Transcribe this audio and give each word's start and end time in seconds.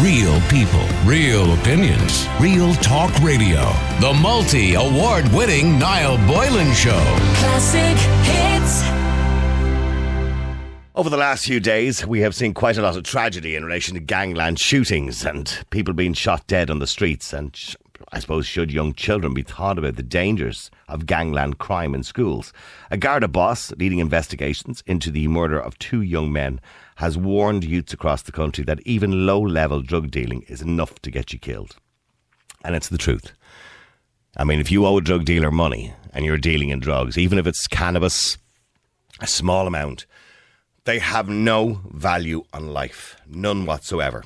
Real 0.00 0.40
people, 0.42 0.86
real 1.04 1.54
opinions, 1.54 2.28
real 2.38 2.72
talk 2.74 3.12
radio. 3.18 3.62
The 4.00 4.16
multi 4.22 4.74
award 4.74 5.26
winning 5.32 5.76
Niall 5.76 6.18
Boylan 6.24 6.72
Show. 6.72 7.02
Classic 7.34 7.98
hits. 8.22 8.84
Over 10.94 11.10
the 11.10 11.16
last 11.16 11.46
few 11.46 11.58
days, 11.58 12.06
we 12.06 12.20
have 12.20 12.36
seen 12.36 12.54
quite 12.54 12.78
a 12.78 12.82
lot 12.82 12.96
of 12.96 13.02
tragedy 13.02 13.56
in 13.56 13.64
relation 13.64 13.94
to 13.94 14.00
gangland 14.00 14.60
shootings 14.60 15.24
and 15.24 15.64
people 15.70 15.94
being 15.94 16.12
shot 16.12 16.46
dead 16.46 16.70
on 16.70 16.78
the 16.78 16.86
streets. 16.86 17.32
And 17.32 17.56
sh- 17.56 17.74
I 18.10 18.20
suppose, 18.20 18.46
should 18.46 18.72
young 18.72 18.94
children 18.94 19.34
be 19.34 19.42
taught 19.42 19.78
about 19.78 19.96
the 19.96 20.02
dangers 20.02 20.70
of 20.88 21.04
gangland 21.04 21.58
crime 21.58 21.94
in 21.94 22.02
schools? 22.02 22.52
A 22.90 22.96
Garda 22.96 23.28
boss 23.28 23.70
leading 23.72 23.98
investigations 23.98 24.82
into 24.86 25.10
the 25.10 25.28
murder 25.28 25.60
of 25.60 25.78
two 25.78 26.00
young 26.00 26.32
men 26.32 26.60
has 26.96 27.18
warned 27.18 27.64
youths 27.64 27.92
across 27.92 28.22
the 28.22 28.32
country 28.32 28.64
that 28.64 28.80
even 28.86 29.26
low 29.26 29.40
level 29.40 29.82
drug 29.82 30.10
dealing 30.10 30.42
is 30.48 30.62
enough 30.62 30.98
to 31.00 31.10
get 31.10 31.32
you 31.32 31.38
killed. 31.38 31.76
And 32.64 32.74
it's 32.74 32.88
the 32.88 32.98
truth. 32.98 33.32
I 34.36 34.44
mean, 34.44 34.58
if 34.58 34.70
you 34.70 34.86
owe 34.86 34.96
a 34.96 35.02
drug 35.02 35.24
dealer 35.24 35.50
money 35.50 35.92
and 36.12 36.24
you're 36.24 36.38
dealing 36.38 36.70
in 36.70 36.80
drugs, 36.80 37.18
even 37.18 37.38
if 37.38 37.46
it's 37.46 37.66
cannabis, 37.66 38.38
a 39.20 39.26
small 39.26 39.66
amount, 39.66 40.06
they 40.84 40.98
have 40.98 41.28
no 41.28 41.80
value 41.90 42.44
on 42.54 42.72
life, 42.72 43.16
none 43.26 43.66
whatsoever. 43.66 44.24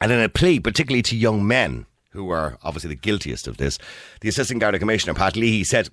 And 0.00 0.10
in 0.10 0.20
a 0.20 0.28
plea, 0.28 0.58
particularly 0.58 1.02
to 1.02 1.16
young 1.16 1.46
men 1.46 1.86
who 2.14 2.30
are 2.30 2.56
obviously 2.62 2.88
the 2.88 2.94
guiltiest 2.94 3.46
of 3.46 3.58
this, 3.58 3.78
the 4.22 4.28
Assistant 4.28 4.60
Garda 4.60 4.78
Commissioner, 4.78 5.14
Pat 5.14 5.36
Leahy, 5.36 5.64
said 5.64 5.90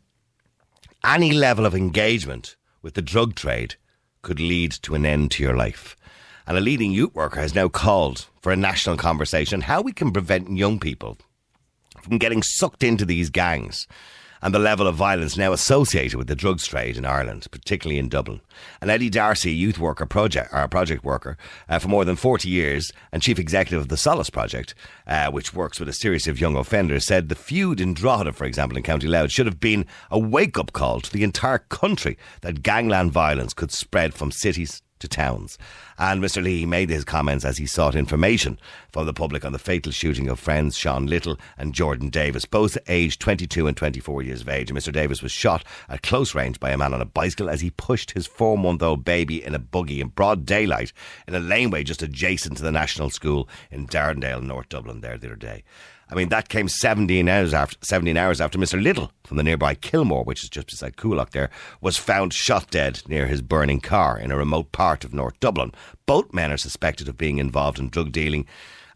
any 1.03 1.33
level 1.33 1.65
of 1.65 1.75
engagement 1.75 2.55
with 2.81 2.93
the 2.93 3.01
drug 3.01 3.35
trade 3.35 3.75
could 4.21 4.39
lead 4.39 4.71
to 4.71 4.95
an 4.95 5.05
end 5.05 5.31
to 5.31 5.43
your 5.43 5.55
life. 5.55 5.97
And 6.47 6.57
a 6.57 6.61
leading 6.61 6.91
youth 6.91 7.13
worker 7.15 7.39
has 7.39 7.55
now 7.55 7.67
called 7.67 8.27
for 8.39 8.51
a 8.51 8.55
national 8.55 8.97
conversation 8.97 9.61
how 9.61 9.81
we 9.81 9.91
can 9.91 10.11
prevent 10.11 10.55
young 10.55 10.79
people 10.79 11.17
from 12.01 12.17
getting 12.17 12.43
sucked 12.43 12.83
into 12.83 13.05
these 13.05 13.29
gangs 13.29 13.87
and 14.41 14.53
the 14.53 14.59
level 14.59 14.87
of 14.87 14.95
violence 14.95 15.37
now 15.37 15.53
associated 15.53 16.17
with 16.17 16.27
the 16.27 16.35
drugs 16.35 16.67
trade 16.67 16.97
in 16.97 17.05
Ireland, 17.05 17.47
particularly 17.51 17.99
in 17.99 18.09
Dublin. 18.09 18.41
And 18.81 18.89
Eddie 18.89 19.09
Darcy, 19.09 19.53
youth 19.53 19.79
worker 19.79 20.05
project, 20.05 20.53
or 20.53 20.67
project 20.67 21.03
worker 21.03 21.37
uh, 21.69 21.79
for 21.79 21.87
more 21.87 22.05
than 22.05 22.15
40 22.15 22.49
years 22.49 22.91
and 23.11 23.21
chief 23.21 23.39
executive 23.39 23.81
of 23.81 23.87
the 23.89 23.95
Solas 23.95 24.31
Project, 24.31 24.73
uh, 25.07 25.29
which 25.31 25.53
works 25.53 25.79
with 25.79 25.89
a 25.89 25.93
series 25.93 26.27
of 26.27 26.39
young 26.39 26.55
offenders, 26.55 27.05
said 27.05 27.29
the 27.29 27.35
feud 27.35 27.79
in 27.79 27.93
Drogheda, 27.93 28.33
for 28.33 28.45
example, 28.45 28.77
in 28.77 28.83
County 28.83 29.07
Louth, 29.07 29.31
should 29.31 29.45
have 29.45 29.59
been 29.59 29.85
a 30.09 30.19
wake 30.19 30.57
up 30.57 30.73
call 30.73 31.01
to 31.01 31.11
the 31.11 31.23
entire 31.23 31.59
country 31.59 32.17
that 32.41 32.63
gangland 32.63 33.11
violence 33.11 33.53
could 33.53 33.71
spread 33.71 34.13
from 34.13 34.31
cities 34.31 34.81
to 35.01 35.07
towns. 35.07 35.57
And 35.97 36.23
Mr. 36.23 36.41
Lee 36.41 36.65
made 36.65 36.89
his 36.89 37.03
comments 37.03 37.45
as 37.45 37.57
he 37.57 37.65
sought 37.65 37.93
information 37.93 38.57
from 38.91 39.05
the 39.05 39.13
public 39.13 39.45
on 39.45 39.51
the 39.51 39.59
fatal 39.59 39.91
shooting 39.91 40.29
of 40.29 40.39
friends 40.39 40.77
Sean 40.77 41.05
Little 41.05 41.37
and 41.57 41.73
Jordan 41.73 42.09
Davis, 42.09 42.45
both 42.45 42.77
aged 42.87 43.19
22 43.19 43.67
and 43.67 43.77
24 43.77 44.23
years 44.23 44.41
of 44.41 44.49
age. 44.49 44.69
And 44.69 44.79
Mr. 44.79 44.91
Davis 44.91 45.21
was 45.21 45.31
shot 45.31 45.63
at 45.89 46.01
close 46.01 46.33
range 46.33 46.59
by 46.59 46.71
a 46.71 46.77
man 46.77 46.93
on 46.93 47.01
a 47.01 47.05
bicycle 47.05 47.49
as 47.49 47.61
he 47.61 47.69
pushed 47.71 48.11
his 48.11 48.27
four 48.27 48.57
month 48.57 48.81
old 48.81 49.05
baby 49.05 49.43
in 49.43 49.53
a 49.53 49.59
buggy 49.59 50.01
in 50.01 50.07
broad 50.07 50.45
daylight 50.45 50.93
in 51.27 51.35
a 51.35 51.39
laneway 51.39 51.83
just 51.83 52.01
adjacent 52.01 52.57
to 52.57 52.63
the 52.63 52.71
National 52.71 53.09
School 53.09 53.47
in 53.69 53.87
Darndale, 53.87 54.41
North 54.41 54.69
Dublin, 54.69 55.01
there 55.01 55.17
the 55.17 55.27
other 55.27 55.35
day. 55.35 55.63
I 56.11 56.15
mean, 56.15 56.27
that 56.29 56.49
came 56.49 56.67
17 56.67 57.29
hours 57.29 57.53
after 57.53 57.77
17 57.81 58.17
hours 58.17 58.41
after 58.41 58.59
Mr. 58.59 58.81
Little 58.81 59.11
from 59.23 59.37
the 59.37 59.43
nearby 59.43 59.75
Kilmore, 59.75 60.25
which 60.25 60.43
is 60.43 60.49
just 60.49 60.67
beside 60.67 60.97
Coolock 60.97 61.29
there, 61.29 61.49
was 61.79 61.95
found 61.95 62.33
shot 62.33 62.69
dead 62.69 63.01
near 63.07 63.27
his 63.27 63.41
burning 63.41 63.79
car 63.79 64.19
in 64.19 64.29
a 64.29 64.37
remote 64.37 64.73
part 64.73 65.05
of 65.05 65.13
North 65.13 65.39
Dublin. 65.39 65.71
Both 66.05 66.33
men 66.33 66.51
are 66.51 66.57
suspected 66.57 67.07
of 67.07 67.17
being 67.17 67.37
involved 67.37 67.79
in 67.79 67.87
drug 67.87 68.11
dealing 68.11 68.45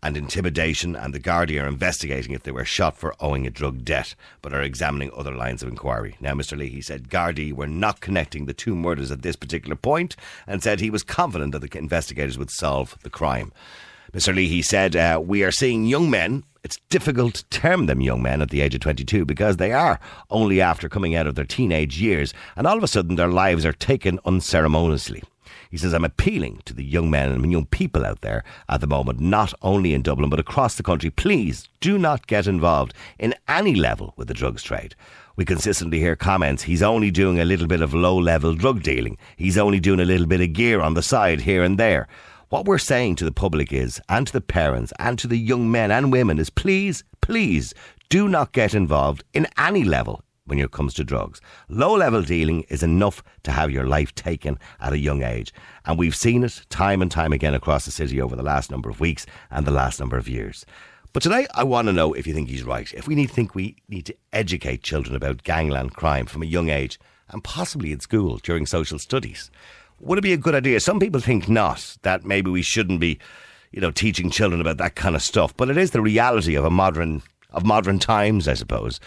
and 0.04 0.18
intimidation, 0.18 0.96
and 0.96 1.14
the 1.14 1.20
Gardaí 1.20 1.60
are 1.60 1.68
investigating 1.68 2.34
if 2.34 2.44
they 2.44 2.52
were 2.52 2.66
shot 2.66 2.98
for 2.98 3.16
owing 3.22 3.48
a 3.48 3.50
drug 3.50 3.86
debt, 3.86 4.14
but 4.42 4.54
are 4.54 4.62
examining 4.62 5.10
other 5.16 5.34
lines 5.34 5.64
of 5.64 5.70
inquiry. 5.70 6.18
Now, 6.20 6.34
Mr. 6.34 6.58
Lee, 6.58 6.70
he 6.70 6.82
said 6.82 7.10
Gardaí 7.10 7.54
were 7.54 7.66
not 7.66 8.02
connecting 8.02 8.46
the 8.46 8.54
two 8.54 8.76
murders 8.76 9.10
at 9.10 9.22
this 9.22 9.38
particular 9.38 9.76
point, 9.78 10.16
and 10.46 10.62
said 10.62 10.80
he 10.80 10.92
was 10.92 11.02
confident 11.02 11.54
that 11.54 11.62
the 11.62 11.78
investigators 11.78 12.38
would 12.38 12.52
solve 12.52 12.98
the 13.02 13.10
crime. 13.10 13.54
Mr. 14.16 14.34
Lee, 14.34 14.48
he 14.48 14.62
said, 14.62 14.96
uh, 14.96 15.20
We 15.22 15.44
are 15.44 15.52
seeing 15.52 15.84
young 15.84 16.10
men. 16.10 16.46
It's 16.64 16.80
difficult 16.90 17.36
to 17.36 17.46
term 17.50 17.88
them 17.88 18.00
young 18.00 18.22
men 18.22 18.42
at 18.42 18.50
the 18.50 18.62
age 18.62 18.74
of 18.74 18.80
22 18.80 19.26
because 19.26 19.58
they 19.58 19.74
are 19.74 20.00
only 20.30 20.62
after 20.62 20.88
coming 20.88 21.14
out 21.14 21.28
of 21.28 21.36
their 21.36 21.44
teenage 21.44 22.00
years, 22.00 22.34
and 22.56 22.66
all 22.66 22.78
of 22.78 22.84
a 22.84 22.88
sudden 22.88 23.18
their 23.18 23.28
lives 23.28 23.66
are 23.66 23.74
taken 23.74 24.22
unceremoniously. 24.24 25.22
He 25.70 25.76
says, 25.76 25.94
I'm 25.94 26.06
appealing 26.06 26.62
to 26.64 26.74
the 26.74 26.86
young 26.86 27.10
men 27.10 27.30
and 27.30 27.52
young 27.52 27.66
people 27.66 28.06
out 28.06 28.22
there 28.22 28.46
at 28.70 28.80
the 28.80 28.88
moment, 28.88 29.20
not 29.20 29.54
only 29.62 29.94
in 29.94 30.02
Dublin, 30.02 30.30
but 30.30 30.40
across 30.40 30.76
the 30.76 30.84
country. 30.84 31.10
Please 31.10 31.68
do 31.82 31.98
not 31.98 32.26
get 32.26 32.48
involved 32.48 32.94
in 33.20 33.36
any 33.50 33.76
level 33.76 34.14
with 34.16 34.30
the 34.30 34.34
drugs 34.34 34.64
trade. 34.64 34.96
We 35.36 35.44
consistently 35.44 36.00
hear 36.00 36.16
comments, 36.16 36.64
he's 36.64 36.82
only 36.82 37.12
doing 37.12 37.42
a 37.42 37.46
little 37.46 37.68
bit 37.68 37.82
of 37.82 37.94
low 37.94 38.18
level 38.18 38.56
drug 38.56 38.82
dealing. 38.82 39.18
He's 39.36 39.58
only 39.58 39.82
doing 39.82 40.00
a 40.00 40.06
little 40.06 40.26
bit 40.26 40.40
of 40.40 40.54
gear 40.54 40.80
on 40.80 40.94
the 40.94 41.04
side 41.04 41.42
here 41.42 41.66
and 41.66 41.78
there. 41.78 42.08
What 42.50 42.66
we're 42.66 42.78
saying 42.78 43.16
to 43.16 43.26
the 43.26 43.32
public 43.32 43.74
is, 43.74 44.00
and 44.08 44.28
to 44.28 44.34
the 44.34 44.40
parents, 44.40 44.94
and 45.00 45.18
to 45.18 45.28
the 45.28 45.38
young 45.38 45.72
men 45.72 45.90
and 45.90 46.12
women, 46.12 46.38
is 46.38 46.52
please, 46.52 47.04
please 47.20 47.74
do 48.10 48.28
not 48.28 48.52
get 48.52 48.76
involved 48.76 49.24
in 49.34 49.48
any 49.58 49.84
level 49.84 50.22
when 50.46 50.60
it 50.60 50.70
comes 50.70 50.94
to 50.94 51.04
drugs. 51.04 51.42
Low 51.70 51.96
level 51.96 52.22
dealing 52.22 52.62
is 52.70 52.84
enough 52.84 53.24
to 53.44 53.52
have 53.52 53.72
your 53.72 53.88
life 53.88 54.14
taken 54.14 54.60
at 54.80 54.94
a 54.94 55.00
young 55.00 55.24
age. 55.24 55.52
And 55.86 55.98
we've 55.98 56.16
seen 56.16 56.44
it 56.44 56.62
time 56.70 57.02
and 57.02 57.10
time 57.10 57.34
again 57.34 57.56
across 57.56 57.86
the 57.86 57.92
city 57.92 58.22
over 58.22 58.36
the 58.36 58.44
last 58.44 58.70
number 58.70 58.92
of 58.92 59.00
weeks 59.00 59.26
and 59.50 59.66
the 59.66 59.72
last 59.72 60.00
number 60.00 60.16
of 60.16 60.30
years. 60.30 60.68
But 61.14 61.24
today, 61.24 61.48
I 61.56 61.64
want 61.64 61.88
to 61.88 61.94
know 61.94 62.14
if 62.14 62.28
you 62.28 62.34
think 62.36 62.50
he's 62.50 62.64
right. 62.64 62.94
If 62.94 63.08
we 63.08 63.16
need, 63.16 63.32
think 63.32 63.56
we 63.56 63.78
need 63.90 64.06
to 64.06 64.16
educate 64.34 64.84
children 64.84 65.16
about 65.16 65.42
gangland 65.42 65.96
crime 65.96 66.28
from 66.28 66.44
a 66.44 66.46
young 66.46 66.70
age, 66.70 67.00
and 67.30 67.44
possibly 67.44 67.92
in 67.92 68.02
school 68.02 68.38
during 68.38 68.68
social 68.68 69.00
studies. 69.00 69.50
Would 70.00 70.18
it 70.18 70.24
be 70.24 70.34
a 70.34 70.38
good 70.38 70.56
idea? 70.56 70.80
Some 70.80 71.00
people 71.00 71.22
think 71.22 71.48
not, 71.48 71.98
that 72.02 72.26
maybe 72.26 72.50
we 72.52 72.62
shouldn't 72.62 73.00
be, 73.00 73.20
you 73.72 73.82
know, 73.82 73.92
teaching 73.92 74.30
children 74.30 74.62
about 74.62 74.78
that 74.78 74.96
kind 74.96 75.16
of 75.16 75.22
stuff. 75.22 75.56
But 75.56 75.70
it 75.70 75.78
is 75.78 75.92
the 75.92 76.02
reality 76.02 76.56
of 76.56 76.66
a 76.66 76.70
modern 76.70 77.22
of 77.52 77.66
modern 77.66 78.00
times, 78.00 78.48
I 78.48 78.54
suppose, 78.54 79.00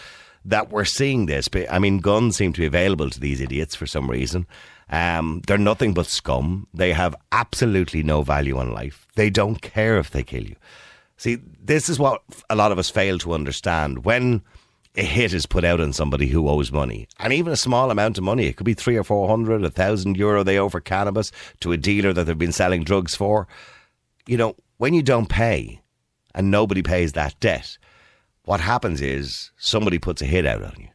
that 0.43 0.71
we're 0.71 0.85
seeing 0.85 1.27
this. 1.27 1.47
I 1.69 1.77
mean, 1.79 1.99
guns 1.99 2.37
seem 2.37 2.51
to 2.53 2.61
be 2.61 2.65
available 2.65 3.09
to 3.09 3.19
these 3.19 3.39
idiots 3.39 3.75
for 3.75 3.85
some 3.85 4.09
reason. 4.09 4.47
Um, 4.89 5.41
they're 5.45 5.57
nothing 5.59 5.93
but 5.93 6.07
scum. 6.07 6.67
They 6.73 6.93
have 6.93 7.15
absolutely 7.31 8.01
no 8.01 8.23
value 8.23 8.57
on 8.57 8.73
life. 8.73 9.05
They 9.15 9.29
don't 9.29 9.61
care 9.61 9.99
if 9.99 10.09
they 10.09 10.23
kill 10.23 10.43
you. 10.43 10.55
See, 11.17 11.37
this 11.61 11.89
is 11.89 11.99
what 11.99 12.23
a 12.49 12.55
lot 12.55 12.71
of 12.71 12.79
us 12.79 12.89
fail 12.89 13.19
to 13.19 13.33
understand. 13.33 14.03
When 14.05 14.41
a 14.95 15.03
hit 15.03 15.33
is 15.33 15.45
put 15.45 15.63
out 15.63 15.79
on 15.79 15.93
somebody 15.93 16.27
who 16.27 16.49
owes 16.49 16.71
money, 16.71 17.07
and 17.19 17.31
even 17.31 17.53
a 17.53 17.57
small 17.57 17.91
amount 17.91 18.17
of 18.17 18.23
money, 18.23 18.47
it 18.47 18.57
could 18.57 18.65
be 18.65 18.73
three 18.73 18.97
or 18.97 19.03
four 19.03 19.27
hundred, 19.27 19.63
a 19.63 19.69
thousand 19.69 20.17
euro 20.17 20.43
they 20.43 20.57
owe 20.57 20.69
for 20.69 20.81
cannabis 20.81 21.31
to 21.61 21.71
a 21.71 21.77
dealer 21.77 22.11
that 22.11 22.25
they've 22.25 22.37
been 22.37 22.51
selling 22.51 22.83
drugs 22.83 23.15
for. 23.15 23.47
You 24.27 24.37
know, 24.37 24.55
when 24.77 24.93
you 24.93 25.01
don't 25.01 25.29
pay 25.29 25.81
and 26.33 26.49
nobody 26.51 26.81
pays 26.81 27.13
that 27.13 27.39
debt, 27.39 27.77
what 28.43 28.59
happens 28.59 28.99
is 29.01 29.51
somebody 29.57 29.99
puts 29.99 30.21
a 30.21 30.25
hit 30.25 30.45
out 30.45 30.63
on 30.63 30.73
you. 30.79 30.87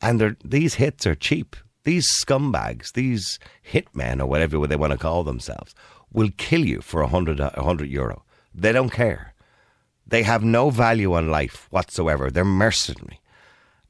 And 0.00 0.36
these 0.44 0.74
hits 0.74 1.06
are 1.06 1.14
cheap. 1.14 1.56
These 1.84 2.08
scumbags, 2.24 2.92
these 2.92 3.38
hitmen 3.72 4.20
or 4.20 4.26
whatever 4.26 4.66
they 4.66 4.76
want 4.76 4.92
to 4.92 4.98
call 4.98 5.24
themselves, 5.24 5.74
will 6.12 6.30
kill 6.36 6.64
you 6.64 6.80
for 6.80 7.00
a 7.00 7.08
hundred, 7.08 7.38
a 7.38 7.62
hundred 7.62 7.90
euro. 7.90 8.24
They 8.54 8.72
don't 8.72 8.90
care. 8.90 9.34
They 10.06 10.22
have 10.22 10.42
no 10.42 10.70
value 10.70 11.14
on 11.14 11.30
life 11.30 11.66
whatsoever. 11.70 12.30
They're 12.30 12.44
mercenary. 12.44 13.20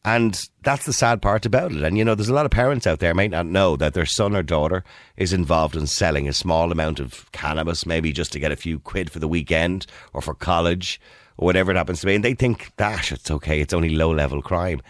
And 0.07 0.49
that's 0.63 0.87
the 0.87 0.93
sad 0.93 1.21
part 1.21 1.47
about 1.47 1.73
it. 1.73 1.83
And 1.83 1.99
you 1.99 2.05
know, 2.05 2.15
there's 2.15 2.29
a 2.29 2.35
lot 2.35 2.47
of 2.47 2.53
parents 2.53 2.87
out 2.87 3.01
there 3.01 3.13
might 3.13 3.33
not 3.33 3.45
know 3.45 3.75
that 3.75 3.93
their 3.93 4.07
son 4.07 4.37
or 4.37 4.43
daughter 4.45 4.85
is 5.17 5.33
involved 5.33 5.75
in 5.75 5.89
selling 5.89 6.29
a 6.29 6.33
small 6.33 6.71
amount 6.71 7.01
of 7.01 7.31
cannabis, 7.33 7.85
maybe 7.85 8.13
just 8.13 8.31
to 8.33 8.39
get 8.39 8.53
a 8.53 8.57
few 8.57 8.79
quid 8.79 9.11
for 9.11 9.19
the 9.19 9.27
weekend 9.27 9.85
or 10.13 10.23
for 10.23 10.33
college 10.33 11.01
or 11.39 11.47
whatever 11.47 11.73
it 11.73 11.77
happens 11.77 12.01
to 12.01 12.07
be. 12.07 12.15
And 12.15 12.25
they 12.25 12.35
think, 12.35 12.71
dash, 12.77 13.11
it's 13.11 13.33
okay, 13.33 13.61
it's 13.61 13.75
only 13.75 13.89
low 13.89 14.15
level 14.15 14.43
crime. 14.43 14.81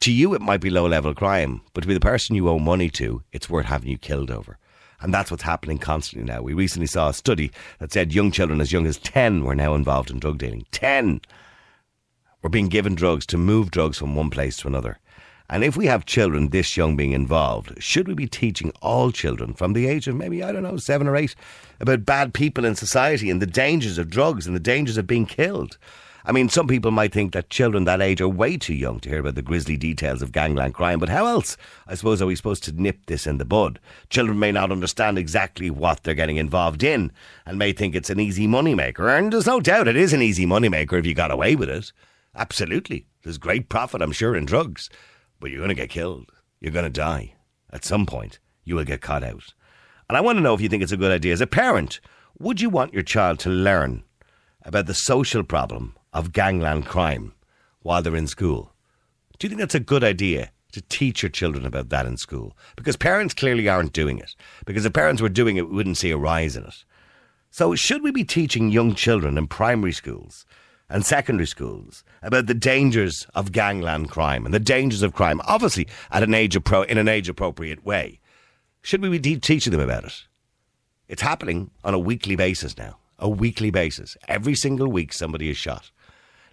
To 0.00 0.12
you, 0.12 0.34
it 0.34 0.40
might 0.40 0.60
be 0.60 0.68
low 0.68 0.88
level 0.88 1.14
crime, 1.14 1.60
but 1.72 1.82
to 1.82 1.86
be 1.86 1.94
the 1.94 2.00
person 2.00 2.34
you 2.34 2.48
owe 2.48 2.58
money 2.58 2.90
to, 2.90 3.22
it's 3.30 3.48
worth 3.48 3.66
having 3.66 3.88
you 3.88 3.98
killed 3.98 4.32
over. 4.32 4.58
And 5.00 5.14
that's 5.14 5.30
what's 5.30 5.44
happening 5.44 5.78
constantly 5.78 6.26
now. 6.26 6.42
We 6.42 6.54
recently 6.54 6.88
saw 6.88 7.10
a 7.10 7.14
study 7.14 7.52
that 7.78 7.92
said 7.92 8.12
young 8.12 8.32
children 8.32 8.60
as 8.60 8.72
young 8.72 8.88
as 8.88 8.98
10 8.98 9.44
were 9.44 9.54
now 9.54 9.74
involved 9.74 10.10
in 10.10 10.18
drug 10.18 10.38
dealing. 10.38 10.66
10 10.72 11.20
were 12.42 12.50
being 12.50 12.68
given 12.68 12.94
drugs 12.94 13.26
to 13.26 13.38
move 13.38 13.70
drugs 13.70 13.98
from 13.98 14.14
one 14.14 14.30
place 14.30 14.56
to 14.58 14.68
another. 14.68 14.98
And 15.48 15.64
if 15.64 15.76
we 15.76 15.86
have 15.86 16.06
children 16.06 16.50
this 16.50 16.76
young 16.76 16.96
being 16.96 17.12
involved, 17.12 17.82
should 17.82 18.06
we 18.06 18.14
be 18.14 18.28
teaching 18.28 18.72
all 18.80 19.10
children 19.10 19.52
from 19.52 19.72
the 19.72 19.88
age 19.88 20.06
of 20.06 20.14
maybe, 20.14 20.44
I 20.44 20.52
don't 20.52 20.62
know, 20.62 20.76
seven 20.76 21.08
or 21.08 21.16
eight 21.16 21.34
about 21.80 22.06
bad 22.06 22.32
people 22.32 22.64
in 22.64 22.76
society 22.76 23.30
and 23.30 23.42
the 23.42 23.46
dangers 23.46 23.98
of 23.98 24.10
drugs 24.10 24.46
and 24.46 24.54
the 24.54 24.60
dangers 24.60 24.96
of 24.96 25.08
being 25.08 25.26
killed? 25.26 25.76
I 26.24 26.32
mean, 26.32 26.48
some 26.48 26.68
people 26.68 26.90
might 26.90 27.12
think 27.12 27.32
that 27.32 27.50
children 27.50 27.84
that 27.84 28.00
age 28.00 28.20
are 28.20 28.28
way 28.28 28.58
too 28.58 28.74
young 28.74 29.00
to 29.00 29.08
hear 29.08 29.20
about 29.20 29.34
the 29.34 29.42
grisly 29.42 29.76
details 29.76 30.22
of 30.22 30.32
gangland 30.32 30.74
crime, 30.74 31.00
but 31.00 31.08
how 31.08 31.26
else, 31.26 31.56
I 31.88 31.94
suppose, 31.94 32.20
are 32.20 32.26
we 32.26 32.36
supposed 32.36 32.62
to 32.64 32.80
nip 32.80 33.06
this 33.06 33.26
in 33.26 33.38
the 33.38 33.44
bud? 33.44 33.80
Children 34.10 34.38
may 34.38 34.52
not 34.52 34.70
understand 34.70 35.18
exactly 35.18 35.70
what 35.70 36.04
they're 36.04 36.14
getting 36.14 36.36
involved 36.36 36.84
in 36.84 37.10
and 37.46 37.58
may 37.58 37.72
think 37.72 37.94
it's 37.94 38.10
an 38.10 38.20
easy 38.20 38.46
moneymaker. 38.46 39.18
And 39.18 39.32
there's 39.32 39.46
no 39.46 39.60
doubt 39.60 39.88
it 39.88 39.96
is 39.96 40.12
an 40.12 40.22
easy 40.22 40.46
moneymaker 40.46 40.98
if 40.98 41.06
you 41.06 41.14
got 41.14 41.32
away 41.32 41.56
with 41.56 41.70
it. 41.70 41.90
Absolutely. 42.34 43.06
There's 43.22 43.38
great 43.38 43.68
profit, 43.68 44.02
I'm 44.02 44.12
sure, 44.12 44.36
in 44.36 44.46
drugs. 44.46 44.88
But 45.38 45.50
you're 45.50 45.60
going 45.60 45.68
to 45.68 45.74
get 45.74 45.90
killed. 45.90 46.30
You're 46.60 46.72
going 46.72 46.84
to 46.84 46.90
die. 46.90 47.34
At 47.72 47.84
some 47.84 48.06
point, 48.06 48.38
you 48.64 48.74
will 48.74 48.84
get 48.84 49.00
caught 49.00 49.24
out. 49.24 49.54
And 50.08 50.16
I 50.16 50.20
want 50.20 50.38
to 50.38 50.42
know 50.42 50.54
if 50.54 50.60
you 50.60 50.68
think 50.68 50.82
it's 50.82 50.92
a 50.92 50.96
good 50.96 51.12
idea. 51.12 51.32
As 51.32 51.40
a 51.40 51.46
parent, 51.46 52.00
would 52.38 52.60
you 52.60 52.68
want 52.68 52.92
your 52.92 53.02
child 53.02 53.38
to 53.40 53.50
learn 53.50 54.02
about 54.64 54.86
the 54.86 54.94
social 54.94 55.42
problem 55.42 55.96
of 56.12 56.32
gangland 56.32 56.86
crime 56.86 57.32
while 57.82 58.02
they're 58.02 58.16
in 58.16 58.26
school. 58.26 58.72
Do 59.38 59.46
you 59.46 59.50
think 59.50 59.60
that's 59.60 59.74
a 59.74 59.80
good 59.80 60.04
idea 60.04 60.50
to 60.72 60.82
teach 60.82 61.22
your 61.22 61.30
children 61.30 61.64
about 61.64 61.88
that 61.88 62.06
in 62.06 62.16
school? 62.16 62.56
Because 62.76 62.96
parents 62.96 63.34
clearly 63.34 63.68
aren't 63.68 63.92
doing 63.92 64.18
it. 64.18 64.34
Because 64.66 64.84
if 64.84 64.92
parents 64.92 65.22
were 65.22 65.28
doing 65.28 65.56
it, 65.56 65.68
we 65.68 65.76
wouldn't 65.76 65.96
see 65.96 66.10
a 66.10 66.16
rise 66.16 66.56
in 66.56 66.64
it. 66.64 66.84
So, 67.50 67.74
should 67.74 68.02
we 68.02 68.12
be 68.12 68.22
teaching 68.22 68.70
young 68.70 68.94
children 68.94 69.36
in 69.36 69.48
primary 69.48 69.92
schools 69.92 70.46
and 70.90 71.06
secondary 71.06 71.46
schools 71.46 72.04
about 72.22 72.46
the 72.46 72.54
dangers 72.54 73.26
of 73.34 73.52
gangland 73.52 74.10
crime 74.10 74.44
and 74.44 74.52
the 74.52 74.60
dangers 74.60 75.02
of 75.02 75.14
crime, 75.14 75.40
obviously 75.44 75.88
at 76.10 76.22
an 76.22 76.34
age 76.34 76.54
appro- 76.54 76.86
in 76.86 76.98
an 76.98 77.08
age 77.08 77.28
appropriate 77.28 77.84
way? 77.84 78.20
Should 78.82 79.00
we 79.02 79.18
be 79.18 79.36
teaching 79.36 79.70
them 79.70 79.80
about 79.80 80.04
it? 80.04 80.24
It's 81.08 81.22
happening 81.22 81.70
on 81.84 81.94
a 81.94 81.98
weekly 81.98 82.36
basis 82.36 82.76
now. 82.76 82.98
A 83.18 83.28
weekly 83.28 83.70
basis. 83.70 84.16
Every 84.28 84.54
single 84.54 84.88
week, 84.88 85.12
somebody 85.12 85.50
is 85.50 85.56
shot. 85.56 85.90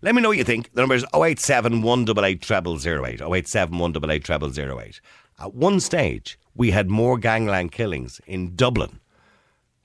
Let 0.01 0.13
me 0.13 0.21
know 0.21 0.29
what 0.29 0.37
you 0.37 0.43
think. 0.43 0.73
The 0.73 0.81
number 0.81 0.95
is 0.95 1.05
087 1.13 1.81
188 1.81 2.45
0008. 2.45 3.21
087 3.21 3.77
188 3.77 4.53
0008. 4.53 5.01
At 5.39 5.53
one 5.53 5.79
stage, 5.79 6.37
we 6.55 6.71
had 6.71 6.89
more 6.89 7.17
gangland 7.17 7.71
killings 7.71 8.19
in 8.25 8.55
Dublin 8.55 8.99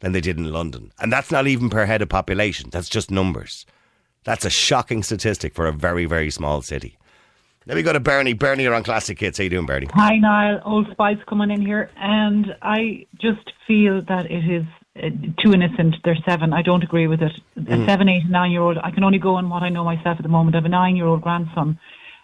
than 0.01 0.13
they 0.13 0.21
did 0.21 0.39
in 0.39 0.53
London. 0.53 0.93
And 0.99 1.13
that's 1.13 1.31
not 1.31 1.47
even 1.47 1.71
per 1.71 1.87
head 1.87 2.03
of 2.03 2.09
population, 2.09 2.71
that's 2.71 2.89
just 2.89 3.11
numbers. 3.11 3.65
That's 4.25 4.45
a 4.45 4.51
shocking 4.51 5.03
statistic 5.03 5.55
for 5.55 5.67
a 5.67 5.73
very, 5.73 6.05
very 6.07 6.31
small 6.31 6.63
city. 6.63 6.99
Let 7.67 7.77
me 7.77 7.83
go 7.83 7.93
to 7.93 8.01
Bernie. 8.01 8.33
Bernie, 8.33 8.65
you're 8.65 8.75
on 8.75 8.83
Classic 8.83 9.19
Hits. 9.19 9.39
How 9.39 9.45
you 9.45 9.51
doing, 9.51 9.67
Bernie? 9.67 9.87
Hi, 9.95 10.17
Niall. 10.17 10.61
Old 10.65 10.89
Spice 10.91 11.19
coming 11.29 11.51
in 11.51 11.65
here. 11.65 11.91
And 11.97 12.57
I 12.61 13.07
just 13.21 13.53
feel 13.69 14.03
that 14.03 14.29
it 14.31 14.45
is 14.45 14.65
uh, 14.97 15.11
too 15.41 15.53
innocent. 15.53 15.97
They're 16.05 16.19
seven. 16.27 16.53
I 16.53 16.63
don't 16.63 16.83
agree 16.83 17.07
with 17.07 17.23
it. 17.23 17.33
Mm. 17.57 17.83
A 17.83 17.87
seven, 17.87 18.09
eight, 18.09 18.25
nine 18.29 18.51
year 18.51 18.63
old. 18.63 18.79
I 18.83 18.91
can 18.91 19.05
only 19.05 19.19
go 19.19 19.37
on 19.37 19.49
what 19.49 19.63
I 19.63 19.69
know 19.69 19.85
myself 19.85 20.17
at 20.19 20.23
the 20.23 20.29
moment. 20.29 20.57
I 20.57 20.59
have 20.59 20.65
a 20.65 20.69
nine 20.69 20.97
year 20.97 21.07
old 21.07 21.23
grandson, 21.23 21.79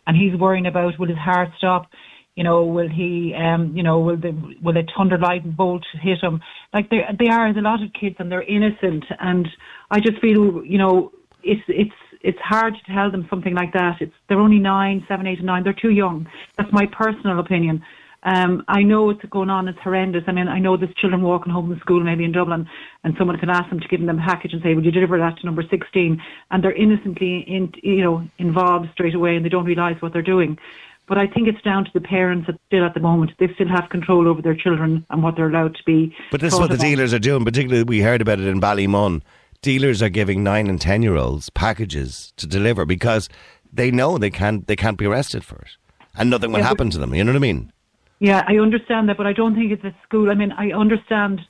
and 0.06 0.17
he's 0.17 0.35
worrying 0.39 0.67
about 0.67 0.99
will 0.99 1.09
his 1.09 1.17
heart 1.17 1.50
stop. 1.56 1.87
You 2.35 2.45
know, 2.45 2.65
will 2.65 2.89
he? 2.89 3.35
Um, 3.35 3.77
you 3.77 3.83
know, 3.83 4.00
will 4.00 4.17
the 4.17 4.33
will 4.61 4.77
a 4.77 4.83
thunder 4.97 5.19
lightning 5.19 5.55
bolt 5.56 5.85
hit 6.00 6.19
him? 6.21 6.41
Like 6.75 6.91
they 6.91 7.03
they 7.19 7.29
are. 7.29 7.53
There's 7.53 7.65
a 7.65 7.69
lot 7.69 7.83
of 7.83 7.93
kids, 7.93 8.17
and 8.19 8.31
they're 8.31 8.43
innocent. 8.43 9.05
And 9.21 9.49
I 9.91 10.00
just 10.00 10.21
feel, 10.21 10.65
you 10.65 10.79
know, 10.79 11.12
it's 11.49 11.62
it's 11.69 11.99
it's 12.21 12.39
hard 12.41 12.75
to 12.75 12.93
tell 12.93 13.11
them 13.11 13.27
something 13.31 13.55
like 13.55 13.73
that. 13.73 13.97
It's 14.00 14.15
they're 14.29 14.41
only 14.41 14.59
nine, 14.59 15.05
seven, 15.09 15.27
eight, 15.27 15.39
and 15.39 15.47
nine. 15.47 15.65
They're 15.65 15.73
too 15.73 15.91
young. 15.91 16.27
That's 16.56 16.73
my 16.73 16.87
personal 16.87 17.39
opinion. 17.41 17.83
Um, 18.25 18.65
I 18.67 18.83
know 18.83 19.11
it's 19.11 19.25
going 19.31 19.49
on. 19.49 19.69
It's 19.69 19.79
horrendous. 19.79 20.25
I 20.27 20.33
mean, 20.33 20.49
I 20.49 20.59
know 20.59 20.77
there's 20.77 20.95
children 20.97 21.23
walking 21.23 21.53
home 21.53 21.69
from 21.71 21.79
school, 21.79 22.03
maybe 22.03 22.25
in 22.25 22.33
Dublin, 22.33 22.67
and 23.05 23.15
someone 23.17 23.39
can 23.39 23.49
ask 23.49 23.71
them 23.71 23.79
to 23.79 23.89
give 23.89 24.05
them 24.05 24.19
a 24.19 24.23
package 24.23 24.53
and 24.53 24.62
say, 24.62 24.75
"Will 24.75 24.85
you 24.85 24.91
deliver 24.91 25.19
that 25.19 25.39
to 25.39 25.47
number 25.47 25.62
16?" 25.62 26.21
And 26.50 26.65
they're 26.65 26.73
innocently, 26.73 27.45
in, 27.47 27.73
you 27.83 28.03
know, 28.03 28.29
involved 28.39 28.89
straight 28.93 29.15
away, 29.15 29.37
and 29.37 29.45
they 29.45 29.49
don't 29.49 29.65
realise 29.65 30.03
what 30.03 30.12
they're 30.12 30.23
doing. 30.35 30.59
But 31.06 31.17
I 31.17 31.27
think 31.27 31.49
it's 31.49 31.62
down 31.62 31.85
to 31.87 31.91
the 31.95 32.03
parents 32.03 32.47
that 32.49 32.56
still 32.67 32.85
at 32.85 32.93
the 32.93 33.00
moment. 33.00 33.33
They 33.39 33.49
still 33.55 33.69
have 33.69 33.89
control 33.89 34.29
over 34.29 34.43
their 34.43 34.55
children 34.55 35.06
and 35.09 35.23
what 35.23 35.37
they're 35.37 35.49
allowed 35.49 35.75
to 35.77 35.85
be. 35.87 36.15
But 36.31 36.41
this 36.41 36.53
is 36.53 36.61
what 36.61 36.71
the 36.71 36.77
dealers 36.77 37.15
are 37.15 37.19
doing. 37.19 37.45
Particularly, 37.45 37.85
we 37.85 38.00
heard 38.00 38.21
about 38.21 38.41
it 38.41 38.47
in 38.47 38.61
Ballymun. 38.61 39.23
Dealers 39.60 40.02
are 40.02 40.08
giving 40.08 40.44
nine 40.44 40.69
and 40.69 40.81
ten 40.81 41.02
year 41.02 41.16
olds 41.16 41.50
packages 41.50 42.32
to 42.37 42.46
deliver 42.46 42.84
because 42.84 43.28
they 43.72 43.90
know 43.90 44.19
they 44.19 44.31
can't 44.31 44.66
they 44.66 44.76
can't 44.76 44.99
be 44.99 45.06
arrested 45.06 45.44
for 45.44 45.56
it, 45.56 45.76
and 46.14 46.31
nothing 46.31 46.52
will 46.52 46.60
yeah, 46.60 46.66
happen 46.66 46.90
to 46.90 46.99
them. 46.99 47.14
You 47.14 47.25
know 47.25 47.32
what 47.32 47.38
I 47.38 47.40
mean? 47.40 47.72
Yeah, 48.20 48.44
I 48.46 48.58
understand 48.58 49.08
that, 49.08 49.16
but 49.16 49.26
I 49.26 49.32
don't 49.32 49.55
think 49.55 49.72
it's 49.72 49.84
at 49.84 49.94
school. 50.02 50.31
I 50.31 50.34
mean, 50.34 50.52
I 50.52 50.72
understand 50.72 51.40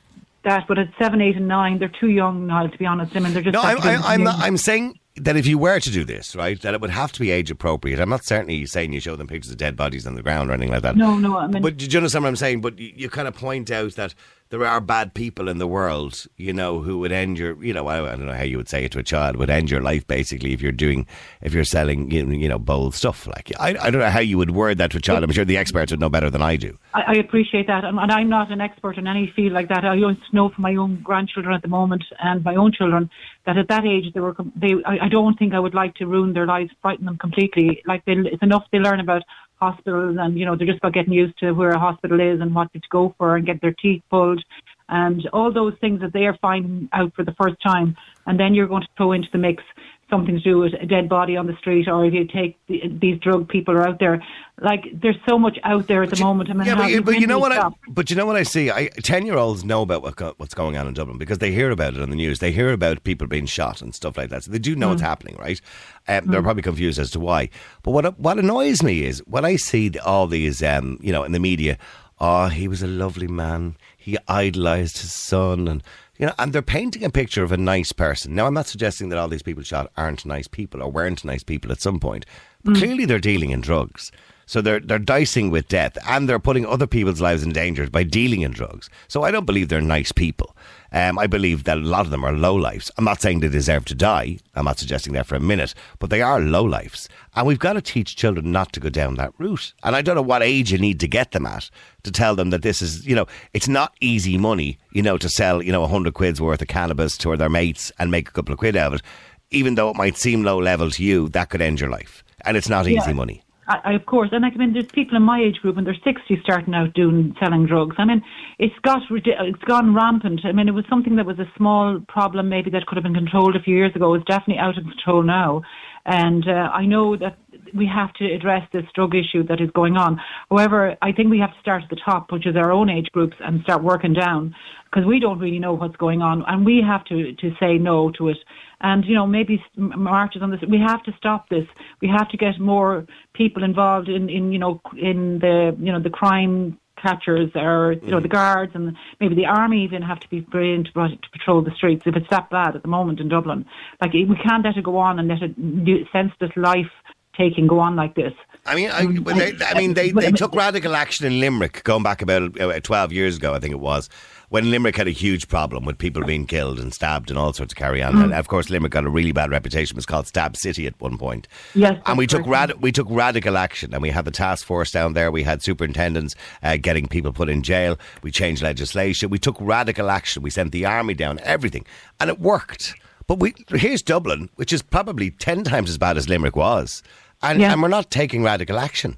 that, 0.44 0.66
but 0.68 0.78
at 0.78 0.88
seven, 0.98 1.20
eight, 1.20 1.36
and 1.36 1.48
nine, 1.48 1.78
they're 1.78 1.92
too 2.00 2.10
young 2.10 2.46
now. 2.46 2.66
To 2.66 2.78
be 2.78 2.86
honest, 2.86 3.14
I 3.16 3.20
mean, 3.20 3.32
they're 3.32 3.42
just. 3.42 3.54
No, 3.54 3.62
I'm, 3.62 3.78
I'm, 3.82 4.02
I'm, 4.04 4.28
I'm 4.28 4.56
saying 4.56 4.98
that 5.16 5.36
if 5.36 5.46
you 5.46 5.58
were 5.58 5.80
to 5.80 5.90
do 5.90 6.04
this, 6.04 6.36
right, 6.36 6.60
that 6.60 6.74
it 6.74 6.80
would 6.80 6.90
have 6.90 7.12
to 7.12 7.20
be 7.20 7.30
age 7.30 7.50
appropriate. 7.50 8.00
I'm 8.00 8.08
not 8.08 8.24
certainly 8.24 8.64
saying 8.66 8.92
you 8.92 9.00
show 9.00 9.16
them 9.16 9.26
pictures 9.26 9.50
of 9.50 9.56
dead 9.56 9.76
bodies 9.76 10.06
on 10.06 10.14
the 10.14 10.22
ground 10.22 10.50
or 10.50 10.54
anything 10.54 10.70
like 10.70 10.82
that. 10.82 10.96
No, 10.96 11.18
no, 11.18 11.38
I 11.38 11.46
mean, 11.46 11.62
but 11.62 11.76
do 11.76 11.86
you 11.86 11.98
understand 11.98 12.24
what 12.24 12.28
I'm 12.28 12.36
saying? 12.36 12.60
But 12.60 12.78
you, 12.78 12.92
you 12.94 13.10
kind 13.10 13.28
of 13.28 13.34
point 13.34 13.70
out 13.70 13.94
that 13.94 14.14
there 14.50 14.64
are 14.64 14.80
bad 14.80 15.12
people 15.12 15.48
in 15.48 15.58
the 15.58 15.66
world, 15.66 16.26
you 16.36 16.52
know, 16.52 16.80
who 16.80 16.98
would 16.98 17.12
end 17.12 17.38
your, 17.38 17.62
you 17.62 17.74
know, 17.74 17.86
I, 17.86 18.12
I, 18.12 18.16
don't 18.16 18.26
know 18.26 18.32
how 18.32 18.44
you 18.44 18.56
would 18.56 18.68
say 18.68 18.84
it 18.84 18.92
to 18.92 18.98
a 18.98 19.02
child, 19.02 19.36
would 19.36 19.50
end 19.50 19.70
your 19.70 19.82
life 19.82 20.06
basically 20.06 20.52
if 20.52 20.62
you're 20.62 20.72
doing, 20.72 21.06
if 21.42 21.52
you're 21.52 21.64
selling, 21.64 22.10
you 22.10 22.48
know, 22.48 22.58
bold 22.58 22.94
stuff. 22.94 23.26
Like, 23.26 23.52
I, 23.60 23.70
I 23.70 23.90
don't 23.90 24.00
know 24.00 24.08
how 24.08 24.20
you 24.20 24.38
would 24.38 24.52
word 24.52 24.78
that 24.78 24.90
to 24.92 24.98
a 24.98 25.00
child. 25.00 25.22
I'm 25.22 25.32
sure 25.32 25.44
the 25.44 25.58
experts 25.58 25.92
would 25.92 26.00
know 26.00 26.08
better 26.08 26.30
than 26.30 26.40
I 26.40 26.56
do. 26.56 26.78
I, 26.94 27.02
I 27.08 27.12
appreciate 27.14 27.66
that. 27.66 27.84
And, 27.84 27.98
and 27.98 28.10
I'm 28.10 28.30
not 28.30 28.50
an 28.50 28.60
expert 28.60 28.96
in 28.96 29.06
any 29.06 29.32
field 29.36 29.52
like 29.52 29.68
that. 29.68 29.84
I 29.84 29.98
just 29.98 30.32
know 30.32 30.48
from 30.48 30.62
my 30.62 30.76
own 30.76 31.02
grandchildren 31.02 31.54
at 31.54 31.62
the 31.62 31.68
moment 31.68 32.04
and 32.22 32.42
my 32.42 32.56
own 32.56 32.72
children 32.72 33.10
that 33.44 33.58
at 33.58 33.68
that 33.68 33.84
age 33.84 34.12
they 34.14 34.20
were, 34.20 34.34
they, 34.56 34.74
I, 34.86 35.06
I 35.06 35.08
don't 35.08 35.38
think 35.38 35.52
I 35.52 35.60
would 35.60 35.74
like 35.74 35.94
to 35.96 36.06
ruin 36.06 36.32
their 36.32 36.46
lives, 36.46 36.70
frighten 36.80 37.04
them 37.04 37.18
completely. 37.18 37.82
Like, 37.86 38.04
they, 38.06 38.12
it's 38.12 38.42
enough 38.42 38.64
they 38.72 38.78
learn 38.78 39.00
about 39.00 39.22
hospitals 39.60 40.16
and 40.18 40.38
you 40.38 40.44
know 40.44 40.56
they're 40.56 40.66
just 40.66 40.78
about 40.78 40.94
getting 40.94 41.12
used 41.12 41.38
to 41.38 41.52
where 41.52 41.70
a 41.70 41.78
hospital 41.78 42.20
is 42.20 42.40
and 42.40 42.54
what 42.54 42.72
to 42.72 42.80
go 42.90 43.14
for 43.18 43.36
and 43.36 43.46
get 43.46 43.60
their 43.60 43.74
teeth 43.82 44.02
pulled 44.10 44.42
and 44.88 45.28
all 45.32 45.52
those 45.52 45.74
things 45.80 46.00
that 46.00 46.12
they 46.12 46.24
are 46.24 46.36
finding 46.40 46.88
out 46.92 47.12
for 47.14 47.24
the 47.24 47.34
first 47.40 47.56
time. 47.62 47.96
And 48.26 48.38
then 48.38 48.54
you're 48.54 48.68
going 48.68 48.82
to 48.82 48.88
throw 48.96 49.12
into 49.12 49.28
the 49.32 49.38
mix 49.38 49.62
something 50.10 50.34
to 50.36 50.40
do 50.40 50.58
with 50.58 50.72
a 50.74 50.86
dead 50.86 51.08
body 51.08 51.36
on 51.36 51.46
the 51.46 51.56
street, 51.56 51.88
or 51.88 52.04
if 52.04 52.14
you 52.14 52.26
take 52.26 52.58
the, 52.66 52.82
these 53.00 53.18
drug 53.20 53.48
people 53.48 53.74
are 53.74 53.86
out 53.86 53.98
there. 53.98 54.22
Like 54.60 54.86
there's 54.92 55.16
so 55.28 55.38
much 55.38 55.56
out 55.62 55.86
there 55.86 56.02
at 56.02 56.10
but 56.10 56.16
the 56.16 56.20
you, 56.20 56.26
moment. 56.26 56.50
I 56.50 56.52
mean, 56.54 56.66
yeah, 56.66 56.74
but, 56.74 56.90
you, 56.90 57.02
but 57.02 57.20
you 57.20 57.26
know 57.26 57.38
what? 57.38 57.52
I, 57.52 57.70
but 57.88 58.10
you 58.10 58.16
know 58.16 58.26
what 58.26 58.36
I 58.36 58.42
see. 58.42 58.70
I, 58.70 58.88
Ten 58.88 59.24
year 59.24 59.36
olds 59.36 59.64
know 59.64 59.82
about 59.82 60.02
what, 60.02 60.18
what's 60.38 60.54
going 60.54 60.76
on 60.76 60.88
in 60.88 60.94
Dublin 60.94 61.18
because 61.18 61.38
they 61.38 61.52
hear 61.52 61.70
about 61.70 61.94
it 61.94 62.02
on 62.02 62.10
the 62.10 62.16
news. 62.16 62.40
They 62.40 62.50
hear 62.50 62.72
about 62.72 63.04
people 63.04 63.26
being 63.26 63.46
shot 63.46 63.80
and 63.82 63.94
stuff 63.94 64.16
like 64.16 64.30
that. 64.30 64.44
So 64.44 64.50
they 64.50 64.58
do 64.58 64.74
know 64.74 64.88
mm. 64.88 64.90
what's 64.90 65.02
happening, 65.02 65.36
right? 65.38 65.60
Um, 66.08 66.24
mm. 66.24 66.30
They're 66.32 66.42
probably 66.42 66.62
confused 66.62 66.98
as 66.98 67.10
to 67.12 67.20
why. 67.20 67.50
But 67.82 67.92
what 67.92 68.18
what 68.18 68.38
annoys 68.38 68.82
me 68.82 69.04
is 69.04 69.20
when 69.26 69.44
I 69.44 69.56
see 69.56 69.92
all 70.04 70.26
these, 70.26 70.62
um, 70.62 70.98
you 71.00 71.12
know, 71.12 71.24
in 71.24 71.32
the 71.32 71.40
media. 71.40 71.78
Oh, 72.20 72.48
he 72.48 72.66
was 72.66 72.82
a 72.82 72.88
lovely 72.88 73.28
man 73.28 73.76
he 74.08 74.16
idolized 74.26 74.98
his 74.98 75.12
son 75.12 75.68
and 75.68 75.82
you 76.18 76.26
know, 76.26 76.34
and 76.38 76.52
they're 76.52 76.62
painting 76.62 77.04
a 77.04 77.10
picture 77.10 77.44
of 77.44 77.52
a 77.52 77.56
nice 77.56 77.92
person. 77.92 78.34
Now, 78.34 78.46
I'm 78.46 78.54
not 78.54 78.66
suggesting 78.66 79.08
that 79.08 79.18
all 79.18 79.28
these 79.28 79.42
people 79.42 79.62
shot 79.62 79.90
aren't 79.96 80.26
nice 80.26 80.48
people 80.48 80.82
or 80.82 80.90
weren't 80.90 81.24
nice 81.24 81.44
people 81.44 81.70
at 81.70 81.80
some 81.80 82.00
point, 82.00 82.26
but 82.64 82.74
mm. 82.74 82.78
clearly 82.78 83.04
they're 83.04 83.20
dealing 83.20 83.50
in 83.50 83.60
drugs. 83.60 84.10
So 84.48 84.62
they're 84.62 84.80
they're 84.80 84.98
dicing 84.98 85.50
with 85.50 85.68
death 85.68 85.98
and 86.08 86.26
they're 86.26 86.38
putting 86.38 86.64
other 86.64 86.86
people's 86.86 87.20
lives 87.20 87.42
in 87.42 87.52
danger 87.52 87.86
by 87.90 88.02
dealing 88.02 88.40
in 88.40 88.52
drugs. 88.52 88.88
So 89.06 89.22
I 89.22 89.30
don't 89.30 89.44
believe 89.44 89.68
they're 89.68 89.82
nice 89.82 90.10
people. 90.10 90.56
Um, 90.90 91.18
I 91.18 91.26
believe 91.26 91.64
that 91.64 91.76
a 91.76 91.82
lot 91.82 92.06
of 92.06 92.10
them 92.10 92.24
are 92.24 92.32
low 92.32 92.54
lives. 92.54 92.90
I'm 92.96 93.04
not 93.04 93.20
saying 93.20 93.40
they 93.40 93.48
deserve 93.48 93.84
to 93.84 93.94
die. 93.94 94.38
I'm 94.54 94.64
not 94.64 94.78
suggesting 94.78 95.12
that 95.12 95.26
for 95.26 95.34
a 95.34 95.40
minute, 95.40 95.74
but 95.98 96.08
they 96.08 96.22
are 96.22 96.40
low 96.40 96.64
lives. 96.64 97.10
And 97.36 97.46
we've 97.46 97.58
got 97.58 97.74
to 97.74 97.82
teach 97.82 98.16
children 98.16 98.50
not 98.50 98.72
to 98.72 98.80
go 98.80 98.88
down 98.88 99.16
that 99.16 99.34
route. 99.36 99.74
And 99.82 99.94
I 99.94 100.00
don't 100.00 100.16
know 100.16 100.22
what 100.22 100.42
age 100.42 100.72
you 100.72 100.78
need 100.78 100.98
to 101.00 101.08
get 101.08 101.32
them 101.32 101.44
at 101.44 101.68
to 102.04 102.10
tell 102.10 102.34
them 102.34 102.48
that 102.48 102.62
this 102.62 102.80
is, 102.80 103.06
you 103.06 103.14
know, 103.14 103.26
it's 103.52 103.68
not 103.68 103.92
easy 104.00 104.38
money, 104.38 104.78
you 104.92 105.02
know, 105.02 105.18
to 105.18 105.28
sell, 105.28 105.60
you 105.62 105.72
know, 105.72 105.84
a 105.84 105.88
hundred 105.88 106.14
quid's 106.14 106.40
worth 106.40 106.62
of 106.62 106.68
cannabis 106.68 107.18
to 107.18 107.36
their 107.36 107.50
mates 107.50 107.92
and 107.98 108.10
make 108.10 108.30
a 108.30 108.32
couple 108.32 108.54
of 108.54 108.58
quid 108.58 108.76
out 108.76 108.94
of 108.94 109.00
it. 109.00 109.06
Even 109.50 109.74
though 109.74 109.90
it 109.90 109.96
might 109.96 110.16
seem 110.16 110.42
low 110.42 110.58
level 110.58 110.90
to 110.90 111.04
you, 111.04 111.28
that 111.30 111.50
could 111.50 111.60
end 111.60 111.80
your 111.80 111.90
life. 111.90 112.24
And 112.46 112.56
it's 112.56 112.70
not 112.70 112.86
easy 112.86 113.08
yeah. 113.08 113.12
money. 113.12 113.42
I, 113.68 113.92
of 113.92 114.06
course, 114.06 114.30
and 114.32 114.46
I 114.46 114.50
mean, 114.50 114.72
there's 114.72 114.86
people 114.86 115.16
in 115.16 115.22
my 115.22 115.40
age 115.40 115.56
group 115.56 115.76
and 115.76 115.86
they're 115.86 115.94
60 116.02 116.40
starting 116.42 116.74
out 116.74 116.94
doing 116.94 117.34
selling 117.38 117.66
drugs. 117.66 117.96
I 117.98 118.06
mean, 118.06 118.22
it's 118.58 118.74
got 118.82 119.02
it's 119.10 119.64
gone 119.64 119.94
rampant. 119.94 120.40
I 120.44 120.52
mean, 120.52 120.68
it 120.68 120.74
was 120.74 120.86
something 120.88 121.16
that 121.16 121.26
was 121.26 121.38
a 121.38 121.50
small 121.56 122.00
problem, 122.08 122.48
maybe 122.48 122.70
that 122.70 122.86
could 122.86 122.96
have 122.96 123.04
been 123.04 123.14
controlled 123.14 123.56
a 123.56 123.62
few 123.62 123.76
years 123.76 123.94
ago. 123.94 124.14
It's 124.14 124.24
definitely 124.24 124.58
out 124.58 124.78
of 124.78 124.84
control 124.84 125.22
now, 125.22 125.62
and 126.06 126.48
uh, 126.48 126.70
I 126.72 126.86
know 126.86 127.16
that 127.18 127.36
we 127.74 127.86
have 127.86 128.12
to 128.14 128.32
address 128.32 128.66
this 128.72 128.84
drug 128.94 129.14
issue 129.14 129.46
that 129.48 129.60
is 129.60 129.70
going 129.72 129.98
on. 129.98 130.18
However, 130.48 130.96
I 131.02 131.12
think 131.12 131.28
we 131.28 131.38
have 131.40 131.52
to 131.52 131.60
start 131.60 131.82
at 131.82 131.90
the 131.90 132.00
top, 132.02 132.32
which 132.32 132.46
is 132.46 132.56
our 132.56 132.72
own 132.72 132.88
age 132.88 133.08
groups, 133.12 133.36
and 133.40 133.62
start 133.62 133.82
working 133.82 134.14
down 134.14 134.54
because 134.86 135.06
we 135.06 135.20
don't 135.20 135.38
really 135.38 135.58
know 135.58 135.74
what's 135.74 135.96
going 135.96 136.22
on, 136.22 136.42
and 136.46 136.64
we 136.64 136.82
have 136.86 137.04
to 137.06 137.34
to 137.34 137.50
say 137.60 137.76
no 137.76 138.10
to 138.12 138.28
it. 138.28 138.38
And 138.80 139.04
you 139.04 139.14
know, 139.14 139.26
maybe 139.26 139.62
marches 139.76 140.42
on 140.42 140.50
this. 140.50 140.60
We 140.68 140.78
have 140.78 141.02
to 141.04 141.12
stop 141.16 141.48
this. 141.48 141.66
We 142.00 142.08
have 142.08 142.28
to 142.28 142.36
get 142.36 142.60
more 142.60 143.06
people 143.34 143.64
involved 143.64 144.08
in 144.08 144.28
in 144.28 144.52
you 144.52 144.58
know 144.58 144.80
in 144.96 145.40
the 145.40 145.76
you 145.78 145.92
know 145.92 146.00
the 146.00 146.10
crime 146.10 146.78
catchers 147.00 147.50
or 147.54 147.94
you 148.02 148.10
know 148.10 148.20
the 148.20 148.28
guards 148.28 148.72
and 148.74 148.96
maybe 149.20 149.34
the 149.34 149.46
army 149.46 149.84
even 149.84 150.02
have 150.02 150.20
to 150.20 150.28
be 150.28 150.40
brought 150.40 150.64
in 150.64 150.84
to, 150.84 150.90
to 150.92 151.30
patrol 151.32 151.62
the 151.62 151.70
streets 151.76 152.02
if 152.06 152.16
it's 152.16 152.28
that 152.30 152.50
bad 152.50 152.74
at 152.76 152.82
the 152.82 152.88
moment 152.88 153.20
in 153.20 153.28
Dublin. 153.28 153.64
Like 154.00 154.12
we 154.12 154.36
can't 154.42 154.64
let 154.64 154.76
it 154.76 154.84
go 154.84 154.96
on 154.96 155.18
and 155.18 155.28
let 155.28 155.42
it 155.42 156.08
senseless 156.12 156.52
life 156.56 156.90
taking 157.38 157.66
go 157.66 157.78
on 157.78 157.96
like 157.96 158.14
this. 158.14 158.32
I 158.66 158.74
mean, 158.74 158.90
I, 158.90 159.06
they, 159.06 159.64
I 159.64 159.78
mean, 159.78 159.94
they, 159.94 160.10
they 160.10 160.32
took 160.32 160.54
radical 160.54 160.94
action 160.94 161.26
in 161.26 161.40
Limerick 161.40 161.84
going 161.84 162.02
back 162.02 162.20
about 162.20 162.60
uh, 162.60 162.80
12 162.80 163.12
years 163.12 163.36
ago, 163.36 163.54
I 163.54 163.60
think 163.60 163.72
it 163.72 163.80
was, 163.80 164.10
when 164.48 164.70
Limerick 164.70 164.96
had 164.96 165.08
a 165.08 165.12
huge 165.12 165.48
problem 165.48 165.84
with 165.84 165.98
people 165.98 166.24
being 166.24 166.46
killed 166.46 166.78
and 166.78 166.92
stabbed 166.92 167.30
and 167.30 167.38
all 167.38 167.52
sorts 167.52 167.72
of 167.72 167.76
carry 167.76 168.02
on. 168.02 168.14
Mm. 168.14 168.24
And 168.24 168.34
of 168.34 168.48
course, 168.48 168.70
Limerick 168.70 168.92
got 168.92 169.04
a 169.04 169.10
really 169.10 169.32
bad 169.32 169.50
reputation. 169.50 169.94
It 169.94 169.98
was 169.98 170.06
called 170.06 170.26
Stab 170.26 170.56
City 170.56 170.86
at 170.86 171.00
one 171.00 171.18
point. 171.18 171.48
Yes, 171.74 172.00
and 172.06 172.18
we 172.18 172.26
took 172.26 172.46
rad- 172.46 172.80
we 172.80 172.92
took 172.92 173.06
radical 173.10 173.56
action, 173.56 173.92
and 173.92 174.02
we 174.02 174.10
had 174.10 174.24
the 174.24 174.30
task 174.30 174.66
force 174.66 174.90
down 174.90 175.12
there. 175.14 175.30
We 175.30 175.42
had 175.42 175.62
superintendents 175.62 176.34
uh, 176.62 176.76
getting 176.76 177.06
people 177.08 177.32
put 177.32 177.48
in 177.48 177.62
jail. 177.62 177.98
We 178.22 178.30
changed 178.30 178.62
legislation. 178.62 179.30
We 179.30 179.38
took 179.38 179.56
radical 179.60 180.10
action. 180.10 180.42
We 180.42 180.50
sent 180.50 180.72
the 180.72 180.86
army 180.86 181.14
down. 181.14 181.38
Everything, 181.42 181.84
and 182.20 182.30
it 182.30 182.40
worked. 182.40 182.94
But 183.26 183.40
we 183.40 183.54
here's 183.68 184.02
Dublin, 184.02 184.48
which 184.56 184.72
is 184.72 184.82
probably 184.82 185.30
ten 185.30 185.64
times 185.64 185.90
as 185.90 185.98
bad 185.98 186.16
as 186.16 186.28
Limerick 186.28 186.56
was 186.56 187.02
and, 187.42 187.60
yeah. 187.60 187.72
and 187.72 187.82
we're 187.82 187.88
not 187.88 188.10
taking 188.10 188.42
radical 188.42 188.78
action. 188.78 189.16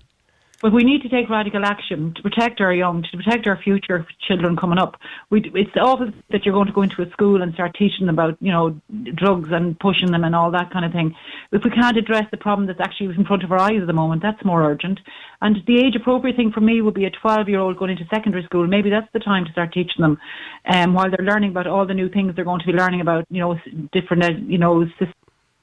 But 0.60 0.72
we 0.74 0.84
need 0.84 1.02
to 1.02 1.08
take 1.08 1.30
radical 1.30 1.64
action 1.64 2.12
to 2.14 2.22
protect 2.22 2.60
our 2.60 2.72
young, 2.72 3.02
to 3.02 3.16
protect 3.16 3.46
our 3.46 3.56
future 3.56 4.06
children 4.28 4.56
coming 4.56 4.78
up. 4.78 4.96
We, 5.30 5.50
it's 5.54 5.74
awful 5.80 6.10
that 6.30 6.44
you're 6.44 6.52
going 6.52 6.66
to 6.66 6.72
go 6.72 6.82
into 6.82 7.00
a 7.00 7.10
school 7.10 7.40
and 7.40 7.54
start 7.54 7.74
teaching 7.74 8.06
them 8.06 8.14
about, 8.14 8.36
you 8.40 8.52
know, 8.52 8.78
drugs 9.14 9.48
and 9.52 9.78
pushing 9.80 10.10
them 10.10 10.22
and 10.22 10.36
all 10.36 10.50
that 10.50 10.70
kind 10.70 10.84
of 10.84 10.92
thing. 10.92 11.14
If 11.50 11.64
we 11.64 11.70
can't 11.70 11.96
address 11.96 12.26
the 12.30 12.36
problem 12.36 12.66
that's 12.66 12.80
actually 12.80 13.14
in 13.16 13.24
front 13.24 13.42
of 13.42 13.52
our 13.52 13.58
eyes 13.58 13.80
at 13.80 13.86
the 13.86 13.94
moment, 13.94 14.20
that's 14.22 14.44
more 14.44 14.62
urgent. 14.62 15.00
And 15.40 15.56
the 15.66 15.78
age 15.78 15.96
appropriate 15.96 16.36
thing 16.36 16.52
for 16.52 16.60
me 16.60 16.82
would 16.82 16.94
be 16.94 17.06
a 17.06 17.10
12 17.10 17.48
year 17.48 17.60
old 17.60 17.78
going 17.78 17.92
into 17.92 18.04
secondary 18.10 18.44
school. 18.44 18.66
Maybe 18.66 18.90
that's 18.90 19.10
the 19.14 19.20
time 19.20 19.46
to 19.46 19.52
start 19.52 19.72
teaching 19.72 20.02
them 20.02 20.18
um, 20.66 20.92
while 20.92 21.10
they're 21.10 21.24
learning 21.24 21.50
about 21.50 21.66
all 21.68 21.86
the 21.86 21.94
new 21.94 22.10
things 22.10 22.34
they're 22.36 22.44
going 22.44 22.60
to 22.60 22.66
be 22.66 22.72
learning 22.72 23.00
about, 23.00 23.24
you 23.30 23.40
know, 23.40 23.58
different, 23.92 24.24
uh, 24.24 24.32
you 24.46 24.58
know, 24.58 24.84
systems 24.98 25.14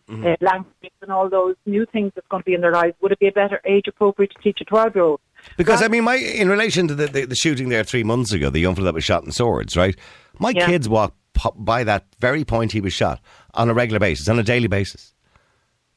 mm-hmm. 0.10 0.26
uh, 0.26 0.36
language 0.42 0.92
and 1.02 1.12
all 1.12 1.30
those 1.30 1.56
new 1.66 1.86
things 1.92 2.12
that's 2.16 2.28
going 2.28 2.42
to 2.42 2.46
be 2.46 2.54
in 2.54 2.62
their 2.62 2.72
lives, 2.72 2.96
would 3.02 3.12
it 3.12 3.20
be 3.20 3.28
a 3.28 3.32
better 3.32 3.62
age 3.66 3.88
appropriate 3.88 4.32
to 4.36 4.42
teach 4.42 4.60
a 4.62 4.66
12 4.66 4.96
year 4.96 5.04
old? 5.04 5.20
Because, 5.56 5.82
I 5.82 5.88
mean, 5.88 6.04
my 6.04 6.16
in 6.16 6.50
relation 6.50 6.88
to 6.88 6.96
the, 6.96 7.08
the, 7.08 7.26
the, 7.26 7.36
shooting 7.36 7.70
there 7.70 7.84
three 7.84 8.04
months 8.04 8.34
ago, 8.34 8.50
the 8.50 8.60
young 8.60 8.76
fellow 8.76 8.86
that 8.86 8.94
was 8.94 9.04
shot 9.04 9.24
in 9.24 9.32
Swords, 9.32 9.78
right? 9.78 9.96
My 10.40 10.50
yeah. 10.50 10.66
kids 10.66 10.90
walk 10.90 11.14
by 11.56 11.84
that 11.84 12.06
very 12.20 12.44
point 12.44 12.72
he 12.72 12.82
was 12.82 12.94
shot 12.94 13.22
on 13.54 13.70
a 13.70 13.74
regular 13.74 14.00
basis, 14.00 14.28
on 14.28 14.40
a 14.40 14.44
daily 14.44 14.68
basis. 14.68 15.14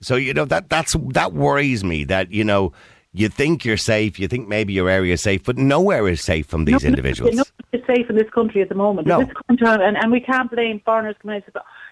So, 0.02 0.17
you 0.17 0.35
know, 0.35 0.45
that 0.47 0.69
that's 0.69 0.95
that 1.12 1.33
worries 1.33 1.83
me 1.85 2.05
that, 2.05 2.31
you 2.31 2.45
know, 2.45 2.73
you 3.12 3.29
think 3.29 3.64
you're 3.64 3.76
safe, 3.76 4.19
you 4.19 4.29
think 4.29 4.49
maybe 4.49 4.73
your 4.73 4.88
area 4.88 5.14
is 5.14 5.23
safe, 5.23 5.43
but 5.43 5.59
nowhere 5.59 6.07
is 6.07 6.21
safe 6.21 6.47
from 6.47 6.64
these 6.64 6.85
no, 6.85 6.88
individuals. 6.88 7.35
No, 7.35 7.45
it's 7.73 7.87
safe 7.87 8.09
in 8.09 8.17
this 8.17 8.31
country 8.33 8.62
at 8.62 8.69
the 8.69 8.75
moment. 8.75 9.09
No. 9.09 9.26
Country, 9.49 9.67
and, 9.67 9.97
and 9.97 10.12
we 10.12 10.21
can't 10.21 10.50
blame 10.50 10.81
foreigners 10.85 11.17
coming 11.21 11.37
in 11.37 11.43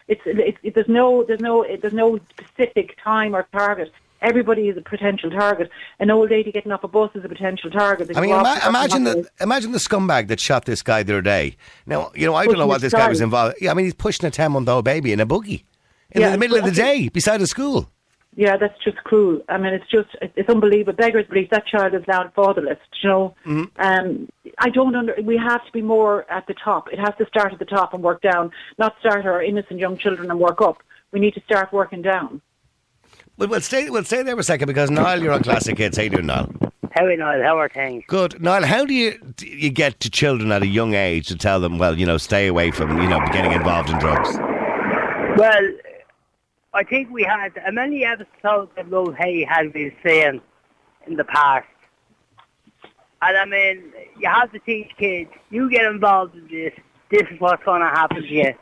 it's, 0.09 0.23
it's 0.25 0.59
it, 0.63 0.75
there's 0.75 0.89
no 0.89 1.23
there's 1.25 1.41
no 1.41 1.65
there's 1.81 1.93
no 1.93 2.19
specific 2.31 2.97
time 3.03 3.35
or 3.35 3.47
target. 3.53 3.93
Everybody 4.21 4.69
is 4.69 4.77
a 4.77 4.81
potential 4.81 5.31
target. 5.31 5.71
An 6.01 6.11
old 6.11 6.31
lady 6.31 6.51
getting 6.51 6.73
off 6.73 6.83
a 6.83 6.89
bus 6.89 7.11
is 7.15 7.25
a 7.25 7.29
potential 7.29 7.71
target. 7.71 8.11
I 8.17 8.21
mean, 8.21 8.31
ima- 8.31 8.61
imagine 8.67 9.05
the 9.05 9.29
imagine 9.41 9.71
the 9.73 9.79
scumbag 9.79 10.27
that 10.29 10.41
shot 10.41 10.65
this 10.65 10.83
guy 10.83 11.05
the 11.05 11.15
other 11.15 11.23
day. 11.23 11.57
Now, 11.87 12.11
you 12.17 12.27
know, 12.27 12.35
I 12.35 12.47
don't 12.47 12.59
know 12.59 12.67
what 12.67 12.81
this 12.81 12.93
guy 12.93 13.09
was 13.09 13.21
involved. 13.21 13.57
Yeah, 13.61 13.71
I 13.71 13.75
mean, 13.75 13.85
he's 13.85 13.95
pushing 13.95 14.27
a 14.27 14.31
ten 14.31 14.53
month 14.53 14.69
old 14.69 14.85
baby 14.85 15.13
in 15.13 15.21
a 15.21 15.27
buggy 15.27 15.65
in 16.11 16.23
yeah, 16.23 16.31
the 16.31 16.39
middle 16.39 16.57
of 16.57 16.65
the 16.65 16.73
day 16.73 17.09
beside 17.09 17.41
a 17.41 17.47
school. 17.47 17.91
Yeah, 18.39 18.57
that's 18.57 18.79
just 18.85 18.99
cruel. 18.99 19.41
I 19.49 19.59
mean, 19.59 19.75
it's 19.75 19.91
just 19.91 20.11
it's 20.23 20.49
unbelievable. 20.49 20.93
Beggars 20.93 21.27
belief 21.27 21.51
that 21.51 21.67
child 21.67 21.93
is 21.93 22.05
now 22.07 22.31
fatherless. 22.37 22.79
You 23.03 23.09
know, 23.09 23.35
mm-hmm. 23.45 23.81
um, 23.81 24.29
I 24.59 24.71
don't 24.71 24.95
under. 24.95 25.17
We 25.21 25.37
have 25.37 25.67
to 25.67 25.73
be 25.73 25.83
more 25.83 26.25
at 26.31 26.47
the 26.47 26.55
top. 26.55 26.87
It 26.93 27.01
has 27.01 27.15
to 27.19 27.27
start 27.27 27.53
at 27.53 27.59
the 27.59 27.65
top 27.65 27.95
and 27.95 28.01
work 28.01 28.23
down, 28.23 28.53
not 28.79 28.95
start 29.01 29.27
our 29.27 29.43
innocent 29.43 29.81
young 29.81 29.99
children 29.99 30.31
and 30.31 30.39
work 30.39 30.63
up. 30.63 30.77
We 31.11 31.19
need 31.19 31.35
to 31.35 31.41
start 31.41 31.73
working 31.73 32.01
down. 32.01 32.41
Well, 33.39 33.49
we'll 33.49 33.61
stay. 33.61 33.91
We'll 33.91 34.05
stay 34.05 34.23
there 34.23 34.37
for 34.37 34.41
a 34.43 34.45
second 34.45 34.69
because 34.69 34.89
Niall, 34.89 35.21
you're 35.21 35.33
on 35.33 35.43
Classic 35.43 35.77
Hits. 35.77 35.97
How 35.97 36.05
you 36.05 36.11
doing, 36.11 36.27
Niall? 36.27 36.49
How 36.93 37.07
are 37.07 37.17
Niall? 37.17 37.43
How 37.43 37.59
are 37.59 37.69
things? 37.69 38.05
Good, 38.07 38.41
Niall. 38.41 38.65
How 38.65 38.85
do 38.85 38.95
you 38.95 39.19
do 39.35 39.49
you 39.49 39.71
get 39.71 39.99
to 39.99 40.11
children 40.11 40.53
at 40.53 40.63
a 40.63 40.69
young 40.69 40.95
age 40.95 41.27
to 41.27 41.37
tell 41.37 41.59
them, 41.59 41.77
well, 41.77 41.99
you 41.99 42.07
know, 42.07 42.19
stay 42.19 42.47
away 42.47 42.71
from 42.71 43.03
you 43.03 43.09
know 43.09 43.19
getting 43.33 43.51
involved 43.51 43.91
in 43.91 43.99
drugs? 43.99 44.39
Well, 45.37 45.69
I 46.75 46.85
think 46.85 47.11
we 47.11 47.23
had 47.23 47.53
many 47.73 48.05
episodes 48.05 48.71
of 48.77 48.89
Love/Hate 48.89 49.49
had 49.49 49.73
been 49.73 49.93
saying 50.05 50.41
in 51.07 51.17
the 51.17 51.25
past. 51.25 51.67
And 53.21 53.37
I 53.37 53.45
mean, 53.47 53.93
you 54.19 54.29
have 54.29 54.53
to 54.53 54.59
teach 54.61 54.91
kids, 54.97 55.31
you 55.51 55.69
get 55.71 55.85
involved 55.87 56.37
in 56.37 56.47
this, 56.49 56.73
this 57.11 57.23
is 57.31 57.41
what's 57.41 57.65
going 57.65 57.81
to 57.81 57.89
happen 57.89 58.23
to 58.23 58.29
you. 58.29 58.55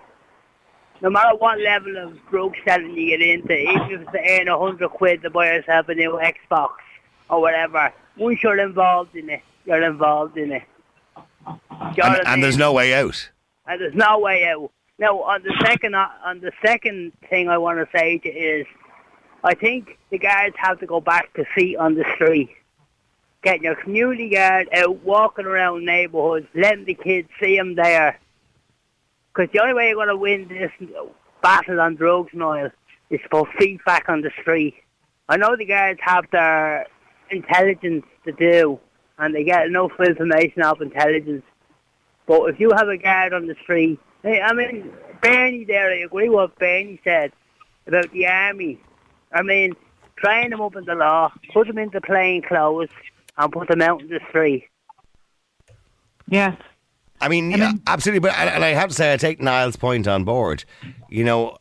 No 1.03 1.11
matter 1.11 1.37
what 1.37 1.61
level 1.61 1.97
of 1.99 2.19
drug 2.31 2.55
selling 2.67 2.97
you 2.97 3.19
get 3.19 3.21
into, 3.21 3.53
even 3.53 3.83
if 3.91 4.01
it's 4.01 4.13
to 4.13 4.41
earn 4.41 4.49
a 4.49 4.59
hundred 4.59 4.89
quid 4.89 5.21
to 5.23 5.31
buy 5.31 5.53
yourself 5.55 5.89
a 5.91 5.95
new 5.95 6.19
Xbox 6.23 6.71
or 7.29 7.43
whatever, 7.43 7.93
once 8.17 8.43
you're 8.43 8.59
involved 8.59 9.15
in 9.15 9.29
it, 9.29 9.43
you're 9.67 9.83
involved 9.83 10.39
in 10.39 10.53
it. 10.53 10.63
And, 11.45 12.27
and 12.27 12.43
there's 12.43 12.57
no 12.57 12.73
way 12.73 12.95
out. 12.95 13.31
And 13.67 13.81
there's 13.81 13.95
no 13.95 14.21
way 14.21 14.49
out. 14.49 14.71
Now, 14.99 15.21
on 15.23 15.43
the 15.43 15.55
second 15.63 15.95
uh, 15.95 16.09
on 16.25 16.41
the 16.41 16.53
second 16.65 17.13
thing 17.29 17.51
I 17.51 17.59
want 17.59 17.79
to 17.79 17.99
say 17.99 18.15
is, 18.15 18.67
I 19.45 19.55
think 19.55 19.99
the 20.11 20.19
guards 20.19 20.57
have 20.59 20.81
to 20.81 20.87
go 20.87 21.03
back 21.03 21.35
to 21.35 21.45
feet 21.55 21.77
on 21.77 21.95
the 21.95 22.05
street. 22.15 22.49
Get 23.43 23.61
your 23.61 23.75
community 23.75 24.31
guard 24.31 24.69
out 24.73 25.05
walking 25.05 25.45
around 25.45 25.85
neighbourhoods, 25.85 26.47
letting 26.55 26.87
the 26.87 26.95
kids 26.95 27.29
see 27.41 27.57
them 27.57 27.75
there. 27.75 28.19
Because 29.35 29.53
the 29.53 29.61
only 29.61 29.75
way 29.75 29.89
you're 29.89 29.97
going 29.97 30.09
to 30.09 30.17
win 30.17 30.49
this 30.49 30.73
battle 31.43 31.79
on 31.79 31.97
drugs, 31.97 32.31
Niall, 32.33 32.71
is 33.11 33.21
to 33.21 33.29
put 33.29 33.49
feet 33.59 33.85
back 33.85 34.09
on 34.09 34.23
the 34.23 34.31
street. 34.41 34.77
I 35.29 35.37
know 35.37 35.57
the 35.57 35.67
guards 35.67 36.01
have 36.03 36.25
their 36.33 36.87
intelligence 37.31 38.07
to 38.25 38.33
do, 38.33 38.81
and 39.19 39.35
they 39.35 39.45
get 39.45 39.67
enough 39.67 39.93
information 40.01 40.63
off 40.63 40.81
intelligence. 40.81 41.45
But 42.27 42.45
if 42.47 42.59
you 42.59 42.73
have 42.75 42.89
a 42.89 42.97
guard 42.97 43.35
on 43.35 43.47
the 43.47 43.57
street 43.63 44.01
Hey, 44.27 44.41
I 44.41 44.53
mean, 44.55 44.93
Bernie 45.23 45.65
there, 45.65 45.89
I 45.89 45.99
agree 45.99 46.29
with 46.29 46.35
what 46.35 46.59
Bernie 46.59 47.01
said 47.05 47.31
about 47.87 48.11
the 48.11 48.27
army. 48.27 48.81
I 49.33 49.43
mean, 49.43 49.77
train 50.17 50.51
them 50.51 50.61
up 50.61 50.75
in 50.75 50.85
the 50.85 50.97
law, 50.97 51.31
put 51.53 51.69
them 51.69 51.79
into 51.79 52.01
plain 52.01 52.43
clothes, 52.43 52.89
and 53.39 53.53
put 53.53 53.69
them 53.69 53.81
out 53.83 54.01
in 54.01 54.09
the 54.09 54.19
street. 54.29 54.65
Yes. 56.29 56.61
I 57.21 57.29
mean, 57.29 57.53
yeah, 57.53 57.75
absolutely. 57.87 58.19
But 58.19 58.37
and 58.37 58.65
I 58.65 58.71
have 58.71 58.89
to 58.89 58.97
say, 58.97 59.13
I 59.13 59.17
take 59.17 59.41
Niall's 59.41 59.77
point 59.77 60.09
on 60.09 60.25
board. 60.25 60.65
You 61.09 61.23
know, 61.23 61.57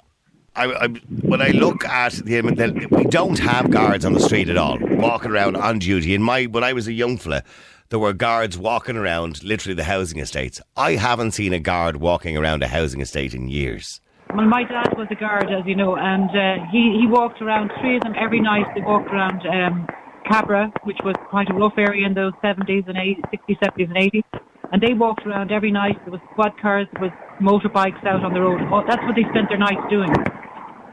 I, 0.56 0.66
I, 0.66 0.88
when 1.22 1.44
I 1.44 1.50
look 1.50 1.86
at 1.86 2.14
the, 2.14 2.42
the, 2.42 2.88
we 2.90 3.04
don't 3.04 3.38
have 3.38 3.70
guards 3.70 4.06
on 4.06 4.14
the 4.14 4.20
street 4.20 4.50
at 4.50 4.58
all, 4.58 4.80
walking 4.82 5.30
around 5.30 5.56
on 5.56 5.78
duty. 5.78 6.16
In 6.16 6.24
my 6.24 6.46
when 6.46 6.64
I 6.64 6.74
was 6.74 6.88
a 6.88 6.94
young 6.94 7.18
fella, 7.20 7.44
there 7.90 8.00
were 8.00 8.14
guards 8.14 8.58
walking 8.58 8.98
around 8.98 9.44
literally 9.44 9.76
the 9.76 9.84
housing 9.84 10.20
estates. 10.20 10.62
I 10.76 10.94
haven't 10.94 11.32
seen 11.32 11.54
a 11.54 11.60
guard 11.60 11.98
walking 11.98 12.36
around 12.36 12.64
a 12.64 12.68
housing 12.68 13.02
estate 13.02 13.34
in 13.34 13.48
years. 13.48 14.02
Well, 14.34 14.48
my 14.48 14.64
dad 14.64 14.98
was 14.98 15.08
a 15.12 15.16
guard, 15.16 15.52
as 15.52 15.66
you 15.66 15.76
know, 15.76 15.96
and 15.96 16.30
uh, 16.32 16.66
he, 16.72 16.98
he 17.00 17.08
walked 17.08 17.42
around, 17.42 17.72
three 17.80 17.98
of 17.98 18.02
them 18.02 18.16
every 18.20 18.42
night, 18.42 18.66
they 18.74 18.82
walked 18.82 19.10
around 19.10 19.46
um, 19.48 19.88
Cabra, 20.28 20.72
which 20.84 20.98
was 21.06 21.16
quite 21.30 21.50
a 21.50 21.54
rough 21.54 21.78
area 21.78 22.08
in 22.08 22.16
those 22.16 22.34
70s 22.44 22.88
and 22.88 22.98
80s, 22.98 23.22
60s, 23.32 23.60
70s 23.62 23.88
and 23.88 23.96
80s. 23.96 24.24
And 24.72 24.82
they 24.82 24.94
walked 24.94 25.26
around 25.28 25.52
every 25.52 25.72
night. 25.72 25.96
There 26.04 26.12
was 26.12 26.22
squad 26.32 26.60
cars, 26.60 26.88
there 26.94 27.04
was 27.04 27.12
motorbikes 27.40 28.04
out 28.06 28.26
on 28.26 28.34
the 28.34 28.42
road. 28.42 28.60
Oh, 28.74 28.84
that's 28.88 29.04
what 29.04 29.16
they 29.16 29.24
spent 29.30 29.48
their 29.50 29.60
nights 29.60 29.86
doing 29.90 30.12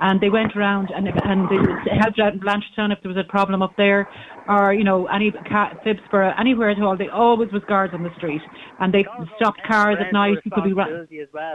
and 0.02 0.20
they 0.20 0.28
went 0.28 0.54
around 0.56 0.90
and 0.94 1.06
and 1.06 1.48
they 1.48 1.96
helped 1.96 2.18
out 2.18 2.34
in 2.34 2.40
Blanchardstown 2.40 2.92
if 2.92 2.98
there 3.02 3.08
was 3.14 3.16
a 3.16 3.30
problem 3.30 3.62
up 3.62 3.72
there, 3.76 4.08
or 4.48 4.72
you 4.72 4.84
know 4.84 5.06
any 5.06 5.30
Phibsborough, 5.30 6.38
anywhere 6.38 6.70
at 6.70 6.80
all. 6.80 6.96
They 6.96 7.08
always 7.08 7.50
was 7.52 7.62
guards 7.68 7.94
on 7.94 8.02
the 8.02 8.14
street, 8.16 8.42
and 8.80 8.92
they 8.92 9.04
stopped 9.36 9.60
cars 9.66 9.96
at 10.00 10.12
night. 10.12 10.38
You 10.44 10.50
could 10.50 10.64
be 10.64 10.72
ra- 10.72 10.86
as 10.86 11.28
well. 11.32 11.54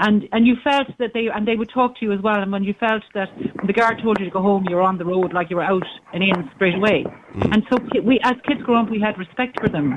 And 0.00 0.28
and 0.32 0.46
you 0.46 0.54
felt 0.62 0.86
that 0.98 1.10
they 1.12 1.26
and 1.34 1.46
they 1.46 1.56
would 1.56 1.70
talk 1.70 1.98
to 1.98 2.04
you 2.04 2.12
as 2.12 2.20
well. 2.20 2.40
And 2.40 2.52
when 2.52 2.62
you 2.62 2.74
felt 2.78 3.02
that 3.14 3.28
when 3.36 3.66
the 3.66 3.72
guard 3.72 4.00
told 4.02 4.20
you 4.20 4.26
to 4.26 4.30
go 4.30 4.40
home, 4.40 4.64
you 4.68 4.76
were 4.76 4.82
on 4.82 4.96
the 4.96 5.04
road 5.04 5.32
like 5.32 5.50
you 5.50 5.56
were 5.56 5.64
out 5.64 5.86
and 6.12 6.22
in 6.22 6.50
straight 6.54 6.76
away. 6.76 7.04
Mm. 7.34 7.54
And 7.54 7.62
so 7.68 7.78
we, 8.04 8.20
as 8.22 8.34
kids 8.46 8.62
grow 8.62 8.76
up, 8.76 8.90
we 8.90 9.00
had 9.00 9.18
respect 9.18 9.58
for 9.60 9.68
them. 9.68 9.96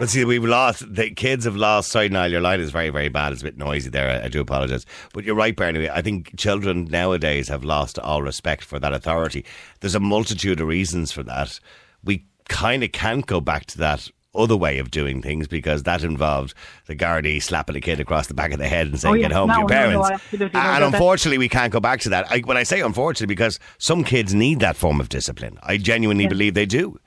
But 0.00 0.08
see, 0.08 0.24
we've 0.24 0.42
lost, 0.42 0.94
the 0.94 1.10
kids 1.10 1.44
have 1.44 1.56
lost. 1.56 1.90
Sorry, 1.92 2.08
Niall, 2.08 2.30
your 2.30 2.40
line 2.40 2.58
is 2.58 2.70
very, 2.70 2.88
very 2.88 3.10
bad. 3.10 3.34
It's 3.34 3.42
a 3.42 3.44
bit 3.44 3.58
noisy 3.58 3.90
there. 3.90 4.08
I, 4.08 4.24
I 4.24 4.28
do 4.28 4.40
apologise. 4.40 4.86
But 5.12 5.24
you're 5.24 5.34
right, 5.34 5.54
Bernie. 5.54 5.90
I 5.90 6.00
think 6.00 6.38
children 6.38 6.86
nowadays 6.86 7.48
have 7.48 7.64
lost 7.64 7.98
all 7.98 8.22
respect 8.22 8.64
for 8.64 8.78
that 8.78 8.94
authority. 8.94 9.44
There's 9.80 9.94
a 9.94 10.00
multitude 10.00 10.58
of 10.58 10.68
reasons 10.68 11.12
for 11.12 11.22
that. 11.24 11.60
We 12.02 12.24
kind 12.48 12.82
of 12.82 12.92
can't 12.92 13.26
go 13.26 13.42
back 13.42 13.66
to 13.66 13.78
that 13.78 14.10
other 14.34 14.56
way 14.56 14.78
of 14.78 14.90
doing 14.90 15.20
things 15.20 15.46
because 15.46 15.82
that 15.82 16.02
involved 16.02 16.54
the 16.86 16.96
Gardaí 16.96 17.42
slapping 17.42 17.76
a 17.76 17.80
kid 17.82 18.00
across 18.00 18.26
the 18.26 18.32
back 18.32 18.52
of 18.52 18.58
the 18.58 18.68
head 18.68 18.86
and 18.86 18.98
saying, 18.98 19.16
oh, 19.16 19.18
"Get 19.18 19.32
home 19.32 19.48
no, 19.48 19.54
to 19.54 19.60
your 19.60 19.68
parents." 19.68 20.08
No, 20.32 20.46
no, 20.46 20.50
and 20.54 20.84
unfortunately, 20.84 21.36
we 21.36 21.50
can't 21.50 21.74
go 21.74 21.80
back 21.80 22.00
to 22.00 22.08
that. 22.08 22.26
I, 22.32 22.38
when 22.38 22.56
I 22.56 22.62
say 22.62 22.80
unfortunately, 22.80 23.34
because 23.34 23.58
some 23.76 24.02
kids 24.02 24.32
need 24.32 24.60
that 24.60 24.76
form 24.76 24.98
of 24.98 25.10
discipline. 25.10 25.58
I 25.62 25.76
genuinely 25.76 26.26
believe 26.26 26.54
they 26.54 26.64
do. 26.64 26.98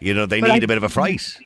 You 0.00 0.14
know, 0.14 0.26
they 0.26 0.40
need 0.40 0.50
I, 0.50 0.56
a 0.58 0.66
bit 0.68 0.76
of 0.76 0.84
a 0.84 0.88
fright. 0.88 1.36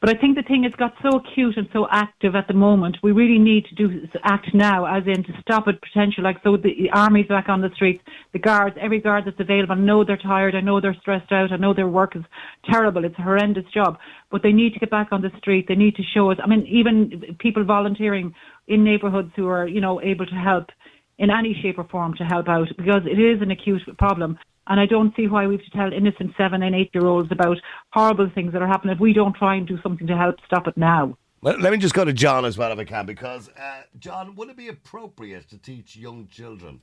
But 0.00 0.10
I 0.10 0.20
think 0.20 0.36
the 0.36 0.44
thing 0.44 0.62
has 0.62 0.72
got 0.74 0.94
so 1.02 1.18
acute 1.18 1.56
and 1.56 1.68
so 1.72 1.88
active 1.90 2.36
at 2.36 2.46
the 2.46 2.54
moment. 2.54 2.98
We 3.02 3.10
really 3.10 3.38
need 3.38 3.64
to 3.66 3.74
do 3.74 4.06
act 4.22 4.54
now, 4.54 4.84
as 4.84 5.02
in 5.06 5.24
to 5.24 5.32
stop 5.40 5.66
it 5.66 5.80
potential. 5.82 6.22
Like 6.22 6.36
so, 6.44 6.56
the 6.56 6.88
army's 6.92 7.26
back 7.26 7.48
on 7.48 7.62
the 7.62 7.70
streets, 7.74 8.02
the 8.32 8.38
guards, 8.38 8.76
every 8.80 9.00
guard 9.00 9.24
that's 9.26 9.40
available. 9.40 9.74
I 9.74 9.78
know 9.78 10.04
they're 10.04 10.16
tired. 10.16 10.54
I 10.54 10.60
know 10.60 10.80
they're 10.80 10.96
stressed 11.00 11.32
out. 11.32 11.50
I 11.50 11.56
know 11.56 11.74
their 11.74 11.88
work 11.88 12.14
is 12.14 12.22
terrible. 12.70 13.04
It's 13.04 13.18
a 13.18 13.22
horrendous 13.22 13.64
job, 13.74 13.98
but 14.30 14.44
they 14.44 14.52
need 14.52 14.72
to 14.74 14.78
get 14.78 14.90
back 14.90 15.08
on 15.10 15.20
the 15.20 15.32
street. 15.38 15.66
They 15.66 15.74
need 15.74 15.96
to 15.96 16.04
show 16.14 16.30
us. 16.30 16.38
I 16.42 16.46
mean, 16.46 16.64
even 16.68 17.36
people 17.40 17.64
volunteering 17.64 18.32
in 18.68 18.84
neighbourhoods 18.84 19.32
who 19.34 19.48
are, 19.48 19.66
you 19.66 19.80
know, 19.80 20.00
able 20.00 20.26
to 20.26 20.34
help 20.34 20.68
in 21.18 21.30
any 21.30 21.58
shape 21.60 21.78
or 21.78 21.84
form 21.84 22.14
to 22.14 22.24
help 22.24 22.48
out 22.48 22.68
because 22.76 23.02
it 23.04 23.18
is 23.18 23.42
an 23.42 23.50
acute 23.50 23.82
problem. 23.98 24.38
And 24.68 24.78
I 24.78 24.86
don't 24.86 25.16
see 25.16 25.26
why 25.26 25.46
we 25.46 25.56
have 25.56 25.64
to 25.64 25.70
tell 25.70 25.92
innocent 25.92 26.34
seven 26.36 26.62
and 26.62 26.74
eight 26.74 26.90
year 26.92 27.06
olds 27.06 27.32
about 27.32 27.56
horrible 27.90 28.30
things 28.34 28.52
that 28.52 28.62
are 28.62 28.68
happening 28.68 28.94
if 28.94 29.00
we 29.00 29.12
don't 29.12 29.34
try 29.34 29.56
and 29.56 29.66
do 29.66 29.80
something 29.82 30.06
to 30.06 30.16
help 30.16 30.36
stop 30.46 30.66
it 30.68 30.76
now. 30.76 31.16
Well, 31.40 31.58
let 31.58 31.72
me 31.72 31.78
just 31.78 31.94
go 31.94 32.04
to 32.04 32.12
John 32.12 32.44
as 32.44 32.58
well 32.58 32.72
if 32.72 32.78
I 32.78 32.84
can, 32.84 33.06
because 33.06 33.48
uh, 33.50 33.82
John, 33.98 34.34
would 34.34 34.48
it 34.48 34.56
be 34.56 34.68
appropriate 34.68 35.48
to 35.50 35.58
teach 35.58 35.96
young 35.96 36.26
children 36.26 36.80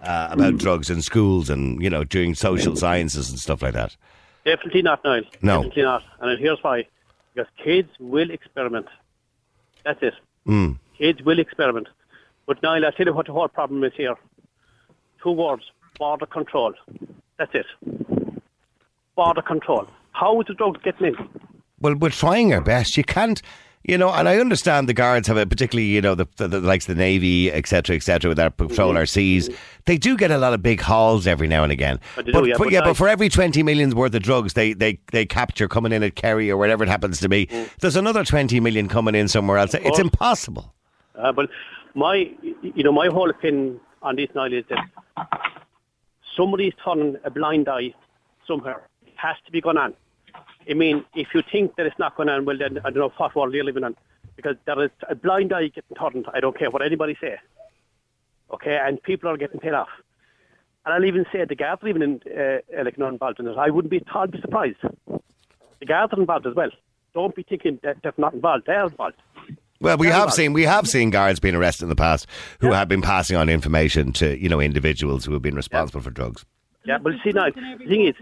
uh, 0.00 0.28
about 0.30 0.58
drugs 0.58 0.90
in 0.90 1.02
schools 1.02 1.50
and 1.50 1.82
you 1.82 1.90
know 1.90 2.04
doing 2.04 2.34
social 2.34 2.76
sciences 2.76 3.30
and 3.30 3.38
stuff 3.38 3.62
like 3.62 3.74
that? 3.74 3.96
Definitely 4.44 4.82
not, 4.82 5.04
Niall. 5.04 5.22
No. 5.42 5.56
Definitely 5.56 5.82
not. 5.82 6.02
And 6.20 6.38
here's 6.38 6.62
why: 6.62 6.86
because 7.34 7.50
kids 7.62 7.90
will 7.98 8.30
experiment. 8.30 8.86
That's 9.84 10.02
it. 10.02 10.14
Mm. 10.46 10.78
Kids 10.96 11.22
will 11.22 11.40
experiment. 11.40 11.88
But 12.46 12.62
Niall, 12.62 12.84
I'll 12.84 12.92
tell 12.92 13.06
you 13.06 13.14
what 13.14 13.26
the 13.26 13.32
whole 13.32 13.48
problem 13.48 13.82
is 13.84 13.92
here. 13.96 14.14
Two 15.22 15.32
words: 15.32 15.64
border 15.98 16.26
control. 16.26 16.74
That's 17.38 17.52
it. 17.54 17.66
Border 19.16 19.42
control. 19.42 19.86
How 20.12 20.40
is 20.40 20.46
the 20.46 20.54
drugs 20.54 20.80
getting 20.82 21.08
in? 21.08 21.16
Well, 21.80 21.94
we're 21.96 22.10
trying 22.10 22.54
our 22.54 22.60
best. 22.60 22.96
You 22.96 23.04
can't, 23.04 23.42
you 23.82 23.98
know, 23.98 24.10
and 24.10 24.28
I 24.28 24.38
understand 24.38 24.88
the 24.88 24.94
guards 24.94 25.28
have 25.28 25.36
a 25.36 25.44
particularly, 25.44 25.88
you 25.88 26.00
know, 26.00 26.14
the, 26.14 26.26
the, 26.36 26.48
the 26.48 26.60
likes 26.60 26.88
of 26.88 26.96
the 26.96 27.00
navy, 27.02 27.52
etc., 27.52 27.96
etc., 27.96 28.30
with 28.30 28.38
that 28.38 28.56
patrol 28.56 28.96
our 28.96 29.04
seas. 29.04 29.50
They 29.84 29.98
do 29.98 30.16
get 30.16 30.30
a 30.30 30.38
lot 30.38 30.54
of 30.54 30.62
big 30.62 30.80
hauls 30.80 31.26
every 31.26 31.48
now 31.48 31.62
and 31.64 31.72
again. 31.72 32.00
But 32.14 32.26
do, 32.26 32.46
yeah, 32.46 32.56
for, 32.56 32.64
but 32.64 32.72
yeah, 32.72 32.80
but 32.82 32.96
for 32.96 33.08
every 33.08 33.28
twenty 33.28 33.62
millions 33.62 33.94
worth 33.94 34.14
of 34.14 34.22
drugs 34.22 34.54
they, 34.54 34.72
they, 34.72 34.98
they 35.12 35.26
capture 35.26 35.68
coming 35.68 35.92
in 35.92 36.02
at 36.02 36.14
Kerry 36.14 36.50
or 36.50 36.56
wherever 36.56 36.84
it 36.84 36.88
happens 36.88 37.20
to 37.20 37.28
be, 37.28 37.48
there's 37.80 37.96
another 37.96 38.24
twenty 38.24 38.60
million 38.60 38.88
coming 38.88 39.14
in 39.14 39.28
somewhere 39.28 39.58
else. 39.58 39.74
It's 39.74 39.98
impossible. 39.98 40.72
Uh, 41.14 41.32
but 41.32 41.48
my, 41.96 42.30
you 42.62 42.84
know, 42.84 42.92
my 42.92 43.08
whole 43.08 43.30
opinion 43.30 43.80
on 44.02 44.16
this, 44.16 44.28
now 44.34 44.44
is 44.44 44.64
that 44.68 44.86
somebody's 46.36 46.74
turning 46.84 47.16
a 47.24 47.30
blind 47.30 47.68
eye 47.68 47.94
somewhere. 48.46 48.86
It 49.06 49.14
has 49.16 49.36
to 49.46 49.50
be 49.50 49.60
going 49.60 49.78
on. 49.78 49.94
I 50.68 50.74
mean, 50.74 51.04
if 51.14 51.28
you 51.34 51.42
think 51.50 51.76
that 51.76 51.86
it's 51.86 51.98
not 51.98 52.16
going 52.16 52.28
on, 52.28 52.44
well, 52.44 52.58
then 52.58 52.78
I 52.84 52.90
don't 52.90 52.98
know 52.98 53.12
what 53.16 53.34
world 53.34 53.54
you're 53.54 53.64
living 53.64 53.84
in. 53.84 53.96
Because 54.36 54.56
there 54.66 54.80
is 54.84 54.90
a 55.08 55.14
blind 55.14 55.54
eye 55.54 55.68
getting 55.68 55.96
turned. 55.98 56.26
I 56.34 56.40
don't 56.40 56.56
care 56.56 56.70
what 56.70 56.82
anybody 56.82 57.16
say. 57.18 57.38
Okay, 58.52 58.76
and 58.76 59.02
people 59.02 59.30
are 59.30 59.38
getting 59.38 59.58
paid 59.58 59.72
off. 59.72 59.88
And 60.84 60.92
I'll 60.92 61.04
even 61.04 61.24
say 61.32 61.44
the 61.46 61.56
are 61.56 61.88
even 61.88 62.02
in, 62.02 62.20
uh, 62.30 62.58
like, 62.84 62.98
not 62.98 63.12
involved 63.12 63.40
in 63.40 63.46
it. 63.46 63.56
I 63.56 63.70
wouldn't 63.70 63.90
be 63.90 64.04
all 64.14 64.26
be 64.26 64.40
surprised. 64.40 64.82
The 65.80 65.86
guards 65.86 66.12
are 66.12 66.20
involved 66.20 66.46
as 66.46 66.54
well. 66.54 66.70
Don't 67.14 67.34
be 67.34 67.42
thinking 67.42 67.80
that 67.82 67.96
they're 68.02 68.12
not 68.18 68.34
involved. 68.34 68.64
They're 68.66 68.84
involved. 68.84 69.16
Well, 69.80 69.96
we 69.98 70.06
Very 70.06 70.14
have 70.18 70.26
well. 70.26 70.34
seen 70.34 70.52
we 70.52 70.62
have 70.64 70.86
seen 70.86 71.10
guards 71.10 71.38
being 71.40 71.54
arrested 71.54 71.84
in 71.84 71.88
the 71.90 71.96
past 71.96 72.26
who 72.60 72.68
Yeah. 72.70 72.78
have 72.78 72.88
been 72.88 73.02
passing 73.02 73.36
on 73.36 73.48
information 73.48 74.12
to 74.14 74.40
you 74.40 74.48
know 74.48 74.60
individuals 74.60 75.24
who 75.24 75.32
have 75.32 75.42
been 75.42 75.54
responsible 75.56 76.00
for 76.00 76.10
drugs. 76.10 76.44
Yeah, 76.84 76.98
but 76.98 77.14
see 77.24 77.32
now, 77.32 77.46
the 77.46 77.84
thing 77.88 78.06
is, 78.06 78.14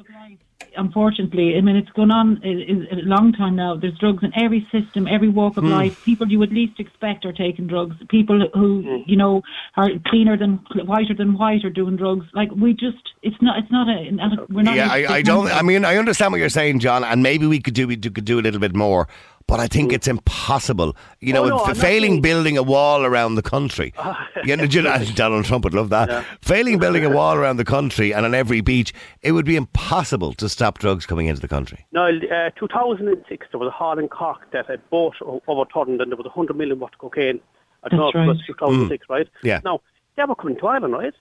Unfortunately, 0.77 1.57
I 1.57 1.61
mean, 1.61 1.77
it's 1.77 1.91
gone 1.91 2.11
on 2.11 2.41
a, 2.43 2.49
a 2.49 2.97
a 2.97 3.03
long 3.05 3.33
time 3.33 3.55
now. 3.55 3.77
There's 3.77 3.97
drugs 3.99 4.23
in 4.25 4.33
every 4.37 4.67
system, 4.73 5.07
every 5.07 5.29
walk 5.29 5.57
of 5.57 5.65
life. 5.65 6.03
People 6.05 6.29
you 6.29 6.39
would 6.39 6.53
least 6.53 6.81
expect 6.81 7.25
are 7.25 7.33
taking 7.33 7.67
drugs. 7.67 7.95
People 8.09 8.49
who, 8.55 8.83
Hmm. 8.83 9.03
you 9.07 9.17
know, 9.17 9.43
are 9.77 9.91
cleaner 10.07 10.37
than, 10.37 10.61
whiter 10.87 11.15
than 11.15 11.35
white 11.37 11.65
are 11.65 11.71
doing 11.71 11.97
drugs. 11.97 12.27
Like, 12.35 12.51
we 12.57 12.73
just, 12.73 12.97
it's 13.23 13.37
not, 13.41 13.59
it's 13.59 13.71
not 13.71 13.89
a, 13.89 14.11
not 14.11 14.33
a 14.39 14.47
we're 14.53 14.63
not. 14.63 14.75
Yeah, 14.75 14.93
a- 14.93 15.07
I, 15.07 15.15
I 15.17 15.23
don't. 15.23 15.49
I 15.53 15.63
mean, 15.63 15.85
I 15.85 15.97
understand 15.97 16.33
what 16.33 16.39
you're 16.41 16.49
saying, 16.49 16.81
John, 16.81 17.05
and 17.05 17.23
maybe 17.23 17.47
we 17.47 17.61
could 17.61 17.75
do 17.75 17.87
we 17.87 17.97
could 17.97 18.25
do 18.25 18.41
a 18.41 18.43
little 18.43 18.61
bit 18.61 18.75
more. 18.75 19.07
But 19.47 19.61
I 19.61 19.67
think 19.67 19.93
it's 19.93 20.09
impossible. 20.09 20.97
You 21.21 21.33
know, 21.35 21.45
Hmm. 21.45 21.53
Oh, 21.53 21.57
no, 21.57 21.63
f- 21.63 21.69
I'm 21.69 21.77
not 21.77 21.77
failing 21.77 22.11
saying- 22.13 22.23
building 22.23 22.57
a 22.57 22.63
wall 22.63 23.05
around 23.05 23.35
the 23.35 23.43
country. 23.43 23.93
you 24.45 24.57
know, 24.57 24.67
Donald 25.15 25.45
Trump 25.45 25.65
would 25.65 25.75
love 25.75 25.91
that. 25.91 26.25
Failing 26.41 26.79
building 26.85 27.05
a 27.05 27.11
wall 27.11 27.35
around 27.37 27.59
the 27.59 27.65
country 27.65 28.15
and 28.15 28.25
on 28.25 28.35
every 28.35 28.63
beach, 28.63 28.93
it 29.23 29.33
would 29.33 29.45
be 29.45 29.57
impossible 29.57 30.33
to 30.35 30.49
stop 30.49 30.79
drugs 30.79 31.05
coming 31.07 31.27
into 31.27 31.40
the 31.42 31.49
country. 31.49 31.85
No, 31.92 32.07
uh, 32.07 32.51
2006, 32.59 33.47
there 33.53 33.59
was 33.61 33.68
a 33.68 33.71
haul 33.71 33.99
in 33.99 34.09
Cork 34.09 34.51
that 34.53 34.71
a 34.71 34.79
boat 34.79 35.14
o- 35.21 35.42
overturned 35.47 36.01
and 36.01 36.11
there 36.11 36.16
was 36.16 36.27
100 36.27 36.57
million 36.57 36.79
worth 36.81 36.95
of 36.95 36.99
cocaine. 36.99 37.38
I 37.83 37.88
don't 37.90 38.01
That's 38.01 38.14
know 38.14 38.21
if 38.23 38.25
it 38.25 38.29
was 38.29 38.38
right. 38.38 38.47
2006, 38.47 39.07
right? 39.11 39.29
Yeah. 39.42 39.61
Now, 39.62 39.83
they 40.16 40.25
were 40.25 40.35
coming 40.37 40.57
to 40.59 40.66
Ireland, 40.66 40.95
right? 40.95 41.14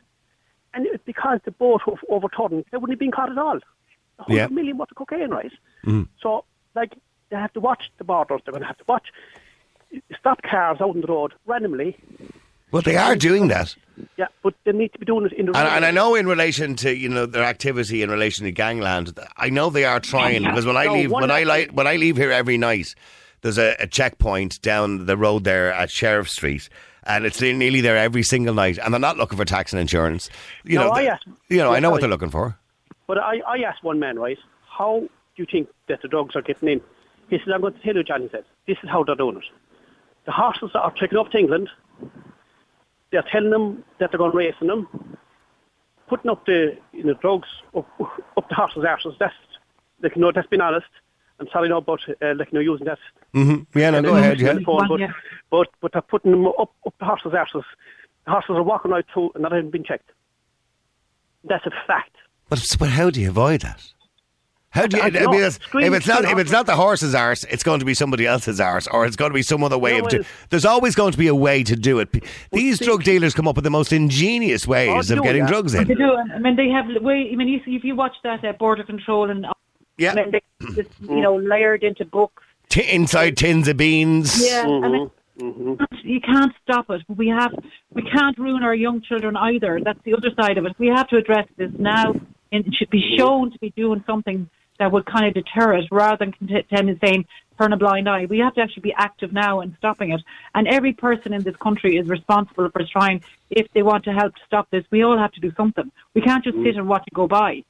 And 0.74 0.86
it, 0.88 1.04
because 1.06 1.40
the 1.44 1.52
boat 1.52 1.82
was 1.86 1.98
overturned, 2.10 2.64
they 2.72 2.78
wouldn't 2.78 2.92
have 2.96 3.00
been 3.00 3.12
caught 3.12 3.30
at 3.30 3.38
all. 3.38 3.60
100 4.18 4.34
Yeah. 4.38 4.48
million 4.48 4.78
worth 4.78 4.92
of 4.92 4.98
cocaine, 4.98 5.30
right? 5.30 5.52
So, 6.22 6.46
like, 6.74 6.94
they 7.34 7.40
have 7.40 7.54
to 7.54 7.60
watch 7.60 7.92
the 7.98 8.04
borders. 8.04 8.42
They're 8.46 8.52
going 8.52 8.62
to 8.62 8.68
have 8.68 8.78
to 8.78 8.84
watch, 8.88 9.08
stop 10.18 10.42
cars 10.44 10.78
out 10.80 10.90
on 10.92 11.02
the 11.02 11.08
road 11.08 11.34
randomly. 11.46 11.98
Well, 12.72 12.82
they 12.82 12.96
are 12.96 13.16
doing 13.16 13.48
that. 13.50 13.76
Yeah, 14.18 14.26
but 14.42 14.56
they 14.64 14.72
need 14.72 14.94
to 14.94 15.00
be 15.00 15.06
doing 15.06 15.26
it 15.26 15.34
in 15.34 15.46
the 15.48 15.58
And, 15.58 15.68
and 15.68 15.86
I 15.86 15.92
know 15.92 16.16
in 16.16 16.28
relation 16.28 16.76
to 16.78 16.96
you 16.96 17.08
know 17.10 17.26
their 17.28 17.44
activity 17.44 18.02
in 18.02 18.10
relation 18.10 18.46
to 18.46 18.52
gangland, 18.52 19.18
I 19.38 19.50
know 19.50 19.70
they 19.70 19.86
are 19.86 20.00
trying 20.00 20.44
because 20.44 20.66
when 20.66 20.78
I 20.78 20.86
No, 20.86 20.94
leave 20.94 21.12
when 21.12 21.30
I 21.30 21.44
last 21.44 21.68
li- 21.68 21.70
when 21.74 21.86
I 21.88 21.98
leave 21.98 22.18
here 22.18 22.32
every 22.32 22.58
night, 22.58 22.96
there's 23.42 23.60
a, 23.60 23.76
a 23.80 23.86
checkpoint 23.86 24.60
down 24.64 25.06
the 25.06 25.16
road 25.18 25.44
there 25.44 25.72
at 25.72 25.92
Sheriff 25.92 26.30
Street. 26.30 26.70
And 27.06 27.26
it's 27.26 27.42
nearly 27.42 27.82
there 27.82 27.98
every 27.98 28.24
single 28.24 28.54
night, 28.54 28.78
and 28.80 28.94
they're 28.94 29.00
not 29.00 29.18
looking 29.18 29.38
for 29.38 29.44
tax 29.46 29.74
and 29.74 29.80
insurance. 29.80 30.30
You 30.64 30.78
No, 30.80 30.86
know, 30.86 30.92
I 30.92 31.04
asked- 31.04 31.28
you 31.50 31.58
know, 31.58 31.74
I 31.74 31.80
know 31.82 31.92
what 31.92 32.00
they're 32.00 32.10
looking 32.10 32.30
for. 32.30 32.58
But 33.08 33.18
I, 33.18 33.42
I 33.46 33.58
asked 33.68 33.84
one 33.84 34.00
man, 34.00 34.18
right, 34.18 34.38
how 34.76 35.02
do 35.02 35.10
you 35.36 35.46
think 35.52 35.68
that 35.90 36.02
the 36.02 36.08
dogs 36.08 36.34
are 36.38 36.42
getting 36.42 36.70
in? 36.70 36.82
He 37.30 37.38
said, 37.40 37.54
I'm 37.54 37.62
going 37.62 37.74
to 37.74 37.80
tell 37.82 37.96
you, 37.96 38.04
John, 38.04 38.22
he 38.22 38.30
said, 38.30 38.44
this 38.68 38.78
is 38.84 38.90
how 38.90 39.04
they're 39.04 39.16
doing 39.16 39.38
it. 39.38 39.44
The 40.26 40.32
horses 40.32 40.72
are 40.76 40.92
taking 40.92 41.18
up 41.18 41.32
to 41.32 41.38
England. 41.38 41.70
They're 43.12 43.26
telling 43.32 43.50
them 43.52 43.84
that 44.00 44.12
they're 44.12 44.18
going 44.18 44.36
racing 44.36 44.68
them, 44.68 44.88
putting 46.08 46.32
up 46.32 46.46
the 46.46 46.78
you 46.92 47.04
know, 47.04 47.14
drugs 47.16 47.48
up, 47.76 47.88
up 48.38 48.50
the 48.50 48.56
horses' 48.56 48.84
arses. 48.84 49.18
That's, 49.20 49.34
like, 50.02 50.16
you 50.16 50.22
know, 50.22 50.32
that's 50.34 50.48
been 50.48 50.62
honest. 50.62 50.88
I'm 51.40 51.48
sorry 51.52 51.70
now 51.70 51.78
about, 51.78 52.02
uh, 52.10 52.34
like, 52.36 52.52
you 52.52 52.58
know, 52.58 52.60
using 52.60 52.86
that. 52.86 53.00
Mm-hmm. 53.34 53.78
Yeah, 53.78 53.90
no, 53.90 54.02
go 54.02 54.16
ahead. 54.16 54.40
Yeah. 54.40 54.54
phone, 54.66 54.88
but, 54.88 55.00
Yeah. 55.00 55.12
but, 55.50 55.68
but 55.82 55.92
they're 55.94 56.02
putting 56.02 56.32
them 56.32 56.48
up, 56.48 56.72
up 56.86 56.94
the 57.00 57.06
horses' 57.06 57.34
arses. 57.34 57.64
The 58.26 58.32
horses 58.32 58.52
are 58.52 58.64
walking 58.64 58.94
out 58.94 59.06
too, 59.14 59.32
and 59.36 59.44
that 59.44 59.52
hasn't 59.52 59.68
even 59.68 59.72
been 59.72 59.84
checked. 59.84 60.10
That's 61.44 61.66
a 61.66 61.72
fact. 61.86 62.16
But, 62.50 62.64
but 62.80 62.90
how 62.90 63.10
do 63.10 63.20
you 63.20 63.30
avoid 63.30 63.62
that? 63.62 63.84
How 64.74 64.88
do 64.88 64.98
you? 64.98 65.04
I 65.04 65.06
I, 65.08 65.10
mean, 65.12 65.22
know. 65.24 65.34
it's- 65.34 65.60
if 65.76 65.94
it's 65.94 66.08
not 66.08 66.26
if 66.26 66.38
it's 66.40 66.52
not 66.52 66.66
the 66.66 66.76
horse's 66.76 67.14
arse, 67.14 67.44
it's 67.46 67.62
going 67.64 67.80
to 67.80 67.86
be 67.86 67.94
somebody 67.94 68.26
else's 68.26 68.60
arse, 68.60 68.88
or 68.88 69.06
it's 69.06 69.16
going 69.16 69.30
to 69.30 69.34
be 69.36 69.44
some 69.44 69.64
other 69.64 69.78
way 69.78 69.98
No, 70.00 70.06
of. 70.06 70.10
Do- 70.10 70.18
well- 70.18 70.28
There's 70.50 70.66
always 70.66 70.96
going 70.96 71.12
to 71.12 71.18
be 71.18 71.28
a 71.28 71.36
way 71.36 71.64
to 71.64 71.76
do 71.76 72.00
it. 72.00 72.10
These 72.52 72.80
see- 72.80 72.86
drug 72.86 73.04
dealers 73.04 73.34
come 73.36 73.48
up 73.48 73.56
with 73.56 73.64
the 73.66 73.70
most 73.70 73.94
ingenious 73.94 74.68
ways 74.68 75.12
Oh, 75.12 75.18
of 75.18 75.24
getting 75.24 75.44
yeah. 75.44 75.48
drugs 75.48 75.74
They 75.74 75.82
in. 75.82 75.88
do. 75.90 76.16
I 76.34 76.40
mean, 76.40 76.56
they 76.56 76.70
have 76.70 76.86
way. 77.04 77.30
I 77.32 77.36
mean, 77.36 77.48
you 77.50 77.62
see, 77.64 77.76
if 77.76 77.84
you 77.84 77.96
watch 77.96 78.16
that 78.24 78.44
uh, 78.44 78.54
border 78.54 78.84
control 78.84 79.30
and 79.30 79.46
Yeah, 79.98 80.12
I 80.12 80.16
mean, 80.16 80.32
they 80.32 80.42
just 80.76 80.90
you 81.02 81.22
know 81.22 81.36
layered 81.38 81.84
into 81.84 82.04
books. 82.06 82.42
T- 82.70 82.90
inside 82.90 83.38
tins 83.38 83.68
of 83.68 83.78
beans. 83.78 84.44
Yeah, 84.44 84.64
I 84.66 84.88
mean, 84.90 85.12
Mm-hmm. 85.40 85.84
you 86.04 86.22
can't 86.22 86.52
stop 86.64 86.92
it. 86.92 87.02
We 87.08 87.28
have, 87.30 87.52
we 87.92 88.04
can't 88.04 88.38
ruin 88.38 88.62
our 88.62 88.76
young 88.76 89.02
children 89.02 89.36
either. 89.36 89.80
That's 89.84 89.98
the 90.04 90.14
other 90.14 90.30
side 90.40 90.60
of 90.60 90.66
it. 90.68 90.74
We 90.78 90.88
have 90.90 91.08
to 91.08 91.18
address 91.18 91.48
this 91.58 91.72
now, 91.80 92.12
and 92.52 92.68
it 92.68 92.74
should 92.76 92.92
be 92.92 93.16
shown 93.18 93.50
to 93.52 93.58
be 93.58 93.72
doing 93.72 94.04
something 94.06 94.48
that 94.80 94.92
would 94.92 95.06
kind 95.06 95.26
of 95.28 95.34
deter 95.34 95.74
it, 95.76 95.86
rather 95.92 96.18
than 96.18 96.32
contend 96.32 96.98
saying 97.02 97.26
turn 97.58 97.74
a 97.74 97.78
blind 97.78 98.10
eye. 98.10 98.26
We 98.26 98.40
have 98.40 98.56
to 98.56 98.62
actually 98.62 98.82
be 98.82 98.94
active 98.94 99.32
now 99.32 99.62
in 99.62 99.76
stopping 99.78 100.12
it. 100.12 100.22
And 100.56 100.68
every 100.68 100.94
person 100.94 101.34
in 101.34 101.44
this 101.44 101.56
country 101.58 101.98
is 101.98 102.08
responsible 102.08 102.70
for 102.70 102.84
trying. 102.92 103.24
If 103.50 103.68
they 103.74 103.84
want 103.84 104.04
to 104.06 104.14
help 104.14 104.34
stop 104.46 104.70
this, 104.72 104.84
we 104.92 105.04
all 105.04 105.18
have 105.18 105.32
to 105.34 105.40
do 105.40 105.52
something. 105.56 105.92
We 106.14 106.22
can't 106.22 106.44
just 106.44 106.58
mm. 106.58 106.64
sit 106.64 106.76
and 106.78 106.88
watch 106.88 107.04
it 107.06 107.14
go 107.14 107.28
by. 107.28 107.64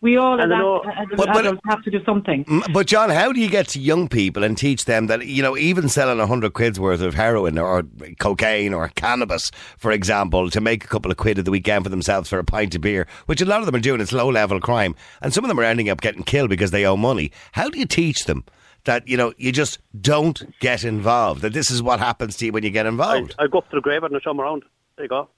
We 0.00 0.16
all, 0.16 0.38
as, 0.38 0.44
And 0.44 0.52
uh, 0.52 0.78
as 0.90 1.08
But- 1.16 1.26
but- 1.26 1.38
adults, 1.44 1.60
have 1.66 1.82
to 1.82 1.90
do 1.90 1.98
something. 2.04 2.44
But 2.72 2.86
John, 2.86 3.10
how 3.10 3.32
do 3.32 3.40
you 3.40 3.48
get 3.50 3.66
to 3.68 3.80
young 3.80 4.06
people 4.08 4.44
and 4.44 4.56
teach 4.56 4.84
them 4.84 5.08
that 5.08 5.26
you 5.26 5.42
know 5.42 5.56
even 5.56 5.88
selling 5.88 6.20
a 6.20 6.26
hundred 6.26 6.52
quid's 6.52 6.78
worth 6.78 7.00
of 7.00 7.14
heroin 7.14 7.58
or 7.58 7.82
cocaine 8.20 8.72
or 8.72 8.88
cannabis, 8.94 9.50
for 9.76 9.90
example, 9.90 10.50
to 10.50 10.60
make 10.60 10.84
a 10.84 10.86
couple 10.86 11.10
of 11.10 11.16
quid 11.16 11.38
at 11.40 11.44
the 11.44 11.50
weekend 11.50 11.84
for 11.84 11.90
themselves 11.90 12.28
for 12.28 12.38
a 12.38 12.44
pint 12.44 12.76
of 12.76 12.80
beer, 12.80 13.08
which 13.26 13.40
a 13.40 13.44
lot 13.44 13.58
of 13.60 13.66
them 13.66 13.74
are 13.74 13.80
doing, 13.80 14.00
it's 14.00 14.12
low 14.12 14.28
level 14.28 14.60
crime, 14.60 14.94
and 15.20 15.34
some 15.34 15.42
of 15.42 15.48
them 15.48 15.58
are 15.58 15.64
ending 15.64 15.88
up 15.88 16.00
getting 16.00 16.22
killed 16.22 16.48
because 16.48 16.70
they 16.70 16.86
owe 16.86 16.96
money. 16.96 17.32
How 17.52 17.68
do 17.68 17.78
you 17.78 17.86
teach 17.86 18.24
them 18.26 18.44
that 18.84 19.06
you 19.08 19.16
know 19.16 19.32
you 19.36 19.50
just 19.50 19.80
don't 20.00 20.44
get 20.60 20.84
involved? 20.84 21.42
That 21.42 21.54
this 21.54 21.72
is 21.72 21.82
what 21.82 21.98
happens 21.98 22.36
to 22.36 22.46
you 22.46 22.52
when 22.52 22.62
you 22.62 22.70
get 22.70 22.86
involved. 22.86 23.34
I 23.40 23.48
go 23.48 23.58
up 23.58 23.68
to 23.70 23.76
the 23.76 23.82
grave 23.82 24.04
and 24.04 24.14
I 24.14 24.20
show 24.20 24.30
them 24.30 24.40
around. 24.40 24.62
There 24.96 25.06
you 25.06 25.08
go. 25.08 25.28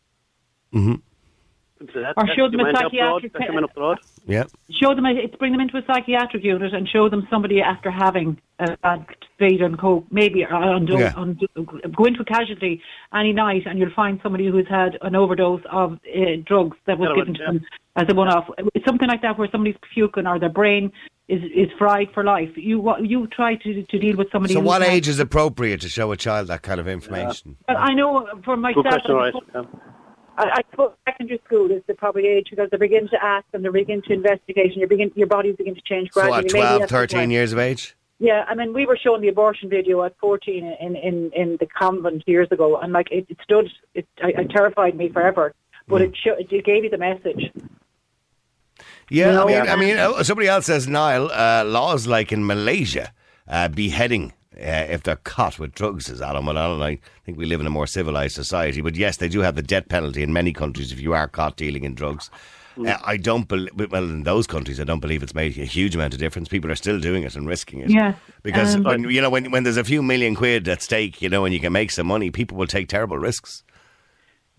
Mm-hmm. 0.74 0.94
That- 1.80 2.12
Or 2.18 2.26
show 2.36 2.50
them 2.50 2.60
a 2.60 2.64
man 2.64 2.76
up 2.76 2.92
the 2.92 2.98
road, 3.00 3.22
psychiatric 3.22 3.32
that's 3.32 3.46
the 3.46 3.52
man 3.54 3.64
up 3.64 3.74
the 3.74 3.80
road. 3.80 3.98
Yeah. 4.26 4.44
show 4.70 4.94
them 4.94 5.06
a, 5.06 5.26
bring 5.38 5.52
them 5.52 5.62
into 5.62 5.78
a 5.78 5.82
psychiatric 5.86 6.44
unit 6.44 6.74
and 6.74 6.86
show 6.86 7.08
them 7.08 7.26
somebody 7.30 7.62
after 7.62 7.90
having 7.90 8.38
a 8.58 8.76
bad 8.82 9.06
speed 9.34 9.62
and 9.62 9.78
coke 9.78 10.04
maybe 10.10 10.44
uh, 10.44 10.54
on, 10.54 10.86
Yeah. 10.86 11.14
on, 11.16 11.38
go 11.96 12.04
into 12.04 12.20
a 12.20 12.24
casualty 12.26 12.82
any 13.14 13.32
night 13.32 13.62
and 13.64 13.78
you'll 13.78 13.94
find 13.96 14.20
somebody 14.22 14.46
who's 14.48 14.68
had 14.68 14.98
an 15.00 15.16
overdose 15.16 15.62
of 15.72 15.94
uh, 15.94 16.18
drugs 16.44 16.76
that 16.86 16.98
was 16.98 17.08
Heroin, 17.08 17.18
given 17.18 17.34
to 17.34 17.40
yeah. 17.40 17.46
them 17.52 17.66
as 17.96 18.04
a 18.10 18.14
one-off 18.14 18.44
It's 18.74 18.84
something 18.84 19.08
like 19.08 19.22
that 19.22 19.38
where 19.38 19.48
somebody's 19.50 19.78
puking 19.94 20.26
or 20.26 20.38
their 20.38 20.50
brain 20.50 20.92
is, 21.28 21.42
is 21.54 21.68
fried 21.78 22.08
for 22.12 22.22
life 22.24 22.50
you 22.56 22.78
wa- 22.80 22.98
you 22.98 23.26
try 23.28 23.54
to, 23.56 23.82
to 23.84 23.98
deal 23.98 24.16
with 24.18 24.28
somebody 24.30 24.52
So, 24.52 24.60
who's 24.60 24.66
what 24.68 24.82
had- 24.82 24.90
age 24.92 25.08
is 25.08 25.18
appropriate 25.18 25.80
to 25.80 25.88
show 25.88 26.12
a 26.12 26.16
child 26.18 26.48
that 26.48 26.60
kind 26.60 26.78
of 26.78 26.86
information? 26.88 27.56
Well, 27.66 27.78
I 27.78 27.94
know 27.94 28.26
for 28.44 28.56
Good 28.56 28.60
myself 28.62 28.84
question, 28.86 29.14
right? 29.14 29.34
I, 30.40 30.50
I 30.58 30.62
suppose 30.70 30.92
secondary 31.06 31.40
school 31.44 31.70
is 31.70 31.82
the 31.86 31.94
probably 31.94 32.26
age 32.26 32.46
because 32.50 32.70
they 32.70 32.78
begin 32.78 33.08
to 33.08 33.22
ask 33.22 33.44
and 33.52 33.64
they 33.64 33.68
begin 33.68 34.00
to 34.02 34.12
investigate 34.12 34.72
and 34.72 34.80
you 34.80 34.86
begin, 34.88 35.12
your 35.14 35.26
bodies 35.26 35.56
begin 35.56 35.74
to 35.74 35.82
change 35.82 36.08
So, 36.12 36.22
gradually. 36.22 36.44
what, 36.60 36.70
Maybe 36.80 36.86
12, 36.86 36.88
13 36.88 37.30
years 37.30 37.52
of 37.52 37.58
age? 37.58 37.94
Yeah, 38.18 38.44
I 38.48 38.54
mean, 38.54 38.72
we 38.72 38.86
were 38.86 38.98
showing 39.02 39.22
the 39.22 39.28
abortion 39.28 39.68
video 39.68 40.02
at 40.02 40.16
14 40.18 40.76
in, 40.80 40.96
in, 40.96 41.30
in 41.34 41.56
the 41.60 41.66
convent 41.66 42.22
years 42.26 42.48
ago, 42.50 42.78
and 42.78 42.92
like 42.92 43.08
it, 43.10 43.26
it 43.28 43.38
stood, 43.42 43.70
it, 43.94 44.06
it, 44.18 44.38
it 44.38 44.50
terrified 44.50 44.94
me 44.96 45.08
forever. 45.10 45.54
But 45.88 46.02
it, 46.02 46.16
sho- 46.16 46.36
it 46.38 46.64
gave 46.64 46.84
you 46.84 46.90
the 46.90 46.98
message. 46.98 47.50
Yeah, 49.08 49.32
No. 49.32 49.42
I 49.42 49.46
mean, 49.46 49.68
I 49.68 49.76
mean, 49.76 49.96
uh, 49.96 50.22
somebody 50.22 50.48
else 50.48 50.66
says, 50.66 50.86
Niall 50.86 51.30
uh, 51.32 51.64
laws 51.64 52.06
like 52.06 52.30
in 52.30 52.46
Malaysia, 52.46 53.12
uh, 53.48 53.68
beheading 53.68 54.32
uh, 54.60 54.86
if 54.88 55.02
they're 55.02 55.16
caught 55.16 55.58
with 55.58 55.74
drugs, 55.74 56.06
says 56.06 56.20
Alan. 56.20 56.46
Well, 56.46 56.58
Alan, 56.58 56.82
I 56.82 56.98
think 57.24 57.38
we 57.38 57.46
live 57.46 57.60
in 57.60 57.66
a 57.66 57.70
more 57.70 57.86
civilized 57.86 58.34
society. 58.34 58.80
But 58.80 58.96
yes, 58.96 59.16
they 59.16 59.28
do 59.28 59.40
have 59.40 59.56
the 59.56 59.62
death 59.62 59.88
penalty 59.88 60.22
in 60.22 60.32
many 60.32 60.52
countries 60.52 60.92
if 60.92 61.00
you 61.00 61.12
are 61.14 61.28
caught 61.28 61.56
dealing 61.56 61.84
in 61.84 61.94
drugs. 61.94 62.30
Uh, 62.78 62.96
I 63.04 63.16
don't 63.16 63.46
believe, 63.48 63.72
well, 63.90 64.04
in 64.04 64.22
those 64.22 64.46
countries, 64.46 64.80
I 64.80 64.84
don't 64.84 65.00
believe 65.00 65.22
it's 65.22 65.34
made 65.34 65.58
a 65.58 65.64
huge 65.64 65.94
amount 65.94 66.14
of 66.14 66.20
difference. 66.20 66.48
People 66.48 66.70
are 66.70 66.76
still 66.76 67.00
doing 67.00 67.24
it 67.24 67.36
and 67.36 67.46
risking 67.46 67.80
it. 67.80 67.90
Yes, 67.90 68.16
Because, 68.42 68.76
um, 68.76 68.84
when, 68.84 69.04
you 69.10 69.20
know, 69.20 69.28
when, 69.28 69.50
when 69.50 69.64
there's 69.64 69.76
a 69.76 69.84
few 69.84 70.02
million 70.02 70.34
quid 70.34 70.68
at 70.68 70.80
stake, 70.80 71.20
you 71.20 71.28
know, 71.28 71.44
and 71.44 71.52
you 71.52 71.60
can 71.60 71.72
make 71.72 71.90
some 71.90 72.06
money, 72.06 72.30
people 72.30 72.56
will 72.56 72.68
take 72.68 72.88
terrible 72.88 73.18
risks. 73.18 73.64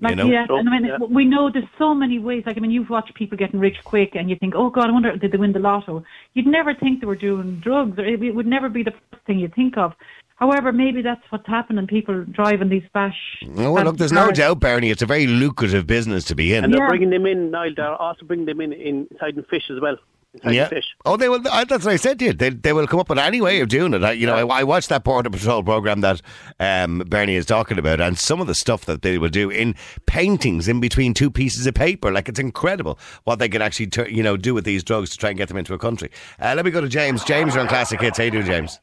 Like, 0.01 0.11
you 0.11 0.15
know? 0.15 0.25
yeah, 0.25 0.47
Sure, 0.47 0.57
and 0.59 0.67
I 0.67 0.79
mean, 0.79 0.85
yeah. 0.85 0.97
we 0.97 1.25
know 1.25 1.51
there's 1.51 1.65
so 1.77 1.93
many 1.93 2.17
ways. 2.17 2.43
Like, 2.45 2.57
I 2.57 2.59
mean, 2.59 2.71
you've 2.71 2.89
watched 2.89 3.13
people 3.13 3.37
getting 3.37 3.59
rich 3.59 3.77
quick, 3.83 4.15
and 4.15 4.29
you 4.29 4.35
think, 4.35 4.55
oh 4.55 4.69
God, 4.69 4.89
I 4.89 4.91
wonder 4.91 5.15
did 5.15 5.31
they 5.31 5.37
win 5.37 5.53
the 5.53 5.59
lotto? 5.59 6.03
You'd 6.33 6.47
never 6.47 6.73
think 6.73 7.01
they 7.01 7.05
were 7.07 7.15
doing 7.15 7.59
drugs, 7.59 7.97
or 7.99 8.05
it 8.05 8.35
would 8.35 8.47
never 8.47 8.67
be 8.67 8.83
the 8.83 8.91
first 9.11 9.23
thing 9.25 9.39
you'd 9.39 9.53
think 9.53 9.77
of. 9.77 9.93
However, 10.37 10.71
maybe 10.71 11.03
that's 11.03 11.21
what's 11.29 11.45
happening. 11.45 11.85
People 11.85 12.23
driving 12.25 12.67
these 12.69 12.81
bash. 12.93 13.15
Oh, 13.57 13.73
well, 13.73 13.83
look, 13.85 13.97
there's 13.97 14.11
no 14.11 14.31
doubt, 14.31 14.59
Bernie, 14.59 14.89
it's 14.89 15.03
a 15.03 15.05
very 15.05 15.27
lucrative 15.27 15.85
business 15.85 16.23
to 16.25 16.35
be 16.35 16.55
in. 16.55 16.63
And 16.63 16.73
they're 16.73 16.81
Yeah. 16.81 16.87
bringing 16.87 17.11
them 17.11 17.27
in, 17.27 17.51
Niall, 17.51 17.73
they're 17.75 17.93
also 17.93 18.25
bringing 18.25 18.47
them 18.47 18.59
in 18.59 18.73
inside 18.73 19.37
in 19.37 19.43
fish 19.43 19.69
as 19.69 19.79
well. 19.79 19.97
Inside 20.33 20.51
Yeah. 20.53 20.67
fish. 20.69 20.85
Oh, 21.05 21.17
they 21.17 21.27
will. 21.27 21.45
I, 21.51 21.65
that's 21.65 21.83
what 21.83 21.93
I 21.93 21.97
said 21.97 22.17
to 22.19 22.25
you. 22.25 22.33
They, 22.33 22.49
they 22.51 22.71
will 22.71 22.87
come 22.87 23.01
up 23.01 23.09
with 23.09 23.19
any 23.19 23.41
way 23.41 23.59
of 23.59 23.67
doing 23.67 23.93
it. 23.93 24.01
I, 24.03 24.13
you 24.13 24.25
know, 24.25 24.47
I, 24.49 24.61
I 24.61 24.63
watched 24.63 24.87
that 24.89 25.03
Border 25.03 25.29
Patrol 25.29 25.61
program 25.61 25.99
that 26.01 26.21
um, 26.59 26.99
Bernie 27.07 27.35
is 27.35 27.45
talking 27.45 27.77
about, 27.77 27.99
and 27.99 28.17
some 28.17 28.39
of 28.39 28.47
the 28.47 28.55
stuff 28.55 28.85
that 28.85 29.01
they 29.01 29.17
will 29.17 29.27
do 29.29 29.49
in 29.49 29.75
paintings 30.05 30.69
in 30.69 30.79
between 30.79 31.13
two 31.13 31.29
pieces 31.29 31.67
of 31.67 31.73
paper, 31.73 32.11
like 32.11 32.29
it's 32.29 32.39
incredible 32.39 32.97
what 33.25 33.39
they 33.39 33.49
can 33.49 33.61
actually, 33.61 33.87
tur 33.87 34.07
you 34.07 34.23
know, 34.23 34.37
do 34.37 34.53
with 34.53 34.63
these 34.63 34.83
drugs 34.85 35.09
to 35.09 35.17
try 35.17 35.29
and 35.31 35.37
get 35.37 35.49
them 35.49 35.57
into 35.57 35.73
a 35.73 35.77
country. 35.77 36.09
Uh, 36.39 36.53
let 36.55 36.63
me 36.63 36.71
go 36.71 36.79
to 36.79 36.87
James. 36.87 37.23
James, 37.25 37.53
you're 37.53 37.61
on 37.61 37.67
Classic 37.67 37.99
Hits. 37.99 38.17
How 38.17 38.23
you 38.23 38.31
doing, 38.31 38.45
James? 38.45 38.79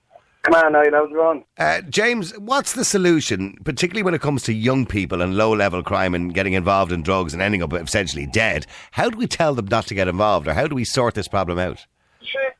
Come 0.50 0.64
on, 0.64 0.72
Niall, 0.72 0.90
how's 0.92 1.10
it 1.10 1.14
going? 1.14 1.44
Uh, 1.58 1.82
James, 1.90 2.32
what's 2.38 2.72
the 2.72 2.84
solution, 2.84 3.58
particularly 3.64 4.02
when 4.02 4.14
it 4.14 4.22
comes 4.22 4.42
to 4.44 4.54
young 4.54 4.86
people 4.86 5.20
and 5.20 5.36
low 5.36 5.54
level 5.54 5.82
crime 5.82 6.14
and 6.14 6.32
getting 6.32 6.54
involved 6.54 6.90
in 6.90 7.02
drugs 7.02 7.34
and 7.34 7.42
ending 7.42 7.62
up 7.62 7.74
essentially 7.74 8.26
dead? 8.26 8.66
How 8.92 9.10
do 9.10 9.18
we 9.18 9.26
tell 9.26 9.54
them 9.54 9.66
not 9.66 9.86
to 9.88 9.94
get 9.94 10.08
involved, 10.08 10.48
or 10.48 10.54
how 10.54 10.66
do 10.66 10.74
we 10.74 10.84
sort 10.84 11.14
this 11.14 11.28
problem 11.28 11.58
out? 11.58 11.84
Shit. 12.22 12.56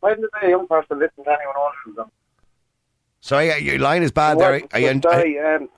Why 0.00 0.14
didn't 0.14 0.30
a 0.42 0.48
young 0.48 0.66
person 0.66 0.98
listen 0.98 1.22
to 1.22 1.30
anyone 1.30 1.54
older 1.56 1.76
than 1.86 1.94
them? 1.94 2.10
Sorry, 3.20 3.52
uh, 3.52 3.56
your 3.56 3.78
line 3.78 4.02
is 4.02 4.10
bad 4.10 4.40
there. 4.40 4.60
Are 4.72 4.80
you, 4.80 5.00
sorry, 5.00 5.38
um, 5.38 5.68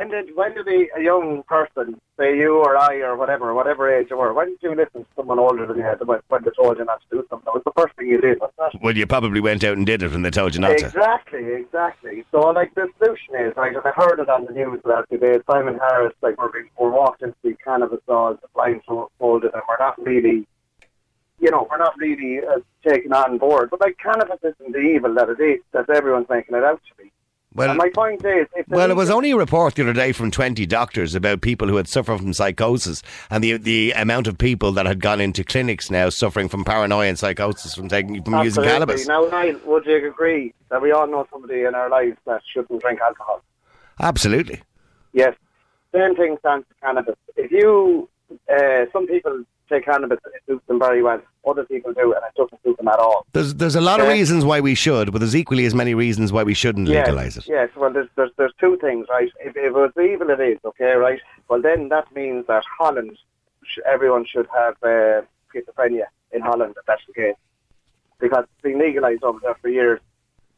when 0.00 0.08
did, 0.08 0.34
when 0.34 0.54
did 0.54 0.66
a, 0.66 0.98
a 0.98 1.02
young 1.02 1.42
person, 1.42 2.00
say 2.18 2.34
you 2.34 2.56
or 2.56 2.76
I 2.76 3.00
or 3.00 3.16
whatever, 3.16 3.52
whatever 3.52 3.94
age 3.94 4.06
you 4.08 4.16
were, 4.16 4.32
when 4.32 4.48
did 4.48 4.58
you 4.62 4.74
listen 4.74 5.04
to 5.04 5.06
someone 5.14 5.38
older 5.38 5.66
than 5.66 5.76
you 5.76 5.84
when, 6.06 6.20
when 6.28 6.42
they 6.42 6.50
told 6.56 6.78
you 6.78 6.86
not 6.86 7.02
to 7.02 7.16
do 7.18 7.26
something? 7.28 7.44
That 7.44 7.54
was 7.54 7.62
the 7.66 7.72
first 7.76 7.94
thing 7.96 8.08
you 8.08 8.18
did, 8.18 8.40
wasn't 8.40 8.74
it? 8.74 8.80
Well, 8.82 8.96
you 8.96 9.06
probably 9.06 9.40
went 9.40 9.62
out 9.62 9.76
and 9.76 9.84
did 9.84 10.02
it 10.02 10.10
when 10.10 10.22
they 10.22 10.30
told 10.30 10.54
you 10.54 10.60
not 10.62 10.78
to. 10.78 10.86
Exactly, 10.86 11.52
exactly. 11.52 12.24
So, 12.30 12.40
like, 12.48 12.74
the 12.74 12.88
solution 12.98 13.34
is, 13.34 13.54
like, 13.58 13.72
I 13.76 13.90
heard 13.90 14.20
it 14.20 14.30
on 14.30 14.46
the 14.46 14.52
news 14.52 14.80
last 14.84 15.08
few 15.10 15.18
days, 15.18 15.42
Simon 15.50 15.78
Harris, 15.78 16.14
like, 16.22 16.38
we're, 16.38 16.50
being, 16.50 16.70
we're 16.78 16.90
walked 16.90 17.22
into 17.22 17.36
the 17.42 17.54
cannabis 17.62 18.00
laws, 18.08 18.38
blindfolded, 18.54 19.52
and 19.52 19.62
we're 19.68 19.78
not 19.78 20.02
really, 20.02 20.46
you 21.40 21.50
know, 21.50 21.68
we're 21.70 21.76
not 21.76 21.94
really 21.98 22.38
uh, 22.38 22.60
taken 22.88 23.12
on 23.12 23.36
board. 23.36 23.68
But, 23.68 23.82
like, 23.82 23.98
cannabis 23.98 24.38
isn't 24.42 24.72
the 24.72 24.78
evil 24.78 25.12
that 25.14 25.28
it 25.28 25.40
is, 25.40 25.60
that 25.72 25.90
everyone's 25.90 26.28
making 26.30 26.56
it 26.56 26.64
out 26.64 26.80
to 26.88 27.02
be. 27.02 27.12
Well, 27.52 27.70
and 27.70 27.78
my 27.78 27.90
point 27.90 28.24
is, 28.24 28.46
if 28.54 28.68
well, 28.68 28.92
it 28.92 28.96
was 28.96 29.10
only 29.10 29.32
a 29.32 29.36
report 29.36 29.74
the 29.74 29.82
other 29.82 29.92
day 29.92 30.12
from 30.12 30.30
20 30.30 30.64
doctors 30.66 31.16
about 31.16 31.40
people 31.40 31.66
who 31.66 31.76
had 31.76 31.88
suffered 31.88 32.18
from 32.18 32.32
psychosis 32.32 33.02
and 33.28 33.42
the 33.42 33.56
the 33.56 33.90
amount 33.92 34.28
of 34.28 34.38
people 34.38 34.70
that 34.72 34.86
had 34.86 35.00
gone 35.00 35.20
into 35.20 35.42
clinics 35.42 35.90
now 35.90 36.10
suffering 36.10 36.48
from 36.48 36.64
paranoia 36.64 37.08
and 37.08 37.18
psychosis 37.18 37.74
from 37.74 37.88
taking 37.88 38.22
from 38.22 38.44
using 38.44 38.62
cannabis. 38.62 39.08
Now, 39.08 39.22
Niall, 39.22 39.58
would 39.66 39.84
you 39.84 40.06
agree 40.06 40.54
that 40.68 40.80
we 40.80 40.92
all 40.92 41.08
know 41.08 41.26
somebody 41.32 41.62
in 41.62 41.74
our 41.74 41.90
lives 41.90 42.18
that 42.24 42.42
shouldn't 42.52 42.82
drink 42.82 43.00
alcohol? 43.00 43.42
Absolutely. 43.98 44.62
Yes. 45.12 45.34
Same 45.92 46.14
thing 46.14 46.36
stands 46.38 46.66
to 46.68 46.74
cannabis. 46.80 47.16
If 47.36 47.50
you, 47.50 48.08
uh, 48.48 48.84
some 48.92 49.08
people 49.08 49.44
take 49.70 49.84
cannabis 49.86 50.18
and 50.24 50.34
it 50.34 50.42
suits 50.46 50.66
them 50.66 50.78
very 50.78 51.02
well. 51.02 51.20
Other 51.48 51.64
people 51.64 51.92
do 51.94 52.12
and 52.12 52.22
it 52.28 52.34
doesn't 52.36 52.62
suit 52.62 52.76
them 52.76 52.88
at 52.88 52.98
all. 52.98 53.24
There's 53.32 53.54
there's 53.54 53.76
a 53.76 53.80
lot 53.80 54.00
of 54.00 54.08
reasons 54.08 54.44
why 54.44 54.60
we 54.60 54.74
should, 54.74 55.10
but 55.12 55.18
there's 55.20 55.34
equally 55.36 55.64
as 55.64 55.74
many 55.74 55.94
reasons 55.94 56.32
why 56.32 56.42
we 56.42 56.52
shouldn't 56.54 56.88
Yes, 56.88 57.06
legalise 57.06 57.36
it. 57.38 57.46
Yes, 57.48 57.70
well, 57.76 57.92
there's, 57.92 58.08
there's, 58.16 58.30
there's 58.36 58.52
two 58.60 58.76
things, 58.80 59.06
right? 59.08 59.30
If, 59.40 59.56
if 59.56 59.72
it's 59.74 59.96
evil, 59.98 60.28
it 60.30 60.40
is, 60.40 60.58
okay, 60.64 60.92
right? 60.94 61.20
Well, 61.48 61.62
then 61.62 61.88
that 61.88 62.12
means 62.14 62.46
that 62.48 62.62
Holland, 62.78 63.16
sh- 63.64 63.78
everyone 63.86 64.26
should 64.26 64.46
have 64.54 64.74
uh, 64.82 65.22
schizophrenia 65.54 66.04
in 66.32 66.42
Holland, 66.42 66.74
if 66.78 66.84
that's 66.86 67.02
the 67.06 67.14
case. 67.14 67.34
Because 68.20 68.44
it's 68.52 68.62
been 68.62 68.78
legalised 68.78 69.22
over 69.22 69.38
there 69.42 69.54
for 69.62 69.68
years. 69.70 70.00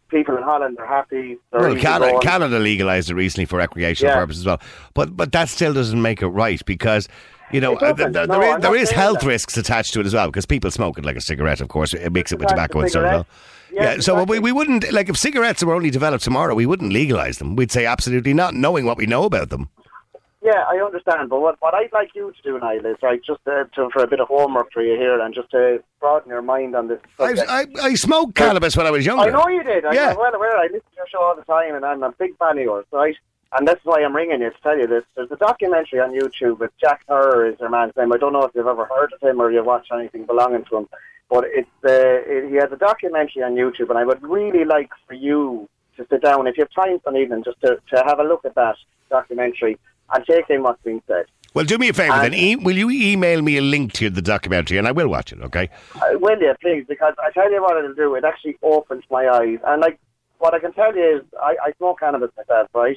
People 0.09 0.37
in 0.37 0.43
Holland 0.43 0.77
are 0.79 0.87
happy. 0.87 1.39
They're 1.53 1.61
Well, 1.63 1.77
Canada. 1.77 2.19
Canada 2.21 2.59
legalised 2.59 3.09
it 3.09 3.15
recently 3.15 3.47
for 3.47 3.57
recreational 3.59 4.13
Yeah. 4.13 4.21
purposes 4.21 4.43
as 4.43 4.47
well, 4.47 4.61
but 4.95 5.17
but 5.17 5.33
that 5.33 5.49
still 5.49 5.73
doesn't 5.73 6.03
make 6.03 6.21
it 6.23 6.27
right 6.29 6.63
because. 6.67 7.09
You 7.53 7.61
know, 7.61 7.77
uh, 7.77 7.93
th- 7.93 8.13
th- 8.13 8.27
No, 8.29 8.39
there 8.41 8.57
is, 8.57 8.63
there 8.63 8.77
is 8.77 8.91
health 8.91 9.21
that. 9.21 9.27
risks 9.27 9.57
attached 9.57 9.93
to 9.95 10.01
it 10.01 10.07
as 10.07 10.15
well 10.15 10.27
because 10.27 10.47
people 10.47 10.71
smoke 10.71 10.99
it 10.99 11.05
like 11.05 11.17
a 11.17 11.21
cigarette, 11.21 11.61
of 11.61 11.69
course. 11.69 11.93
It 11.95 12.13
mix 12.13 12.33
it 12.33 12.39
with 12.39 12.49
tobacco 12.49 12.81
and 12.81 12.91
so. 12.91 13.03
Yeah, 13.03 13.23
Yeah, 13.73 14.01
so 14.01 14.15
we, 14.15 14.23
exactly. 14.23 14.39
we 14.41 14.53
wouldn't, 14.53 14.93
like, 14.93 15.09
if 15.09 15.17
cigarettes 15.17 15.63
were 15.65 15.75
only 15.75 15.91
developed 15.91 16.25
tomorrow, 16.25 16.55
we 16.55 16.67
wouldn't 16.67 16.93
legalise 16.93 17.39
them. 17.39 17.57
We'd 17.57 17.71
say 17.73 17.87
absolutely 17.87 18.35
not, 18.35 18.55
knowing 18.55 18.85
what 18.85 18.97
we 18.99 19.07
know 19.07 19.25
about 19.25 19.49
them. 19.51 19.69
Yeah, 20.45 20.65
I 20.69 20.77
understand, 20.85 21.31
but 21.31 21.41
what, 21.41 21.55
what 21.61 21.73
I'd 21.73 21.93
like 21.93 22.11
you 22.17 22.33
to 22.33 22.43
do, 22.43 22.59
Niall, 22.59 22.85
is 22.85 22.97
right, 23.01 23.21
just 23.25 23.39
uh, 23.47 23.63
to, 23.77 23.89
for 23.93 24.03
a 24.03 24.09
bit 24.09 24.19
of 24.19 24.27
homework 24.27 24.73
for 24.73 24.83
you 24.83 24.97
here, 24.99 25.21
and 25.21 25.33
just 25.33 25.51
to 25.53 25.81
broaden 26.01 26.31
your 26.31 26.43
mind 26.43 26.75
on 26.75 26.89
this. 26.89 26.99
I, 27.21 27.67
I 27.81 27.95
smoked 27.95 28.35
cannabis 28.35 28.77
when 28.77 28.85
I 28.87 28.91
was 28.91 29.07
younger. 29.07 29.23
I 29.23 29.31
know 29.31 29.47
you 29.47 29.63
did. 29.63 29.85
I'm 29.85 29.95
Yeah. 29.95 30.15
well 30.17 30.35
aware. 30.35 30.57
I 30.59 30.65
listen 30.65 30.81
to 30.81 30.97
your 30.97 31.07
show 31.13 31.21
all 31.23 31.37
the 31.37 31.45
time, 31.45 31.77
and 31.77 31.85
I'm 31.85 32.03
a 32.03 32.11
big 32.11 32.37
fan 32.39 32.59
of 32.59 32.65
yours, 32.65 32.85
right? 32.91 33.15
And 33.55 33.69
that's 33.69 33.85
why 33.85 34.03
I'm 34.03 34.17
ringing 34.17 34.41
you 34.41 34.51
to 34.51 34.57
tell 34.63 34.79
you 34.79 34.87
this. 34.87 35.05
There's 35.15 35.31
a 35.31 35.37
documentary 35.37 36.01
on 36.01 36.13
YouTube 36.13 36.59
with 36.59 36.71
Jack 36.81 37.03
Herer 37.07 37.47
is 37.53 37.61
your 37.61 37.69
man's 37.69 37.93
name. 37.97 38.13
I 38.13 38.17
don't 38.17 38.33
know 38.33 38.45
if 38.45 38.53
you've 38.55 38.67
ever 38.67 38.87
heard 38.87 39.13
of 39.13 39.21
him 39.21 39.41
or 39.41 39.51
you've 39.53 39.67
watched 39.67 39.93
anything 39.93 40.25
belonging 40.25 40.65
to 40.71 40.79
him, 40.79 40.89
but 41.29 41.45
it's 41.47 41.69
uh, 41.85 41.91
it, 41.91 42.49
he 42.51 42.57
has 42.57 42.73
a 42.73 42.77
documentary 42.77 43.43
on 43.43 43.55
YouTube, 43.55 43.91
and 43.91 43.99
I 43.99 44.05
would 44.05 44.23
really 44.23 44.65
like 44.65 44.91
for 45.07 45.13
you 45.15 45.69
to 45.99 46.07
sit 46.09 46.23
down 46.23 46.47
if 46.47 46.57
you 46.57 46.65
have 46.65 46.85
time 46.85 46.99
for 47.01 47.11
an 47.11 47.17
evening 47.17 47.45
just 47.45 47.61
to, 47.61 47.79
to 47.95 48.03
have 48.07 48.19
a 48.21 48.25
look 48.25 48.45
at 48.47 48.55
that 48.55 48.77
documentary 49.11 49.79
and 50.15 50.25
take 50.25 50.49
in 50.49 50.63
what's 50.63 50.83
being 50.83 51.03
said. 51.07 51.27
Well, 51.55 51.67
do 51.67 51.77
me 51.77 51.91
a 51.91 51.93
favour 51.93 52.19
then. 52.21 52.33
E- 52.33 52.57
will 52.57 52.77
you 52.79 52.89
email 52.91 53.43
me 53.43 53.59
a 53.59 53.61
link 53.61 53.93
to 53.95 54.09
the 54.09 54.23
documentary 54.23 54.79
and 54.79 54.89
I 54.89 54.93
will 54.93 55.09
watch 55.09 55.35
it, 55.35 55.41
okay? 55.43 55.69
Uh, 55.95 56.19
will 56.19 56.41
you, 56.41 56.55
please? 56.63 56.85
Because 56.89 57.13
I 57.23 57.31
tell 57.31 57.53
you 57.53 57.61
what 57.61 57.77
it'll 57.77 57.93
do. 57.95 58.15
It 58.15 58.25
actually 58.25 58.57
opens 58.63 59.05
my 59.11 59.29
eyes. 59.29 59.59
And, 59.67 59.83
like, 59.83 59.99
what 60.39 60.55
I 60.55 60.61
can 60.61 60.73
tell 60.73 60.97
you 60.97 61.19
is 61.19 61.23
I, 61.43 61.57
I 61.63 61.73
smoke 61.77 62.01
cannabis 62.01 62.31
myself, 62.39 62.69
right? 62.73 62.97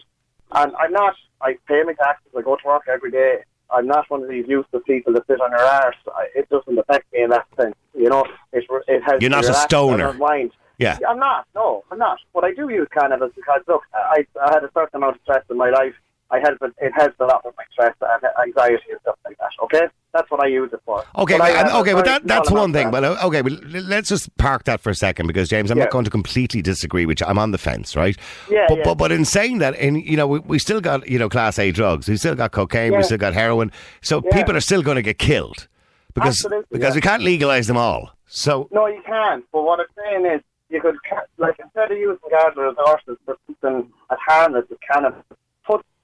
And 0.51 0.73
I'm 0.75 0.91
not, 0.91 1.15
I 1.41 1.55
pay 1.67 1.84
my 1.84 1.93
taxes, 1.93 2.31
I 2.38 2.41
go 2.41 2.55
to 2.55 2.62
work 2.65 2.84
every 2.88 3.12
day. 3.12 3.39
I'm 3.71 3.88
not 3.88 4.10
one 4.10 4.21
of 4.23 4.29
these 4.29 4.45
useless 4.47 4.84
people 4.86 5.13
that 5.13 5.25
sit 5.27 5.41
on 5.41 5.49
their 5.51 5.60
arse. 5.60 5.95
It 6.36 6.47
doesn't 6.49 6.77
affect 6.77 7.12
me 7.12 7.23
in 7.23 7.31
that 7.31 7.47
sense. 7.60 7.75
You 7.95 8.10
know, 8.10 8.23
it, 8.53 8.63
it 8.88 9.01
has 9.03 9.21
You're 9.21 9.31
not 9.31 9.43
a 9.45 9.53
stoner. 9.53 10.10
unwind. 10.10 10.51
Yeah. 10.77 10.97
I'm 11.08 11.17
not. 11.19 11.47
No, 11.55 11.84
I'm 11.91 11.97
not. 11.97 12.19
But 12.34 12.43
I 12.43 12.53
do 12.53 12.69
use 12.69 12.88
cannabis 12.93 13.31
because 13.36 13.62
look, 13.67 13.81
I, 13.93 14.25
I 14.45 14.53
had 14.53 14.63
a 14.63 14.69
certain 14.73 14.97
amount 14.97 15.15
of 15.15 15.21
stress 15.23 15.43
in 15.49 15.58
my 15.58 15.69
life. 15.71 15.93
I 16.31 16.39
help 16.39 16.57
it. 16.61 16.73
It 16.79 16.91
helps 16.95 17.15
a 17.19 17.25
lot 17.25 17.45
with 17.45 17.53
my 17.57 17.63
stress 17.71 17.93
and 18.01 18.23
anxiety 18.47 18.91
and 18.91 18.99
stuff 19.01 19.15
like 19.25 19.38
that. 19.38 19.49
Okay, 19.63 19.88
That's 20.13 20.29
what 20.31 20.43
I 20.43 20.47
use 20.47 20.71
it 20.73 20.79
for. 20.85 21.03
Okay, 21.17 21.38
But 21.38 21.51
I 21.51 21.79
okay, 21.81 21.93
but 21.93 22.05
that, 22.05 22.25
that's 22.25 22.49
one 22.51 22.73
thing. 22.73 22.89
But 22.91 23.03
uh, 23.03 23.17
okay, 23.25 23.41
but 23.41 23.51
l- 23.53 23.59
let's 23.83 24.09
just 24.09 24.35
park 24.38 24.63
that 24.65 24.79
for 24.81 24.89
a 24.89 24.95
second 24.95 25.27
because 25.27 25.49
James, 25.49 25.69
I'm 25.71 25.77
Yeah. 25.77 25.85
not 25.85 25.91
going 25.91 26.03
to 26.05 26.11
completely 26.11 26.61
disagree 26.61 27.05
with 27.05 27.19
you. 27.21 27.27
I'm 27.27 27.38
on 27.38 27.51
the 27.51 27.57
fence, 27.57 27.95
right? 27.95 28.17
Yeah, 28.49 28.65
But 28.67 28.77
yeah. 28.79 28.83
but, 28.85 28.95
but 28.95 29.11
in 29.11 29.23
saying 29.25 29.59
that, 29.59 29.75
and 29.75 30.03
you 30.03 30.17
know, 30.17 30.27
we, 30.27 30.39
we 30.39 30.59
still 30.59 30.81
got 30.81 31.07
you 31.07 31.19
know 31.19 31.29
class 31.29 31.59
A 31.59 31.71
drugs. 31.71 32.07
We 32.09 32.17
still 32.17 32.35
got 32.35 32.51
cocaine. 32.51 32.95
We 32.95 33.03
still 33.03 33.17
got 33.19 33.33
heroin. 33.33 33.71
So 34.01 34.21
Yeah. 34.25 34.31
people 34.38 34.55
are 34.57 34.61
still 34.61 34.81
going 34.81 34.95
to 34.95 35.01
get 35.03 35.19
killed 35.19 35.67
because 36.13 36.43
Absolutely, 36.43 36.65
because 36.71 36.93
yeah. 36.95 36.97
we 36.97 37.01
can't 37.01 37.23
legalize 37.23 37.67
them 37.67 37.77
all. 37.77 38.11
So 38.27 38.67
No, 38.71 38.88
you 38.88 39.01
can't. 39.05 39.45
But 39.53 39.63
what 39.63 39.79
I'm 39.79 39.85
saying 39.97 40.25
is, 40.25 40.41
you 40.69 40.81
could 40.81 40.95
like 41.38 41.55
instead 41.59 41.91
of 41.91 41.97
using 41.97 42.17
guard 42.31 42.57
resources 42.57 43.17
for 43.25 43.38
something 43.47 43.91
as 44.11 44.17
harmless 44.27 44.65
as 44.71 44.77
cannabis, 44.91 45.23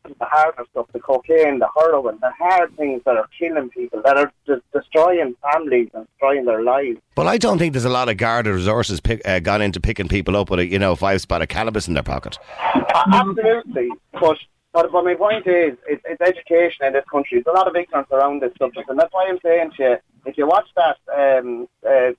the 0.04 0.26
harder 0.26 0.64
stuff, 0.72 0.88
the 0.94 1.00
cocaine, 1.00 1.60
the 1.60 1.68
heroin, 1.78 2.18
the 2.22 2.32
hard 2.32 2.76
things 2.78 3.02
that 3.06 3.18
are 3.18 3.28
killing 3.38 3.70
people, 3.70 4.02
that 4.04 4.18
are 4.18 4.32
just 4.48 4.62
destroying 4.74 5.36
families 5.42 5.90
and 5.94 6.08
destroying 6.08 6.46
their 6.46 6.64
lives. 6.64 7.00
Well, 7.16 7.28
I 7.28 7.38
don't 7.38 7.58
think 7.58 7.74
there's 7.74 7.86
a 7.86 7.90
lot 7.90 8.10
of 8.10 8.18
Garda 8.18 8.54
resources 8.54 9.00
pick, 9.00 9.22
uh, 9.28 9.40
gone 9.40 9.62
into 9.62 9.80
picking 9.80 10.08
people 10.08 10.36
up 10.36 10.50
with 10.50 10.60
a 10.60 10.66
you 10.66 10.80
know 10.80 10.96
five 10.96 11.22
spot 11.22 11.42
of 11.42 11.50
cannabis 11.50 11.88
in 11.88 11.94
their 11.94 12.04
pocket. 12.04 12.38
Uh, 12.74 13.04
absolutely, 13.14 13.90
but. 14.14 14.38
But, 14.74 14.90
but 14.94 15.04
my 15.04 15.16
point 15.16 15.46
is, 15.48 15.78
it's, 15.86 16.02
it's 16.06 16.22
education 16.22 16.86
in 16.86 16.94
this 16.94 17.04
country. 17.12 17.42
There's 17.44 17.54
a 17.54 17.58
lot 17.58 17.68
of 17.68 17.76
ignorance 17.76 18.08
around 18.10 18.42
this 18.42 18.54
subject, 18.58 18.90
and 18.90 18.98
that's 18.98 19.12
why 19.14 19.28
I'm 19.28 19.38
saying 19.44 19.72
to 19.76 19.84
you, 19.84 19.98
if 20.26 20.38
you 20.38 20.48
watch 20.48 20.70
that 20.78 20.96
um, 21.14 21.68
uh, 21.86 22.12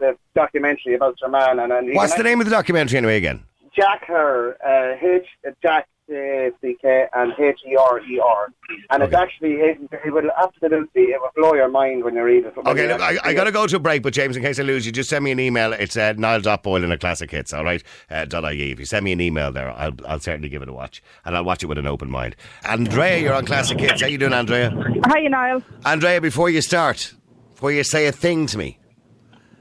the 0.00 0.16
documentary 0.34 0.94
about 0.94 1.20
your 1.20 1.30
man, 1.30 1.60
and, 1.60 1.72
and 1.72 1.94
What's 1.94 2.16
the 2.16 2.24
name 2.24 2.40
of 2.40 2.46
the 2.46 2.50
documentary 2.50 2.98
anyway? 2.98 3.16
Again, 3.16 3.44
Jack 3.76 4.06
Her, 4.06 4.56
uh, 4.66 4.96
H 5.00 5.26
Jack 5.62 5.86
uh, 6.10 6.50
C 6.60 6.76
K 6.80 7.06
and 7.14 7.32
H 7.38 7.60
E 7.66 7.76
R 7.76 8.00
E 8.00 8.20
R, 8.20 8.52
and 8.90 9.02
it's 9.02 9.14
actually 9.14 9.52
it, 9.54 9.78
it 10.04 10.12
will 10.12 10.30
absolutely 10.42 11.02
it 11.02 11.20
will 11.20 11.30
blow 11.36 11.54
your 11.54 11.68
mind 11.68 12.04
when 12.04 12.14
you 12.14 12.22
read 12.22 12.44
it. 12.44 12.54
Okay, 12.56 12.86
look, 12.88 13.00
I, 13.00 13.18
I 13.22 13.34
got 13.34 13.44
to 13.44 13.52
go 13.52 13.66
to 13.66 13.76
a 13.76 13.78
break, 13.78 14.02
but 14.02 14.12
James, 14.12 14.36
in 14.36 14.42
case 14.42 14.58
I 14.58 14.62
lose 14.62 14.84
you, 14.86 14.92
just 14.92 15.08
send 15.10 15.24
me 15.24 15.30
an 15.30 15.40
email. 15.40 15.72
It's 15.72 15.96
uh, 15.96 16.12
niall.boylan 16.16 16.90
at 16.92 17.00
classic 17.00 17.30
hits, 17.30 17.52
all 17.52 17.64
right? 17.64 17.82
Uh, 18.10 18.26
.ie. 18.50 18.72
If 18.72 18.78
you 18.78 18.84
send 18.84 19.04
me 19.04 19.12
an 19.12 19.20
email 19.20 19.52
there, 19.52 19.70
I'll, 19.70 19.92
I'll 20.06 20.20
certainly 20.20 20.48
give 20.48 20.62
it 20.62 20.68
a 20.68 20.72
watch. 20.72 21.02
And 21.24 21.36
I'll 21.36 21.44
watch 21.44 21.62
it 21.62 21.66
with 21.66 21.78
an 21.78 21.86
open 21.86 22.10
mind. 22.10 22.36
Andrea, 22.64 23.18
you're 23.18 23.34
on 23.34 23.46
Classic 23.46 23.78
Hits. 23.78 24.00
How 24.00 24.08
you 24.08 24.18
doing, 24.18 24.32
Andrea? 24.32 24.70
Hi, 25.06 25.20
Niall. 25.26 25.62
Andrea, 25.84 26.20
before 26.20 26.50
you 26.50 26.60
start, 26.62 27.14
before 27.54 27.72
you 27.72 27.84
say 27.84 28.06
a 28.06 28.12
thing 28.12 28.46
to 28.46 28.58
me, 28.58 28.78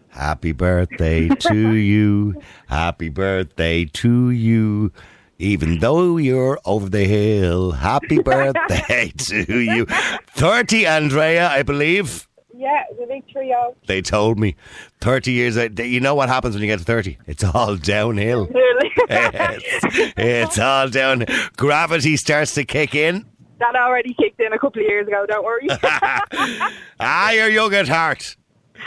happy 0.09 0.51
birthday 0.51 1.27
to 1.39 1.73
you. 1.73 2.41
Happy 2.67 3.09
birthday 3.09 3.85
to 3.85 4.29
you. 4.29 4.91
Even 5.41 5.79
though 5.79 6.17
you're 6.17 6.59
over 6.65 6.89
the 6.89 7.05
hill, 7.05 7.71
happy 7.71 8.19
birthday 8.23 9.11
to 9.17 9.59
you. 9.59 9.85
30, 9.85 10.85
Andrea, 10.85 11.47
I 11.49 11.63
believe. 11.63 12.27
Yeah, 12.53 12.83
the 12.99 13.05
big 13.07 13.23
trio. 13.29 13.73
They 13.87 14.01
told 14.01 14.37
me 14.37 14.55
30 14.99 15.31
years. 15.31 15.55
You 15.55 16.01
know 16.01 16.13
what 16.13 16.27
happens 16.27 16.55
when 16.55 16.61
you 16.61 16.67
get 16.67 16.79
to 16.79 16.85
30? 16.85 17.17
It's 17.25 17.43
all 17.43 17.75
downhill. 17.77 18.47
Really? 18.53 18.91
it's, 19.09 20.13
it's 20.17 20.59
all 20.59 20.89
down. 20.89 21.25
Gravity 21.57 22.17
starts 22.17 22.53
to 22.55 22.65
kick 22.65 22.93
in. 22.95 23.25
that 23.59 23.75
already 23.75 24.13
kicked 24.13 24.39
in 24.41 24.51
a 24.53 24.59
couple 24.59 24.81
of 24.81 24.87
years 24.87 25.07
ago, 25.07 25.25
don't 25.27 25.43
worry. 25.43 25.67
Ah, 26.99 27.31
you're 27.31 27.49
young 27.49 27.73
at 27.73 27.87
heart. 27.87 28.35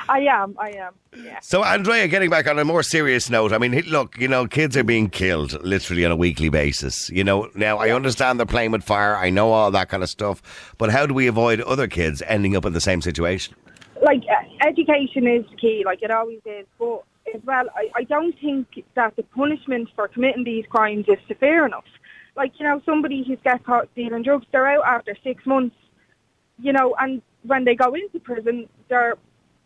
I 0.09 0.21
am, 0.21 0.57
I 0.59 0.71
am. 0.71 0.95
Yeah. 1.17 1.41
So, 1.41 1.65
Andrea, 1.65 2.09
getting 2.09 2.31
back 2.31 2.47
on 2.47 2.59
a 2.59 2.65
more 2.65 2.83
serious 2.83 3.29
note, 3.31 3.53
I 3.53 3.59
mean, 3.59 3.73
look, 3.87 4.19
you 4.19 4.29
know, 4.29 4.47
kids 4.47 4.77
are 4.77 4.85
being 4.85 5.11
killed 5.11 5.63
literally 5.65 6.05
on 6.05 6.13
a 6.13 6.17
weekly 6.17 6.49
basis. 6.49 7.11
You 7.11 7.25
know, 7.25 7.51
now 7.55 7.79
I 7.79 7.91
understand 7.91 8.39
they're 8.39 8.47
playing 8.47 8.73
with 8.73 8.85
fire, 8.85 9.17
I 9.17 9.31
know 9.31 9.53
all 9.53 9.71
that 9.71 9.89
kind 9.89 10.03
of 10.03 10.11
stuff, 10.11 10.75
but 10.79 10.91
how 10.91 11.07
do 11.07 11.15
we 11.15 11.27
avoid 11.27 11.61
other 11.61 11.87
kids 11.87 12.23
ending 12.27 12.57
up 12.57 12.65
in 12.65 12.73
the 12.73 12.81
same 12.81 13.01
situation? 13.03 13.55
Like, 14.03 14.23
uh, 14.31 14.67
education 14.67 15.27
is 15.27 15.45
key, 15.61 15.83
like 15.85 16.03
it 16.03 16.11
always 16.11 16.41
is. 16.45 16.67
But 16.79 17.05
as 17.35 17.41
well, 17.45 17.67
I, 17.75 17.91
I 17.95 18.05
don't 18.05 18.35
think 18.41 18.67
that 18.95 19.17
the 19.17 19.23
punishment 19.23 19.89
for 19.95 20.09
committing 20.09 20.45
these 20.45 20.65
crimes 20.69 21.05
is 21.09 21.19
severe 21.29 21.67
enough. 21.67 21.85
Like, 22.37 22.53
you 22.59 22.67
know, 22.67 22.81
somebody 22.85 23.25
who's 23.27 23.39
got 23.45 23.63
caught 23.65 23.89
stealing 23.93 24.23
drugs, 24.23 24.47
they're 24.53 24.67
out 24.67 24.85
after 24.87 25.17
six 25.23 25.45
months, 25.47 25.77
you 26.59 26.73
know, 26.73 26.95
and 26.99 27.23
when 27.43 27.65
they 27.65 27.75
go 27.75 27.95
into 27.95 28.19
prison, 28.21 28.69
they're 28.89 29.17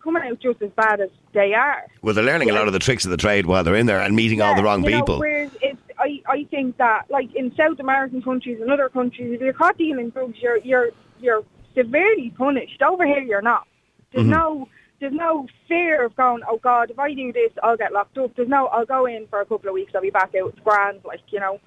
coming 0.07 0.23
out 0.23 0.39
just 0.41 0.63
as 0.63 0.71
bad 0.71 1.01
as 1.01 1.11
they 1.35 1.53
are. 1.53 1.85
Well, 2.01 2.15
they're 2.15 2.25
learning 2.25 2.49
a 2.49 2.55
lot 2.55 2.67
of 2.67 2.73
the 2.73 2.79
tricks 2.79 3.05
of 3.05 3.11
the 3.11 3.17
trade 3.19 3.45
while 3.45 3.63
they're 3.63 3.75
in 3.77 3.87
there 3.87 4.01
and 4.01 4.17
meeting 4.17 4.41
all 4.41 4.55
the 4.57 4.63
wrong 4.63 4.81
know, 4.81 4.89
people. 4.89 5.19
whereas 5.19 5.51
it's, 5.61 5.79
I, 5.99 6.23
I 6.27 6.45
think 6.45 6.77
that, 6.79 7.11
like 7.11 7.35
in 7.35 7.55
South 7.57 7.79
American 7.81 8.23
countries 8.23 8.61
and 8.61 8.71
other 8.71 8.89
countries, 8.89 9.35
if 9.35 9.41
you're 9.41 9.53
caught 9.53 9.77
dealing 9.79 10.11
drugs, 10.11 10.39
you're 10.41 10.59
you're 10.59 10.89
you're 11.21 11.43
severely 11.75 12.31
punished. 12.37 12.81
Over 12.83 13.07
here, 13.07 13.21
you're 13.21 13.43
not. 13.43 13.67
There's 14.13 14.25
Mm-hmm. 14.25 14.33
no 14.33 14.69
there's 15.01 15.13
no 15.13 15.47
fear 15.69 16.05
of 16.07 16.17
going. 16.17 16.43
Oh 16.49 16.59
God, 16.59 16.91
if 16.91 16.99
I 16.99 17.13
do 17.13 17.33
this, 17.33 17.53
I'll 17.63 17.77
get 17.77 17.93
locked 17.93 18.17
up. 18.19 18.35
There's 18.37 18.49
no. 18.49 18.67
I'll 18.69 18.87
go 18.87 19.05
in 19.07 19.27
for 19.29 19.41
a 19.41 19.45
couple 19.47 19.69
of 19.69 19.75
weeks. 19.75 19.93
I'll 19.95 20.01
be 20.03 20.11
back 20.11 20.35
out. 20.35 20.49
It's 20.51 20.59
grand, 20.61 21.01
like 21.05 21.21
you 21.29 21.41
know. 21.41 21.61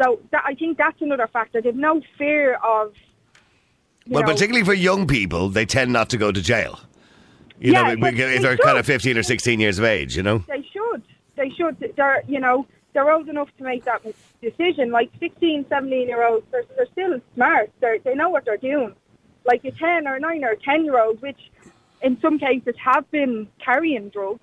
So 0.00 0.18
that, 0.32 0.42
I 0.44 0.54
think 0.54 0.76
that's 0.76 1.00
another 1.00 1.28
factor. 1.32 1.60
There's 1.62 1.76
no 1.76 2.00
fear 2.18 2.54
of. 2.64 2.92
Well, 4.08 4.22
know, 4.22 4.32
particularly 4.32 4.64
for 4.64 4.74
young 4.74 5.06
people, 5.06 5.48
they 5.48 5.64
tend 5.66 5.92
not 5.92 6.10
to 6.10 6.16
go 6.18 6.30
to 6.32 6.42
jail. 6.42 6.80
You 7.64 7.72
Yeah, 7.72 7.94
know, 7.94 8.10
they 8.10 8.38
they're 8.38 8.58
kind 8.58 8.76
of 8.76 8.84
should. 8.84 8.92
15 9.00 9.16
or 9.16 9.22
16 9.22 9.58
years 9.58 9.78
of 9.78 9.86
age, 9.86 10.18
you 10.18 10.22
know? 10.22 10.44
They 10.46 10.62
should. 10.70 11.02
They 11.34 11.48
should. 11.48 11.94
They're, 11.96 12.22
you 12.28 12.38
know, 12.38 12.66
they're 12.92 13.10
old 13.10 13.26
enough 13.30 13.48
to 13.56 13.64
make 13.64 13.86
that 13.86 14.02
decision. 14.42 14.90
Like 14.90 15.10
16, 15.18 15.64
17 15.70 16.06
year 16.06 16.26
olds, 16.26 16.46
they're, 16.50 16.64
they're 16.76 16.86
still 16.92 17.18
smart. 17.34 17.72
They're, 17.80 17.98
they 18.00 18.14
know 18.14 18.28
what 18.28 18.44
they're 18.44 18.58
doing. 18.58 18.94
Like 19.46 19.64
a 19.64 19.70
10 19.70 20.06
or 20.06 20.18
9 20.18 20.44
or 20.44 20.56
10 20.56 20.84
year 20.84 21.00
old, 21.02 21.22
which 21.22 21.38
in 22.02 22.20
some 22.20 22.38
cases 22.38 22.74
have 22.84 23.10
been 23.10 23.48
carrying 23.64 24.10
drugs, 24.10 24.40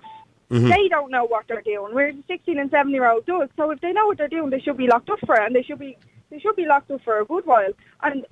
mm-hmm. 0.50 0.68
they 0.68 0.88
don't 0.88 1.12
know 1.12 1.24
what 1.24 1.44
they're 1.46 1.62
doing. 1.62 1.94
Whereas 1.94 2.16
a 2.16 2.24
16 2.26 2.58
and 2.58 2.70
17 2.72 2.92
year 2.92 3.08
old 3.08 3.24
does. 3.24 3.50
So 3.56 3.70
if 3.70 3.80
they 3.80 3.92
know 3.92 4.06
what 4.06 4.18
they're 4.18 4.26
doing, 4.26 4.50
they 4.50 4.58
should 4.58 4.76
be 4.76 4.88
locked 4.88 5.10
up 5.10 5.20
for 5.24 5.36
it, 5.36 5.46
and 5.46 5.54
they 5.54 5.62
should 5.62 5.78
be 5.78 5.96
they 6.30 6.40
should 6.40 6.56
be 6.56 6.66
locked 6.66 6.90
up 6.90 7.02
for 7.04 7.20
a 7.20 7.24
good 7.24 7.46
while. 7.46 7.72
And 8.02 8.26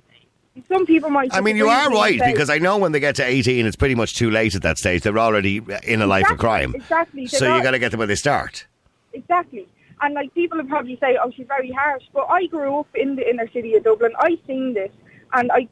some 0.67 0.85
people 0.85 1.09
might. 1.09 1.33
I 1.33 1.41
mean, 1.41 1.55
you 1.55 1.67
are 1.69 1.89
with 1.89 1.93
me 1.93 1.95
and 1.97 2.03
right 2.03 2.19
say- 2.19 2.31
because 2.33 2.49
I 2.49 2.57
know 2.57 2.77
when 2.77 2.91
they 2.91 2.99
get 2.99 3.15
to 3.15 3.25
18, 3.25 3.65
it's 3.65 3.75
pretty 3.75 3.95
much 3.95 4.15
too 4.15 4.29
late 4.29 4.53
at 4.55 4.61
that 4.63 4.77
stage. 4.77 5.01
They're 5.03 5.17
already 5.17 5.61
in 5.83 6.01
a 6.01 6.07
life 6.07 6.29
of 6.29 6.37
crime. 6.37 6.75
exactly. 6.75 7.25
So 7.27 7.55
you 7.55 7.63
got 7.63 7.71
to 7.71 7.79
get 7.79 7.91
them 7.91 7.99
where 7.99 8.07
they 8.07 8.15
start. 8.15 8.65
Exactly. 9.13 9.67
And 10.01 10.13
like 10.15 10.33
people 10.33 10.57
will 10.57 10.65
probably 10.65 10.97
say, 10.99 11.17
"Oh, 11.23 11.31
she's 11.35 11.47
very 11.47 11.71
harsh," 11.71 12.03
but 12.13 12.25
I 12.29 12.47
grew 12.47 12.79
up 12.79 12.87
in 12.95 13.15
the 13.15 13.29
inner 13.29 13.47
city 13.51 13.75
of 13.75 13.83
Dublin. 13.83 14.11
I 14.17 14.37
seen 14.47 14.73
this, 14.73 14.89
and 15.33 15.51
I 15.51 15.67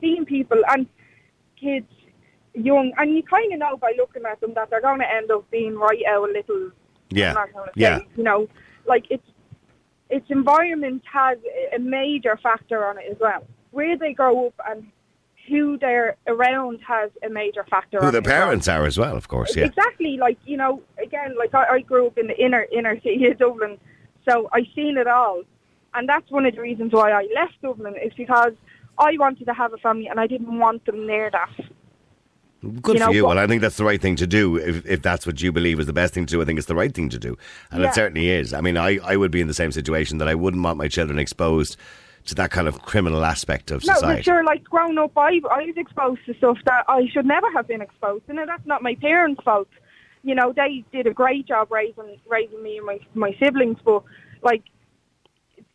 seen 0.00 0.24
people 0.24 0.62
and 0.68 0.86
kids 1.60 1.88
young, 2.54 2.92
and 2.98 3.16
you 3.16 3.22
kind 3.24 3.52
of 3.52 3.58
know 3.58 3.76
by 3.76 3.92
looking 3.96 4.22
at 4.24 4.40
them 4.40 4.54
that 4.54 4.70
they're 4.70 4.80
going 4.82 5.00
to 5.00 5.10
end 5.12 5.30
up 5.30 5.50
being 5.50 5.74
right 5.76 6.02
out 6.08 6.28
a 6.28 6.32
little. 6.32 6.70
Yeah. 7.10 7.30
I'm 7.30 7.34
not 7.34 7.52
gonna 7.52 7.66
say, 7.66 7.72
Yeah. 7.80 7.98
You 8.16 8.22
know, 8.24 8.48
like 8.86 9.06
it's 9.10 9.26
its 10.10 10.26
environment 10.30 11.02
has 11.12 11.38
a 11.74 11.78
major 11.78 12.38
factor 12.42 12.86
on 12.86 12.98
it 12.98 13.06
as 13.10 13.16
well. 13.18 13.44
Where 13.72 13.98
they 13.98 14.12
grow 14.12 14.46
up 14.46 14.54
and 14.68 14.86
who 15.48 15.76
they're 15.78 16.16
around 16.28 16.78
has 16.86 17.10
a 17.26 17.28
major 17.28 17.64
factor. 17.68 17.98
Who 17.98 18.06
on 18.06 18.12
the 18.12 18.18
it 18.18 18.26
well. 18.26 18.34
parents 18.34 18.68
are 18.68 18.86
as 18.86 18.96
well, 18.96 19.16
of 19.16 19.26
course, 19.28 19.56
yeah. 19.56 19.64
Exactly, 19.64 20.16
like 20.16 20.38
you 20.46 20.56
know, 20.56 20.80
again, 21.02 21.36
like 21.36 21.54
I, 21.54 21.64
I 21.74 21.80
grew 21.80 22.06
up 22.06 22.16
in 22.16 22.28
the 22.28 22.38
inner 22.42 22.66
inner 22.72 22.94
city 23.00 23.26
of 23.26 23.38
Dublin, 23.38 23.78
so 24.28 24.48
I've 24.52 24.66
seen 24.74 24.96
it 24.96 25.08
all, 25.08 25.42
and 25.94 26.08
that's 26.08 26.30
one 26.30 26.46
of 26.46 26.54
the 26.54 26.60
reasons 26.60 26.92
why 26.92 27.10
I 27.10 27.26
left 27.34 27.60
Dublin 27.60 27.96
is 27.96 28.12
because 28.16 28.52
I 28.98 29.16
wanted 29.18 29.46
to 29.46 29.54
have 29.54 29.72
a 29.72 29.78
family 29.78 30.06
and 30.06 30.20
I 30.20 30.26
didn't 30.26 30.58
want 30.58 30.84
them 30.86 31.06
near 31.06 31.30
that. 31.32 31.50
Good 32.60 32.94
you 32.94 33.00
for 33.00 33.06
know, 33.06 33.10
you. 33.10 33.26
Well, 33.26 33.38
I 33.38 33.48
think 33.48 33.60
that's 33.60 33.76
the 33.76 33.84
right 33.84 34.00
thing 34.00 34.14
to 34.16 34.26
do. 34.26 34.56
If, 34.56 34.86
if 34.86 35.02
that's 35.02 35.26
what 35.26 35.42
you 35.42 35.50
believe 35.50 35.80
is 35.80 35.86
the 35.86 35.92
best 35.92 36.14
thing 36.14 36.26
to 36.26 36.30
do, 36.34 36.40
I 36.40 36.44
think 36.44 36.58
it's 36.58 36.68
the 36.68 36.76
right 36.76 36.94
thing 36.94 37.08
to 37.08 37.18
do. 37.18 37.36
And 37.72 37.82
Yeah. 37.82 37.88
it 37.88 37.94
certainly 37.94 38.30
is. 38.30 38.54
I 38.54 38.60
mean, 38.60 38.76
I, 38.76 38.98
I 39.02 39.16
would 39.16 39.32
be 39.32 39.40
in 39.40 39.48
the 39.48 39.54
same 39.54 39.72
situation 39.72 40.18
that 40.18 40.28
I 40.28 40.36
wouldn't 40.36 40.62
want 40.62 40.78
my 40.78 40.86
children 40.86 41.18
exposed 41.18 41.76
to 42.26 42.34
that 42.36 42.50
kind 42.50 42.68
of 42.68 42.82
criminal 42.82 43.24
aspect 43.24 43.70
of 43.70 43.82
society. 43.82 43.92
No, 43.92 44.00
society. 44.00 44.18
but 44.18 44.24
sure, 44.24 44.44
like 44.44 44.64
growing 44.64 44.98
up, 44.98 45.12
I 45.16 45.40
I 45.50 45.62
was 45.64 45.74
exposed 45.76 46.20
to 46.26 46.34
stuff 46.34 46.58
that 46.66 46.84
I 46.88 47.06
should 47.12 47.26
never 47.26 47.50
have 47.52 47.68
been 47.68 47.82
exposed 47.82 48.26
to. 48.26 48.34
Now 48.34 48.46
that's 48.46 48.66
not 48.66 48.82
my 48.82 48.94
parents' 48.96 49.42
fault. 49.42 49.68
You 50.22 50.34
know, 50.34 50.52
they 50.52 50.84
did 50.92 51.06
a 51.06 51.12
great 51.12 51.46
job 51.46 51.70
raising 51.70 52.18
raising 52.28 52.62
me 52.62 52.78
and 52.78 52.86
my 52.86 53.00
my 53.14 53.36
siblings, 53.40 53.78
but 53.84 54.02
like 54.42 54.62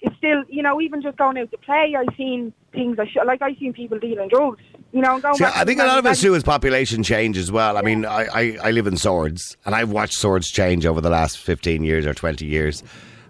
it's 0.01 0.15
still, 0.17 0.43
you 0.47 0.61
know, 0.61 0.79
even 0.79 1.01
just 1.01 1.17
going 1.17 1.37
out 1.37 1.49
to 1.51 1.57
play, 1.57 1.95
I've 1.97 2.15
seen 2.15 2.53
things 2.71 2.99
I 2.99 3.07
should 3.07 3.25
like. 3.25 3.41
I've 3.41 3.57
seen 3.57 3.73
people 3.73 3.97
dealing 3.99 4.29
drugs. 4.29 4.63
You 4.91 5.01
know, 5.01 5.19
going 5.19 5.35
See, 5.35 5.43
I 5.43 5.65
think 5.65 5.81
a 5.81 5.85
lot 5.85 5.97
of 5.97 6.05
it's 6.05 6.21
due 6.21 6.35
as 6.35 6.43
population 6.43 7.03
change 7.03 7.37
as 7.37 7.51
well. 7.51 7.77
I 7.77 7.81
mean, 7.81 8.05
I, 8.05 8.25
I, 8.25 8.57
I 8.63 8.71
live 8.71 8.87
in 8.87 8.95
Swords, 8.95 9.57
and 9.65 9.75
I've 9.75 9.91
watched 9.91 10.13
Swords 10.13 10.49
change 10.49 10.85
over 10.85 11.01
the 11.01 11.09
last 11.09 11.39
15 11.39 11.83
years 11.83 12.05
or 12.05 12.13
20 12.13 12.45
years. 12.45 12.83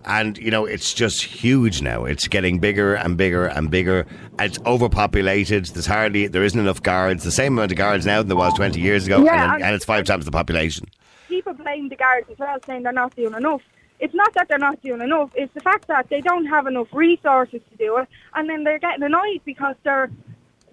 And, 0.08 0.38
you 0.38 0.50
know, 0.52 0.66
it's 0.66 0.94
just 0.94 1.22
huge 1.24 1.82
now. 1.82 2.06
It's 2.06 2.28
getting 2.30 2.60
bigger 2.60 2.96
and 2.96 3.18
bigger 3.18 3.46
and 3.48 3.70
bigger. 3.70 4.08
It's 4.40 4.58
overpopulated. 4.66 5.66
There's 5.66 5.86
hardly, 5.86 6.28
there 6.28 6.44
isn't 6.44 6.60
enough 6.60 6.82
guards. 6.82 7.24
The 7.26 7.32
same 7.32 7.54
amount 7.58 7.72
of 7.74 7.78
guards 7.78 8.06
now 8.06 8.20
than 8.20 8.30
there 8.30 8.38
was 8.38 8.54
20 8.54 8.80
years 8.80 9.06
ago. 9.06 9.24
Yeah, 9.24 9.44
and, 9.44 9.54
and- 9.56 9.64
and 9.64 9.76
it's 9.76 9.86
five 9.86 10.06
times 10.06 10.26
the 10.26 10.32
population. 10.32 10.86
people 11.28 11.54
blame 11.54 11.90
the 11.90 11.96
guards 11.98 12.30
as 12.32 12.40
well, 12.40 12.58
saying 12.66 12.84
they're 12.84 12.94
not 12.94 13.16
doing 13.16 13.34
enough. 13.34 13.62
It's 14.00 14.14
not 14.14 14.34
that 14.36 14.48
they're 14.48 14.58
not 14.60 14.82
doing 14.82 15.02
enough. 15.02 15.32
It's 15.36 15.54
the 15.54 15.60
fact 15.60 15.88
that 15.88 16.08
they 16.10 16.22
don't 16.22 16.46
have 16.46 16.68
enough 16.68 16.88
resources 16.94 17.62
to 17.72 17.78
do 17.78 17.98
it, 17.98 18.08
and 18.36 18.50
then 18.50 18.64
they're 18.64 18.80
getting 18.80 19.04
annoyed 19.04 19.42
because 19.44 19.76
they're 19.84 20.10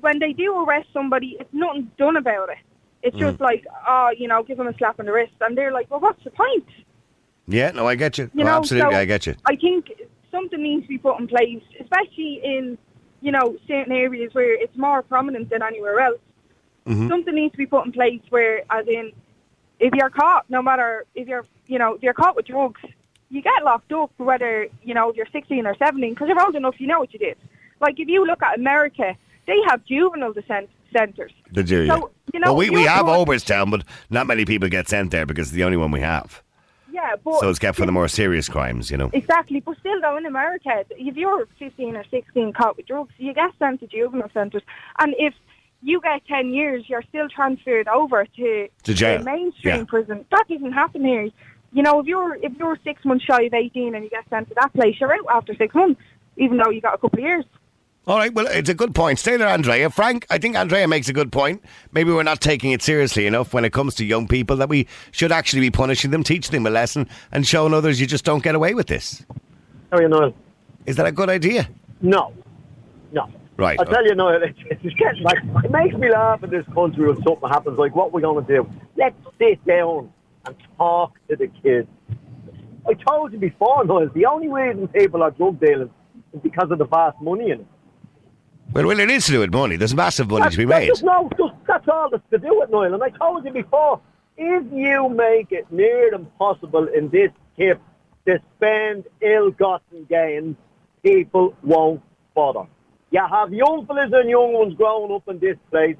when 0.01 0.19
they 0.19 0.33
do 0.35 0.63
arrest 0.63 0.89
somebody, 0.93 1.39
it's 1.41 1.53
nothing 1.55 1.91
done 1.99 2.17
about 2.17 2.51
it. 2.51 2.59
It's 3.03 3.17
Mm. 3.17 3.21
just 3.21 3.41
like, 3.41 3.65
oh, 3.89 4.11
you 4.17 4.29
know, 4.29 4.43
give 4.43 4.59
them 4.59 4.67
a 4.67 4.75
slap 4.77 5.01
on 5.01 5.07
the 5.07 5.13
wrist, 5.13 5.33
and 5.41 5.57
they're 5.57 5.73
like, 5.73 5.91
well, 5.91 6.01
what's 6.01 6.23
the 6.23 6.31
point? 6.31 6.67
Yeah, 7.47 7.71
no, 7.73 7.87
I 7.87 7.95
get 7.95 8.19
you. 8.19 8.31
You 8.35 8.45
know, 8.45 8.51
absolutely, 8.51 8.93
so 8.93 8.99
I 8.99 9.05
get 9.05 9.27
you. 9.27 9.35
I 9.45 9.57
think 9.57 9.93
something 10.31 10.63
needs 10.63 10.83
to 10.85 10.89
be 10.89 10.99
put 10.99 11.21
in 11.21 11.29
place, 11.29 11.63
especially 11.81 12.41
in, 12.43 12.79
you 13.21 13.33
know, 13.33 13.57
certain 13.67 13.93
areas 13.93 14.33
where 14.35 14.55
it's 14.55 14.77
more 14.77 15.03
prominent 15.03 15.51
than 15.51 15.63
anywhere 15.63 16.01
else. 16.01 16.21
Mm-hmm. 16.87 17.09
Something 17.09 17.35
needs 17.35 17.53
to 17.53 17.59
be 17.59 17.67
put 17.67 17.87
in 17.87 17.93
place 17.93 18.21
where, 18.31 18.63
as 18.71 18.87
in, 18.89 19.13
if 19.81 19.93
you're 19.95 20.11
caught, 20.11 20.49
no 20.49 20.63
matter 20.63 21.05
if 21.15 21.29
you're, 21.29 21.47
you 21.67 21.79
know, 21.79 21.95
if 21.95 22.03
you're 22.03 22.15
caught 22.15 22.37
with 22.37 22.47
drugs, 22.47 22.81
you 23.31 23.43
get 23.43 23.65
locked 23.65 23.93
up 23.93 24.13
whether, 24.17 24.69
you 24.83 24.95
know, 24.95 25.13
you're 25.15 25.27
16 25.33 25.67
or 25.67 25.75
17 25.77 26.15
because 26.15 26.29
you're 26.29 26.43
old 26.43 26.55
enough, 26.55 26.79
you 26.79 26.87
know 26.87 27.01
what 27.01 27.13
you 27.13 27.19
did. 27.19 27.37
Like 27.81 27.99
if 27.99 28.09
you 28.09 28.25
look 28.25 28.43
at 28.43 28.59
America, 28.59 29.17
they 29.47 29.59
have 29.69 29.85
juvenile 29.85 30.33
descent 30.33 30.71
centres. 30.97 31.33
They 31.51 31.63
do, 31.63 31.83
yeah. 31.83 31.97
So, 31.97 32.11
you 32.33 32.41
know, 32.41 32.53
well, 32.53 32.57
we, 32.57 32.71
we 32.71 32.85
have 32.85 33.07
Oberstown, 33.07 33.71
but 33.71 33.85
not 34.11 34.27
many 34.27 34.45
people 34.45 34.69
get 34.69 34.89
sent 34.89 35.11
there 35.11 35.27
because 35.27 35.49
it's 35.49 35.55
the 35.55 35.65
only 35.65 35.77
one 35.77 35.91
we 35.91 36.01
have. 36.01 36.43
Yeah, 36.95 37.17
but 37.25 37.41
So 37.41 37.51
it's 37.51 37.59
kept 37.59 37.77
for 37.77 37.87
the 37.87 37.93
more 37.93 38.07
serious 38.07 38.49
crimes, 38.49 38.89
you 38.89 38.97
know. 38.97 39.11
Exactly, 39.13 39.59
but 39.59 39.77
still 39.79 40.01
though 40.01 40.17
in 40.17 40.27
America, 40.27 40.85
if 40.91 41.17
you're 41.17 41.49
15 41.59 41.97
or 41.97 42.05
16 42.09 42.53
caught 42.53 42.77
with 42.77 42.87
drugs, 42.87 43.13
you 43.19 43.35
get 43.35 43.51
sent 43.59 43.81
to 43.81 43.89
juvenile 43.89 44.31
centres. 44.33 44.63
And 45.01 45.13
if 45.19 45.35
you 45.83 46.01
get 46.01 46.25
10 46.27 46.55
years, 46.55 46.85
you're 46.87 47.03
still 47.09 47.29
transferred 47.29 47.89
over 47.89 48.25
to, 48.37 48.69
To 48.85 48.95
jail, 48.95 49.19
the 49.19 49.25
mainstream 49.25 49.79
yeah. 49.79 49.85
prison. 49.85 50.25
That 50.31 50.45
doesn't 50.49 50.73
happen 50.73 51.05
here. 51.05 51.31
You 51.73 51.83
know, 51.83 51.99
if 51.99 52.07
you're 52.07 52.37
if 52.37 52.53
you're 52.61 52.79
six 52.85 53.05
months 53.05 53.25
shy 53.25 53.43
of 53.43 53.55
18 53.55 53.97
and 53.97 54.05
you 54.05 54.11
get 54.11 54.25
sent 54.31 54.49
to 54.51 54.55
that 54.61 54.73
place, 54.73 54.95
you're 55.01 55.13
out 55.13 55.27
after 55.29 55.53
six 55.57 55.75
months, 55.75 56.01
even 56.37 56.59
though 56.59 56.71
you 56.71 56.81
got 56.81 56.95
a 56.95 56.99
couple 56.99 57.19
of 57.19 57.25
years. 57.25 57.45
All 58.07 58.19
right, 58.19 58.35
well, 58.35 58.47
it's 58.47 58.69
a 58.69 58.75
good 58.75 58.95
point. 58.95 59.19
Stay 59.19 59.39
there, 59.39 59.49
Andrea. 59.49 59.89
Frank, 59.89 60.27
I 60.29 60.37
think 60.37 60.57
Andrea 60.57 60.87
makes 60.87 61.09
a 61.09 61.15
good 61.15 61.33
point. 61.33 61.65
Maybe 61.93 62.13
we're 62.13 62.23
not 62.23 62.43
taking 62.43 62.73
it 62.73 62.83
seriously 62.83 63.27
enough 63.27 63.55
when 63.55 63.65
it 63.65 63.73
comes 63.73 63.95
to 63.95 64.05
young 64.05 64.29
people 64.29 64.57
that 64.57 64.69
we 64.69 64.87
should 65.11 65.33
actually 65.33 65.61
be 65.61 65.71
punishing 65.71 66.11
them, 66.11 66.23
teaching 66.23 66.53
them 66.53 66.67
a 66.67 66.71
lesson, 66.71 67.09
and 67.33 67.47
showing 67.47 67.73
others 67.73 68.03
you 68.03 68.07
just 68.07 68.23
don't 68.25 68.43
get 68.43 68.55
away 68.55 68.75
with 68.75 68.89
this. 68.89 69.25
How 69.91 69.97
are 69.97 70.03
you, 70.03 70.09
Noel? 70.09 70.35
Is 70.85 70.97
that 70.97 71.07
a 71.07 71.13
good 71.13 71.31
idea? 71.31 71.67
No. 72.03 72.35
No. 73.13 73.27
Right. 73.57 73.81
I 73.81 73.85
tell 73.85 74.05
you, 74.05 74.15
Noel, 74.15 74.43
it's, 74.43 74.59
it's 74.69 74.95
getting 74.97 75.23
like, 75.23 75.39
it 75.65 75.71
makes 75.71 75.97
me 75.97 76.11
laugh 76.11 76.43
in 76.43 76.51
this 76.51 76.67
country 76.75 77.07
when 77.07 77.23
something 77.23 77.49
happens. 77.49 77.79
Like, 77.79 77.97
what 77.97 78.09
are 78.09 78.11
we 78.11 78.21
going 78.21 78.45
to 78.45 78.55
do? 78.55 78.69
Let's 78.99 79.17
sit 79.39 79.65
down 79.65 80.13
and 80.45 80.55
talk 80.77 81.15
to 81.31 81.37
the 81.37 81.47
kids. 81.63 81.89
I 82.87 82.93
told 82.93 83.33
you 83.33 83.39
before, 83.39 83.83
Noel, 83.87 84.11
the 84.15 84.27
only 84.27 84.49
reason 84.49 84.89
people 84.89 85.23
are 85.23 85.31
drug 85.31 85.59
dealing 85.59 85.89
is 86.35 86.41
because 86.43 86.71
of 86.71 86.77
the 86.77 86.85
vast 86.85 87.19
money 87.23 87.51
in 87.51 87.61
it. 87.61 87.67
Well, 88.73 88.87
well, 88.87 88.99
it 88.99 89.11
is 89.11 89.27
to 89.27 89.33
do 89.33 89.41
with 89.41 89.53
money. 89.53 89.77
There's 89.77 89.95
massive 89.95 90.29
money 90.29 90.51
to 90.51 90.57
be 90.57 90.67
made. 90.67 90.89
just- 90.89 91.05
no, 91.05 91.31
just, 91.39 91.55
that's 91.67 91.87
all 91.89 92.11
that's 92.11 92.29
to 92.31 92.39
do 92.39 92.59
with 92.59 92.71
Noel. 92.71 92.95
And 92.95 93.03
I 93.03 93.11
told 93.11 93.45
you 93.45 93.53
before, 93.53 94.01
if 94.37 94.65
you 94.73 95.09
make 95.09 95.53
it 95.53 95.71
near 95.71 96.13
impossible 96.13 96.89
in 96.89 97.09
this 97.11 97.31
tip 97.57 97.81
to 98.27 98.41
spend 98.57 99.05
ill-gotten 99.21 100.05
gains, 100.09 100.57
people 101.05 101.55
won't 101.63 102.03
bother. 102.35 102.67
You 103.11 103.21
have 103.25 103.53
young 103.53 103.87
fellas 103.87 104.11
and 104.13 104.29
young 104.29 104.53
ones 104.55 104.75
growing 104.75 105.13
up 105.13 105.29
in 105.29 105.39
this 105.39 105.57
place. 105.71 105.97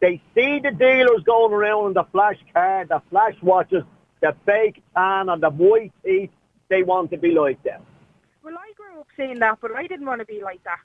They 0.00 0.20
see 0.34 0.58
the 0.58 0.72
dealers 0.72 1.22
going 1.24 1.52
around 1.52 1.88
in 1.88 1.92
the 1.92 2.04
flash 2.10 2.38
car, 2.52 2.84
the 2.86 3.00
flash 3.08 3.34
watches, 3.40 3.84
the 4.20 4.34
fake 4.44 4.82
tan 4.96 5.28
and 5.28 5.40
the 5.42 5.50
white 5.50 5.92
teeth. 6.04 6.30
They 6.68 6.82
want 6.82 7.12
to 7.12 7.18
be 7.18 7.30
like 7.30 7.62
them. 7.62 7.82
Well, 8.42 8.54
I 8.58 8.72
grew 8.76 9.00
up 9.00 9.06
saying 9.16 9.38
that, 9.38 9.58
but 9.60 9.70
I 9.76 9.86
didn't 9.86 10.06
want 10.06 10.18
to 10.20 10.24
be 10.26 10.40
like 10.42 10.62
that. 10.64 10.80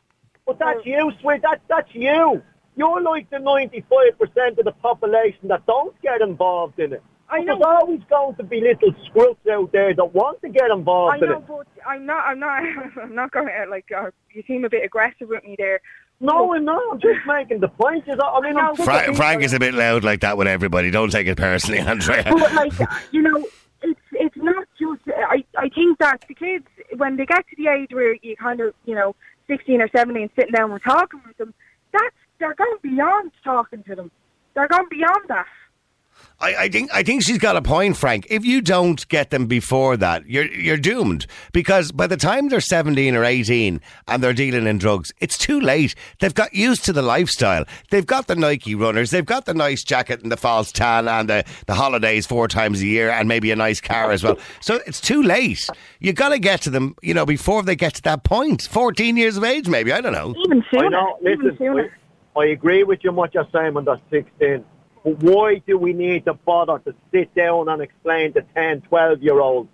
But 0.57 0.59
that's 0.59 0.85
you, 0.85 1.11
sweet. 1.21 1.41
That, 1.41 1.61
that's 1.67 1.93
you. 1.93 2.41
You're 2.75 3.01
like 3.01 3.29
the 3.29 3.37
95% 3.37 4.57
of 4.59 4.65
the 4.65 4.71
population 4.81 5.47
that 5.49 5.65
don't 5.65 5.99
get 6.01 6.21
involved 6.21 6.79
in 6.79 6.93
it. 6.93 7.03
I 7.29 7.39
But 7.39 7.45
know. 7.45 7.53
There's 7.55 7.65
always 7.81 8.01
going 8.09 8.35
to 8.35 8.43
be 8.43 8.61
little 8.61 8.93
scroots 9.05 9.39
out 9.51 9.71
there 9.71 9.93
that 9.93 10.13
want 10.13 10.41
to 10.41 10.49
get 10.49 10.69
I 10.69 10.75
involved 10.75 11.21
in 11.23 11.29
know, 11.29 11.37
it. 11.37 11.47
but 11.47 11.67
I'm 11.87 12.05
not. 12.05 12.25
I'm 12.25 12.39
not. 12.39 12.63
I'm 13.01 13.15
not 13.15 13.31
going 13.31 13.47
to 13.47 13.65
like. 13.69 13.89
Uh, 13.95 14.11
you 14.33 14.43
seem 14.47 14.65
a 14.65 14.69
bit 14.69 14.83
aggressive 14.83 15.29
with 15.29 15.43
me 15.43 15.55
there. 15.57 15.79
No, 16.19 16.53
I'm 16.53 16.65
not. 16.65 16.81
I'm 16.91 16.99
just 16.99 17.19
making 17.25 17.61
the 17.61 17.67
point. 17.69 18.05
You 18.05 18.15
know, 18.15 18.25
I 18.25 18.41
mean, 18.41 18.57
I 18.57 18.61
I'm 18.61 18.75
know. 18.77 18.83
Fra- 18.83 19.15
Frank 19.15 19.43
is 19.43 19.53
a 19.53 19.59
bit 19.59 19.73
loud 19.73 20.03
like 20.03 20.21
that 20.21 20.37
with 20.37 20.47
everybody. 20.47 20.91
Don't 20.91 21.09
take 21.11 21.27
it 21.27 21.37
personally, 21.37 21.79
Andrea. 21.93 22.23
But 22.25 22.53
like, 22.53 22.73
you 23.11 23.21
know, 23.21 23.45
it's 23.81 23.99
it's 24.11 24.37
not 24.37 24.67
just. 24.79 25.01
I 25.07 25.43
I 25.57 25.69
think 25.69 25.97
that 25.99 26.23
the 26.27 26.35
kids 26.35 26.65
when 26.97 27.15
they 27.15 27.25
get 27.25 27.45
to 27.47 27.55
the 27.57 27.67
age 27.67 27.91
where 27.93 28.13
you 28.21 28.35
kind 28.35 28.59
of 28.59 28.73
you 28.85 28.93
know 28.93 29.15
sixteen 29.51 29.81
or 29.81 29.89
seventeen 29.95 30.29
sitting 30.35 30.53
down 30.53 30.71
and 30.71 30.81
talking 30.81 31.21
with 31.27 31.37
them, 31.37 31.53
that's 31.91 32.15
they're 32.39 32.55
going 32.55 32.77
beyond 32.81 33.31
talking 33.43 33.83
to 33.83 33.95
them. 33.95 34.11
They're 34.53 34.67
going 34.67 34.87
beyond 34.89 35.25
that. 35.27 35.45
I, 36.41 36.55
I 36.55 36.69
think 36.69 36.89
I 36.93 37.03
think 37.03 37.21
she's 37.21 37.37
got 37.37 37.55
a 37.55 37.61
point, 37.61 37.95
Frank. 37.97 38.25
If 38.29 38.43
you 38.43 38.61
don't 38.61 39.07
get 39.09 39.29
them 39.29 39.45
before 39.45 39.95
that, 39.97 40.27
you're 40.27 40.45
you're 40.45 40.77
doomed 40.77 41.27
because 41.53 41.91
by 41.91 42.07
the 42.07 42.17
time 42.17 42.49
they're 42.49 42.59
seventeen 42.59 43.15
or 43.15 43.23
eighteen 43.23 43.79
and 44.07 44.23
they're 44.23 44.33
dealing 44.33 44.65
in 44.65 44.79
drugs, 44.79 45.13
it's 45.19 45.37
too 45.37 45.59
late. 45.59 45.93
They've 46.19 46.33
got 46.33 46.53
used 46.53 46.83
to 46.85 46.93
the 46.93 47.03
lifestyle. 47.03 47.65
They've 47.91 48.05
got 48.05 48.27
the 48.27 48.35
Nike 48.35 48.73
runners. 48.73 49.11
They've 49.11 49.25
got 49.25 49.45
the 49.45 49.53
nice 49.53 49.83
jacket 49.83 50.21
and 50.23 50.31
the 50.31 50.37
false 50.37 50.71
tan 50.71 51.07
and 51.07 51.29
the, 51.29 51.45
the 51.67 51.75
holidays 51.75 52.25
four 52.25 52.47
times 52.47 52.81
a 52.81 52.87
year 52.87 53.11
and 53.11 53.27
maybe 53.27 53.51
a 53.51 53.55
nice 53.55 53.79
car 53.79 54.11
as 54.11 54.23
well. 54.23 54.37
So 54.61 54.79
it's 54.87 54.99
too 54.99 55.21
late. 55.21 55.67
You 55.99 56.11
got 56.13 56.29
to 56.29 56.39
get 56.39 56.61
to 56.63 56.69
them, 56.71 56.95
you 57.03 57.13
know, 57.13 57.25
before 57.25 57.61
they 57.61 57.75
get 57.75 57.93
to 57.95 58.01
that 58.03 58.23
point. 58.23 58.63
Fourteen 58.63 59.15
years 59.15 59.37
of 59.37 59.43
age, 59.43 59.67
maybe. 59.67 59.93
I 59.93 60.01
don't 60.01 60.13
know. 60.13 60.33
Even 60.45 60.63
sooner. 60.71 60.85
I 60.85 60.87
sooner. 60.87 60.89
know. 60.89 61.17
even 61.21 61.45
Listen, 61.45 61.57
sooner. 61.57 61.97
I, 62.35 62.39
I 62.39 62.45
agree 62.47 62.83
with 62.83 63.03
you 63.03 63.11
on 63.11 63.15
what 63.15 63.33
you're 63.33 63.47
saying 63.53 63.73
when 63.73 63.85
they're 63.85 64.01
16. 64.09 64.65
But 65.03 65.17
why 65.23 65.61
do 65.65 65.77
we 65.77 65.93
need 65.93 66.25
to 66.25 66.33
bother 66.33 66.79
to 66.79 66.93
sit 67.11 67.33
down 67.35 67.69
and 67.69 67.81
explain 67.81 68.33
to 68.33 68.41
10, 68.55 68.81
12 68.81 69.21
year 69.23 69.39
olds? 69.39 69.69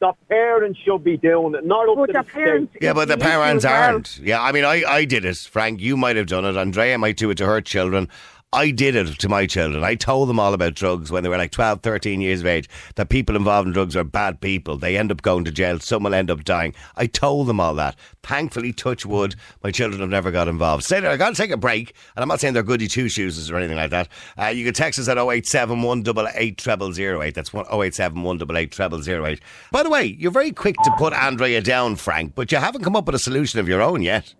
The 0.00 0.12
parents 0.28 0.78
should 0.84 1.02
be 1.02 1.16
doing 1.16 1.56
it, 1.56 1.66
not 1.66 1.88
up 1.88 1.96
But 1.96 2.06
to 2.06 2.12
the 2.12 2.18
the 2.20 2.24
parents. 2.24 2.70
state. 2.70 2.82
Yeah, 2.84 2.92
but 2.92 3.08
the 3.08 3.16
parents 3.16 3.64
aren't. 3.64 4.18
Yeah, 4.18 4.40
I 4.40 4.52
mean, 4.52 4.64
I, 4.64 4.84
I 4.86 5.04
did 5.04 5.24
it, 5.24 5.36
Frank. 5.38 5.80
You 5.80 5.96
might 5.96 6.14
have 6.14 6.26
done 6.28 6.44
it. 6.44 6.56
Andrea 6.56 6.96
might 6.98 7.16
do 7.16 7.28
it 7.30 7.34
to 7.38 7.46
her 7.46 7.60
children. 7.60 8.08
I 8.50 8.70
did 8.70 8.96
it 8.96 9.18
to 9.18 9.28
my 9.28 9.46
children. 9.46 9.84
I 9.84 9.94
told 9.94 10.26
them 10.26 10.40
all 10.40 10.54
about 10.54 10.72
drugs 10.72 11.12
when 11.12 11.22
they 11.22 11.28
were 11.28 11.36
like 11.36 11.50
12, 11.50 11.82
13 11.82 12.22
years 12.22 12.40
of 12.40 12.46
age, 12.46 12.66
that 12.94 13.10
people 13.10 13.36
involved 13.36 13.66
in 13.66 13.74
drugs 13.74 13.94
are 13.94 14.04
bad 14.04 14.40
people. 14.40 14.78
They 14.78 14.96
end 14.96 15.12
up 15.12 15.20
going 15.20 15.44
to 15.44 15.50
jail. 15.50 15.78
Some 15.80 16.04
will 16.04 16.14
end 16.14 16.30
up 16.30 16.44
dying. 16.44 16.74
I 16.96 17.08
told 17.08 17.46
them 17.46 17.60
all 17.60 17.74
that. 17.74 17.94
Thankfully, 18.22 18.72
touch 18.72 19.04
wood, 19.04 19.34
my 19.62 19.70
children 19.70 20.00
have 20.00 20.08
never 20.08 20.30
got 20.30 20.48
involved. 20.48 20.84
Say 20.84 20.98
that 20.98 21.10
I 21.10 21.18
got 21.18 21.28
to 21.28 21.34
take 21.34 21.50
a 21.50 21.58
break, 21.58 21.92
and 22.16 22.22
I'm 22.22 22.28
not 22.28 22.40
saying 22.40 22.54
they're 22.54 22.62
goody 22.62 22.88
two 22.88 23.10
shoes 23.10 23.50
or 23.50 23.58
anything 23.58 23.76
like 23.76 23.90
that. 23.90 24.08
Uh, 24.38 24.46
you 24.46 24.64
can 24.64 24.72
text 24.72 24.98
us 24.98 25.08
at 25.08 25.18
087 25.18 25.82
188 25.82 26.58
0008. 26.62 27.34
That's 27.34 27.54
087 27.54 28.22
188 28.22 28.74
0008. 28.74 29.40
By 29.70 29.82
the 29.82 29.90
way, 29.90 30.04
you're 30.04 30.30
very 30.30 30.52
quick 30.52 30.76
to 30.84 30.90
put 30.96 31.12
Andrea 31.12 31.60
down, 31.60 31.96
Frank, 31.96 32.34
but 32.34 32.50
you 32.50 32.56
haven't 32.56 32.82
come 32.82 32.96
up 32.96 33.04
with 33.04 33.14
a 33.14 33.18
solution 33.18 33.60
of 33.60 33.68
your 33.68 33.82
own 33.82 34.00
yet. 34.00 34.32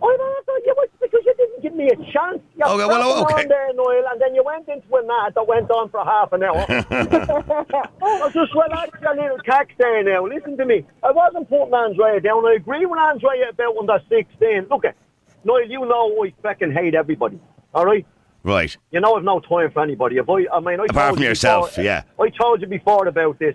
I 0.00 0.16
don't 0.16 0.46
know, 0.46 0.54
you 0.64 0.74
was 0.76 0.88
because 1.00 1.22
you 1.24 1.34
didn't 1.36 1.61
give 1.72 1.78
me 1.78 1.90
a 1.90 1.96
chance. 2.12 2.40
You 2.56 2.64
Okay, 2.64 2.84
well, 2.86 3.24
okay. 3.24 3.42
on 3.42 3.48
there, 3.48 3.72
Noel, 3.74 4.04
and 4.10 4.20
then 4.20 4.34
you 4.34 4.42
went 4.44 4.68
into 4.68 4.94
a 4.94 5.06
mat 5.06 5.34
that 5.34 5.46
went 5.46 5.70
on 5.70 5.88
for 5.90 6.04
half 6.04 6.32
an 6.32 6.42
hour. 6.42 6.64
I 6.68 8.30
just 8.32 8.54
relax 8.54 8.90
your 9.00 9.14
little 9.16 9.38
cack 9.44 9.70
there 9.78 10.02
now. 10.04 10.26
Listen 10.26 10.56
to 10.56 10.64
me. 10.64 10.84
I 11.02 11.10
wasn't 11.10 11.48
putting 11.48 11.74
Andrea 11.74 12.20
down. 12.20 12.44
I 12.46 12.54
agree 12.54 12.86
with 12.86 12.98
Andrea 12.98 13.50
about 13.50 13.76
when 13.76 13.86
they're 13.86 14.02
16. 14.08 14.66
Look, 14.70 14.84
at 14.84 14.96
Noel, 15.44 15.68
you 15.68 15.80
know 15.86 16.22
I 16.24 16.32
fucking 16.42 16.72
hate 16.72 16.94
everybody. 16.94 17.40
All 17.74 17.84
right? 17.86 18.06
Right. 18.44 18.76
You 18.90 19.00
know 19.00 19.14
I've 19.16 19.24
no 19.24 19.40
time 19.40 19.70
for 19.70 19.82
anybody. 19.82 20.16
If 20.16 20.28
I, 20.28 20.46
I 20.52 20.60
mean, 20.60 20.80
I 20.80 20.84
Apart 20.88 21.14
from 21.14 21.22
you 21.22 21.28
yourself, 21.28 21.70
before- 21.70 21.84
yeah. 21.84 22.02
I 22.20 22.28
told 22.30 22.60
you 22.60 22.66
before 22.66 23.06
about 23.06 23.38
this. 23.38 23.54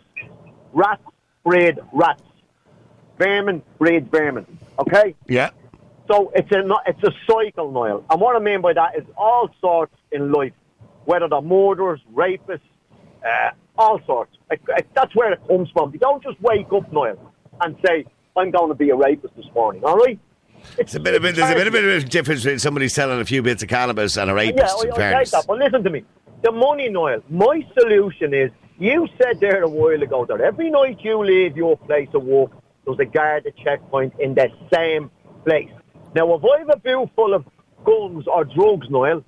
Rats 0.74 1.02
breed 1.44 1.80
rats. 1.94 2.22
Vermin 3.18 3.62
breed 3.80 4.10
vermin. 4.12 4.46
Okay? 4.80 5.16
Yeah. 5.28 5.50
So 6.08 6.32
it's 6.36 6.52
a 6.52 6.64
it's 6.86 7.04
a 7.04 7.12
cycle, 7.30 7.72
Niall. 7.72 8.04
And 8.10 8.22
what 8.22 8.36
I 8.36 8.40
mean 8.40 8.62
by 8.62 8.74
that 8.74 8.96
is 8.98 9.04
all 9.18 9.50
sorts 9.60 9.94
in 10.12 10.32
life, 10.32 10.54
whether 11.06 11.28
they're 11.28 11.42
murderers, 11.42 12.00
rapists, 12.14 12.62
uh, 13.26 13.52
all 13.78 14.00
sorts. 14.06 14.32
That's 14.96 15.14
where 15.16 15.34
it 15.34 15.42
comes 15.48 15.70
from. 15.72 15.92
You 15.94 16.00
don't 16.00 16.24
just 16.24 16.40
wake 16.42 16.68
up, 16.74 16.92
Niall, 16.94 17.34
and 17.62 17.76
say, 17.86 18.06
"I'm 18.38 18.52
going 18.52 18.70
to 18.70 18.76
be 18.76 18.90
a 18.90 18.96
rapist 18.96 19.36
this 19.36 19.46
morning." 19.54 19.84
All 19.84 19.98
right? 19.98 20.18
It's 20.78 20.96
a 20.96 21.00
bit 21.00 21.16
of 21.16 21.24
a, 21.24 21.32
there's 21.32 21.52
a 21.52 21.56
bit, 21.56 21.68
a 21.68 21.72
bit 21.72 21.84
of 21.84 22.04
a 22.04 22.08
difference 22.08 22.44
between 22.44 22.60
somebody 22.60 22.88
selling 22.88 23.20
a 23.22 23.26
few 23.26 23.42
bits 23.42 23.62
of 23.64 23.70
cannabis 23.70 24.18
and 24.18 24.30
a 24.30 24.34
Yeah, 24.34 24.40
rapist, 24.52 24.84
in 24.86 24.92
I 24.92 24.96
fairness. 24.96 25.32
that. 25.32 25.46
But 25.48 25.60
listen 25.60 25.84
to 25.84 25.90
me. 25.90 26.04
The 26.44 26.52
money, 26.52 26.90
Niall. 26.90 27.22
My 27.30 27.66
solution 27.80 28.34
is 28.34 28.50
you 28.80 29.08
said 29.22 29.40
there 29.40 29.64
a 29.64 29.70
while 29.70 30.02
ago 30.02 30.26
that 30.26 30.40
every 30.42 30.70
night 30.70 31.00
you 31.02 31.24
leave 31.24 31.56
your 31.58 31.78
place 31.78 32.10
of 32.14 32.24
work, 32.24 32.52
there's 32.86 33.00
a 33.00 33.06
guard 33.06 33.46
at 33.46 33.58
checkpoint 33.58 34.14
in 34.20 34.36
the 34.36 34.50
same 34.74 35.12
place. 35.46 35.70
Now, 36.16 36.34
if 36.34 36.44
I 36.44 36.60
have 36.60 36.70
a 36.70 36.78
bill 36.78 37.10
full 37.16 37.34
of 37.34 37.46
guns 37.86 38.26
or 38.28 38.44
drugs, 38.46 38.88
Noel, 38.90 39.24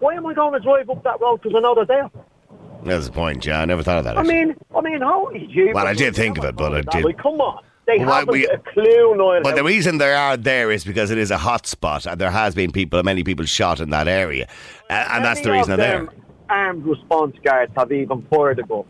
why 0.00 0.14
am 0.14 0.26
I 0.26 0.34
going 0.34 0.52
to 0.54 0.60
drive 0.60 0.88
up 0.90 1.02
that 1.04 1.20
road 1.20 1.40
because 1.42 1.56
I 1.56 1.60
know 1.60 1.74
they're 1.74 1.84
there? 1.86 2.10
That's 2.84 3.06
the 3.06 3.12
point, 3.12 3.42
John. 3.42 3.60
I 3.60 3.64
never 3.66 3.82
thought 3.82 3.98
of 3.98 4.04
that. 4.04 4.16
I 4.16 4.20
actually. 4.20 4.44
mean, 4.46 4.56
I 4.74 4.80
mean, 4.80 5.00
holy 5.00 5.40
jeez. 5.54 5.74
Well, 5.74 5.86
I 5.86 5.94
did 5.94 6.16
think 6.16 6.38
of 6.38 6.44
it, 6.44 6.56
but 6.56 6.74
I 6.74 6.80
did- 6.80 7.04
Like, 7.04 7.18
come 7.18 7.40
on. 7.40 7.62
They 7.86 7.98
Well, 7.98 8.10
haven't 8.14 8.32
we- 8.32 8.46
a 8.46 8.58
clue, 8.58 9.16
Noel. 9.16 9.42
But 9.42 9.56
the 9.56 9.64
reason 9.64 9.98
they 9.98 10.12
are 10.14 10.36
there 10.36 10.70
is 10.70 10.84
because 10.84 11.10
it 11.10 11.18
is 11.18 11.30
a 11.32 11.38
hot 11.38 11.66
spot 11.66 12.06
and 12.06 12.20
there 12.20 12.30
has 12.30 12.54
been 12.54 12.70
people, 12.70 13.02
many 13.02 13.24
people 13.24 13.44
shot 13.44 13.80
in 13.80 13.90
that 13.90 14.06
area. 14.08 14.46
And 14.88 15.24
that's 15.24 15.40
the 15.42 15.50
reason 15.52 15.76
they're 15.76 16.00
there. 16.00 16.08
Armed 16.48 16.84
response 16.84 17.36
guards 17.44 17.72
have 17.76 17.90
even 17.92 18.24
a 18.30 18.54
gun. 18.54 18.84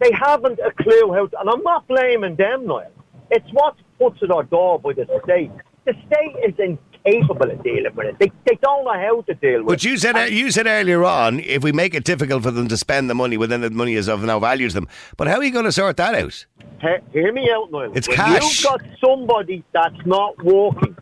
They 0.00 0.10
haven't 0.12 0.58
a 0.58 0.70
clue 0.82 1.12
how 1.12 1.26
to, 1.26 1.40
and 1.40 1.48
I'm 1.50 1.62
not 1.62 1.86
blaming 1.88 2.36
them, 2.36 2.66
Noel. 2.66 2.90
It's 3.30 3.48
what 3.52 3.76
puts 3.98 4.20
it 4.22 4.30
our 4.30 4.42
door 4.44 4.78
by 4.78 4.92
the 4.92 5.06
state. 5.24 5.50
The 5.86 5.94
state 6.06 6.36
is 6.44 6.54
incapable 6.58 7.50
of 7.50 7.62
dealing 7.62 7.94
with 7.94 8.06
it. 8.08 8.18
They, 8.18 8.32
they 8.44 8.58
don't 8.60 8.84
know 8.84 8.92
how 8.92 9.22
to 9.22 9.34
deal 9.34 9.58
with 9.60 9.66
But 9.68 9.84
it. 9.84 9.88
you 9.88 9.96
said 9.96 10.30
you 10.32 10.50
said 10.50 10.66
earlier 10.66 11.04
on, 11.04 11.38
if 11.40 11.62
we 11.62 11.70
make 11.72 11.94
it 11.94 12.02
difficult 12.04 12.42
for 12.42 12.50
them 12.50 12.66
to 12.68 12.76
spend 12.76 13.08
the 13.08 13.14
money, 13.14 13.36
well, 13.36 13.48
then 13.48 13.60
the 13.60 13.70
money 13.70 13.94
is 13.94 14.08
of 14.08 14.22
no 14.24 14.40
value 14.40 14.68
to 14.68 14.74
them. 14.74 14.88
But 15.16 15.28
how 15.28 15.36
are 15.36 15.44
you 15.44 15.52
going 15.52 15.64
to 15.64 15.72
sort 15.72 15.96
that 15.98 16.14
out? 16.14 16.44
He- 16.80 17.20
hear 17.20 17.32
me 17.32 17.48
out, 17.50 17.70
Noel. 17.70 17.92
It's 17.96 18.08
when 18.08 18.16
cash. 18.16 18.42
You've 18.64 18.70
got 18.70 18.82
somebody 19.02 19.64
that's 19.72 20.04
not 20.04 20.42
walking 20.44 20.96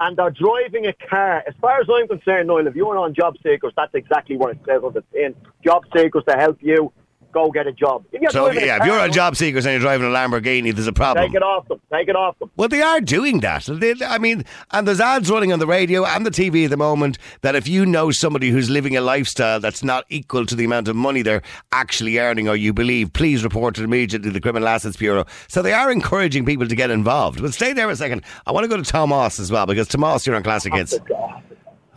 and 0.00 0.16
they're 0.16 0.30
driving 0.30 0.86
a 0.86 0.92
car. 1.08 1.44
As 1.46 1.54
far 1.60 1.80
as 1.80 1.86
I'm 1.92 2.08
concerned, 2.08 2.48
Noel, 2.48 2.66
if 2.66 2.74
you're 2.74 2.98
on 2.98 3.14
job 3.14 3.36
seekers, 3.44 3.72
that's 3.76 3.94
exactly 3.94 4.36
what 4.36 4.50
it 4.50 4.58
says 4.66 4.82
on 4.82 4.92
the 4.92 5.04
tin. 5.12 5.36
Job 5.64 5.84
seekers 5.96 6.24
to 6.28 6.34
help 6.36 6.58
you 6.60 6.92
go 7.32 7.50
get 7.50 7.66
a 7.66 7.72
job. 7.72 8.04
If 8.12 8.32
So 8.32 8.50
yeah, 8.50 8.78
if 8.80 8.86
you're 8.86 8.98
on 8.98 9.08
Noel, 9.08 9.10
job 9.10 9.36
seekers 9.36 9.66
and 9.66 9.72
you're 9.72 9.80
driving 9.80 10.06
a 10.06 10.10
Lamborghini, 10.10 10.74
there's 10.74 10.86
a 10.86 10.92
problem. 10.92 11.26
take 11.26 11.34
it 11.34 11.42
off 11.42 11.68
them. 11.68 11.80
Take 11.92 12.08
it 12.08 12.16
off 12.16 12.38
them. 12.38 12.50
Well, 12.56 12.68
they 12.68 12.82
are 12.82 13.00
doing 13.00 13.40
that. 13.40 13.64
They, 13.64 13.94
I 14.04 14.18
mean, 14.18 14.44
and 14.70 14.86
there's 14.86 15.00
ads 15.00 15.30
running 15.30 15.52
on 15.52 15.58
the 15.58 15.66
radio 15.66 16.04
and 16.04 16.24
the 16.26 16.30
TV 16.30 16.64
at 16.64 16.70
the 16.70 16.76
moment 16.76 17.18
that 17.42 17.54
if 17.54 17.68
you 17.68 17.86
know 17.86 18.10
somebody 18.10 18.50
who's 18.50 18.70
living 18.70 18.96
a 18.96 19.00
lifestyle 19.00 19.60
that's 19.60 19.82
not 19.82 20.04
equal 20.08 20.46
to 20.46 20.54
the 20.54 20.64
amount 20.64 20.88
of 20.88 20.96
money 20.96 21.22
they're 21.22 21.42
actually 21.72 22.18
earning 22.18 22.48
or 22.48 22.56
you 22.56 22.72
believe, 22.72 23.12
please 23.12 23.44
report 23.44 23.78
it 23.78 23.84
immediately 23.84 24.28
to 24.28 24.32
the 24.32 24.40
Criminal 24.40 24.68
Assets 24.68 24.96
Bureau. 24.96 25.24
So 25.48 25.62
they 25.62 25.72
are 25.72 25.90
encouraging 25.90 26.44
people 26.44 26.66
to 26.68 26.74
get 26.74 26.90
involved. 26.90 27.40
But 27.40 27.54
stay 27.54 27.72
there 27.72 27.88
a 27.90 27.96
second. 27.96 28.24
I 28.46 28.52
want 28.52 28.64
to 28.64 28.68
go 28.68 28.76
to 28.76 28.82
Tomas 28.82 29.38
as 29.38 29.50
well 29.50 29.66
because 29.66 29.88
Tomas, 29.88 30.26
you're 30.26 30.36
on 30.36 30.42
Classic 30.42 30.72
Hits. 30.72 30.98
Oh, 31.10 31.42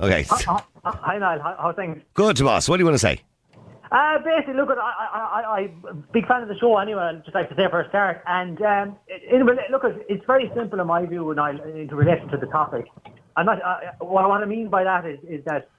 okay. 0.01 0.25
Hi, 0.85 1.17
Niall. 1.17 1.39
How, 1.39 1.55
how 1.59 1.73
things? 1.73 2.01
Good, 2.13 2.37
Tomas. 2.37 2.67
What 2.67 2.77
do 2.77 2.81
you 2.81 2.85
want 2.85 2.95
to 2.95 2.99
say? 2.99 3.21
Uh, 3.93 4.17
basically, 4.23 4.55
look, 4.55 4.69
I, 4.69 4.73
I, 4.81 5.59
I, 5.59 5.69
big 6.11 6.27
fan 6.27 6.41
of 6.41 6.47
the 6.47 6.57
show 6.57 6.77
anyway. 6.79 7.03
I'd 7.03 7.23
just 7.23 7.35
like 7.35 7.47
to 7.49 7.55
say 7.55 7.69
for 7.69 7.81
a 7.81 7.89
start. 7.89 8.23
And 8.25 8.59
um, 8.63 8.95
it, 9.07 9.21
it, 9.39 9.71
look, 9.71 9.83
it's 10.09 10.25
very 10.25 10.51
simple 10.55 10.79
in 10.79 10.87
my 10.87 11.05
view, 11.05 11.31
Niall, 11.35 11.61
in 11.61 11.87
relation 11.89 12.27
to 12.29 12.37
the 12.37 12.47
topic. 12.47 12.87
I'm 13.37 13.45
not. 13.45 13.59
What, 13.99 14.25
I 14.25 14.45
mean 14.45 14.69
by 14.69 14.83
that 14.83 15.05
is, 15.05 15.19
is 15.29 15.45
that 15.45 15.69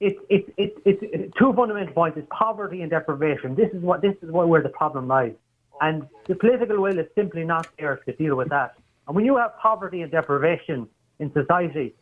it's 0.00 0.18
it's 0.30 0.50
it's 0.56 0.80
it's 0.86 0.98
it's 1.02 1.34
two 1.38 1.52
fundamental 1.52 1.92
points: 1.92 2.16
is 2.16 2.24
poverty 2.30 2.80
and 2.80 2.90
deprivation. 2.90 3.54
This 3.54 3.70
is 3.74 3.82
what 3.82 4.00
this 4.00 4.16
is 4.22 4.30
what, 4.30 4.48
where 4.48 4.62
the 4.62 4.70
problem 4.70 5.06
lies, 5.06 5.34
and 5.82 6.06
the 6.28 6.36
political 6.36 6.80
will 6.80 6.98
is 6.98 7.06
simply 7.14 7.44
not 7.44 7.68
there 7.78 7.96
to 8.06 8.12
deal 8.14 8.36
with 8.36 8.48
that. 8.48 8.74
And 9.06 9.14
when 9.14 9.26
you 9.26 9.36
have 9.36 9.58
poverty 9.58 10.00
and 10.00 10.10
deprivation 10.10 10.88
in 11.18 11.30
society, 11.34 11.94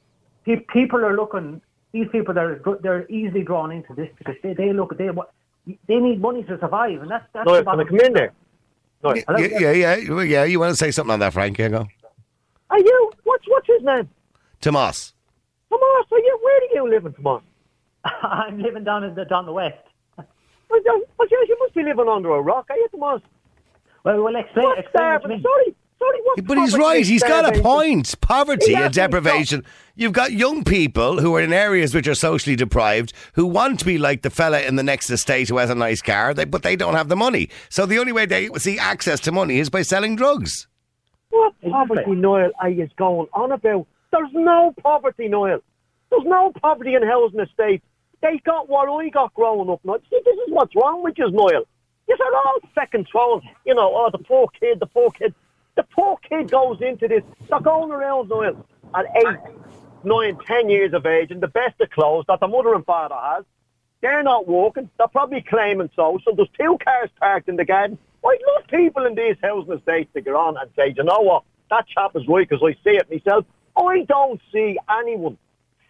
people 0.45 1.05
are 1.05 1.17
looking. 1.17 1.61
These 1.91 2.09
people 2.13 2.35
they're 2.35 2.61
they're 2.81 3.11
easily 3.11 3.43
drawn 3.43 3.73
into 3.73 3.95
this 3.95 4.11
because 4.19 4.37
they, 4.43 4.53
they 4.53 4.73
look 4.73 4.97
they 4.97 5.09
they 5.87 5.97
need 5.97 6.21
money 6.21 6.43
to 6.45 6.59
survive, 6.59 7.01
and 7.03 7.11
that's 7.11 7.25
that's 7.33 7.47
Noel, 7.47 7.57
the 7.57 7.63
can 7.65 7.69
I 7.69 7.77
bottom- 7.85 7.89
come 7.99 8.07
in 8.07 8.13
there? 8.13 8.33
Noel. 9.03 9.17
Yeah, 9.39 9.59
yeah, 9.59 9.73
yeah, 9.97 10.11
well, 10.15 10.25
yeah. 10.25 10.45
You 10.45 10.61
want 10.61 10.71
to 10.73 10.77
say 10.77 10.91
something 10.91 11.13
on 11.13 11.21
that, 11.21 11.33
Frank? 11.33 11.57
Here 11.57 11.67
you 11.67 11.73
go. 11.73 11.87
Are 12.71 12.79
you? 12.79 13.13
What's 13.25 13.45
what's 13.49 13.67
his 13.67 13.83
name? 13.83 14.09
Tomas. 14.61 15.15
Tomas. 15.71 16.07
Are 16.13 16.19
you? 16.19 16.39
Where 16.43 16.61
do 16.61 16.67
you 16.75 16.91
live 16.91 17.07
in 17.07 17.13
Tomas? 17.13 17.43
I'm 18.05 18.61
living 18.61 18.85
down 18.85 19.05
in 19.05 19.15
the 19.15 19.25
down 19.25 19.47
the 19.47 19.53
west. 19.53 19.77
Well, 20.71 20.81
you 20.85 21.07
well, 21.19 21.29
you 21.31 21.57
must 21.61 21.75
be 21.75 21.83
living 21.83 22.09
under 22.09 22.29
a 22.31 22.43
rock, 22.43 22.67
are 22.69 22.77
you, 22.77 22.89
Tomas? 22.91 23.23
Well, 24.05 24.23
well, 24.23 24.37
explain, 24.37 24.67
What's 24.67 24.81
explain 24.81 25.13
what 25.15 25.23
you 25.23 25.29
mean. 25.31 25.43
Sorry, 25.43 25.65
sorry. 25.65 25.75
What 25.75 25.77
But 26.43 26.59
he's 26.59 26.77
right. 26.77 27.05
He's 27.05 27.23
got 27.23 27.57
a 27.57 27.61
point. 27.61 28.21
Poverty 28.21 28.75
and 28.75 28.87
Exactly. 28.87 29.21
deprivation. 29.21 29.65
You've 29.97 30.13
got 30.13 30.33
young 30.33 30.63
people 30.63 31.21
who 31.21 31.35
are 31.35 31.41
in 31.41 31.53
areas 31.53 31.95
which 31.95 32.07
are 32.07 32.15
socially 32.15 32.55
deprived 32.55 33.13
who 33.35 33.47
want 33.47 33.81
to 33.81 33.85
be 33.85 33.99
like 33.99 34.23
the 34.23 34.31
fella 34.31 34.61
in 34.61 34.77
the 34.77 34.83
next 34.85 35.11
estate 35.11 35.49
who 35.49 35.57
has 35.59 35.71
a 35.71 35.75
nice 35.75 36.01
car, 36.01 36.33
they, 36.35 36.45
but 36.45 36.63
they 36.63 36.77
don't 36.77 36.95
have 36.95 37.09
the 37.09 37.17
money. 37.17 37.49
So 37.69 37.85
the 37.87 37.99
only 37.99 38.13
way 38.13 38.27
they 38.27 38.49
see 38.59 38.79
access 38.79 39.19
to 39.21 39.33
money 39.33 39.59
is 39.59 39.71
by 39.71 39.83
selling 39.83 40.15
drugs. 40.15 40.69
What 41.31 41.55
poverty, 41.69 42.13
Noel, 42.13 42.53
are 42.61 42.71
you 42.71 42.89
going 42.97 43.27
on 43.33 43.53
about? 43.53 43.87
There's 44.13 44.31
no 44.33 44.73
poverty, 44.83 45.29
Noel. 45.29 45.61
There's 46.11 46.25
no 46.25 46.53
poverty 46.63 46.95
in 46.95 47.03
housing 47.03 47.41
estates. 47.41 47.85
They 48.23 48.41
got 48.45 48.69
what 48.69 48.89
I 48.89 49.09
got 49.11 49.35
growing 49.35 49.69
up. 49.69 49.81
Now, 49.85 49.97
see, 50.09 50.21
this 50.25 50.35
is 50.35 50.53
what's 50.53 50.75
wrong 50.75 51.03
with 51.03 51.19
you, 51.19 51.31
Noel. 51.31 51.65
You're 52.09 52.19
all 52.35 52.59
second 52.75 53.07
trolls. 53.09 53.43
You 53.67 53.75
know, 53.75 53.93
oh, 53.95 54.09
the 54.11 54.19
poor 54.19 54.49
kid, 54.59 54.81
the 54.81 54.87
poor 54.87 55.11
kid. 55.11 55.35
The 55.79 55.85
poor 55.95 56.17
kid 56.29 56.51
goes 56.51 56.81
into 56.81 57.07
this. 57.07 57.23
They're 57.49 57.61
going 57.61 57.93
around, 57.93 58.31
Noel, 58.31 58.67
at 58.97 59.07
eight, 59.17 59.39
nine, 60.03 60.37
ten 60.45 60.69
years 60.69 60.93
of 60.93 61.07
age, 61.07 61.31
in 61.31 61.39
the 61.39 61.47
best 61.47 61.81
of 61.81 61.89
clothes 61.91 62.25
that 62.27 62.41
the 62.41 62.49
mother 62.49 62.75
and 62.75 62.85
father 62.85 63.15
has. 63.15 63.45
They're 64.01 64.25
not 64.25 64.49
walking. 64.49 64.91
They're 64.99 65.07
probably 65.07 65.41
claiming 65.41 65.89
social. 65.95 66.35
There's 66.35 66.49
two 66.59 66.79
cars 66.85 67.11
parked 67.21 67.49
in 67.49 67.55
the 67.55 67.65
garden. 67.65 67.97
I'd 68.27 68.39
love 68.57 68.67
people 68.67 69.07
in 69.07 69.15
these 69.15 69.37
housing 69.41 69.75
estates 69.75 70.13
to 70.15 70.21
get 70.21 70.35
on 70.35 70.57
and 70.57 70.69
say, 70.75 70.95
you 70.97 71.05
know 71.05 71.21
what, 71.21 71.45
that 71.71 71.87
chap 71.87 72.17
is 72.17 72.27
right 72.27 72.49
because 72.49 72.61
I 72.61 72.73
see 72.83 72.97
it 72.97 73.09
myself. 73.09 73.45
I 73.77 74.05
don't 74.09 74.41
see 74.53 74.79
anyone 74.91 75.39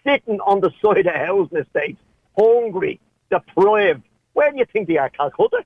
sitting 0.07 0.39
on 0.41 0.61
the 0.61 0.71
side 0.85 1.07
of 1.07 1.15
housing 1.15 1.61
estates, 1.61 2.01
hungry, 2.39 3.01
deprived. 3.31 4.03
Where 4.35 4.53
do 4.53 4.59
you 4.59 4.67
think 4.71 4.87
they 4.87 4.99
are, 4.99 5.09
Calcutta? 5.09 5.65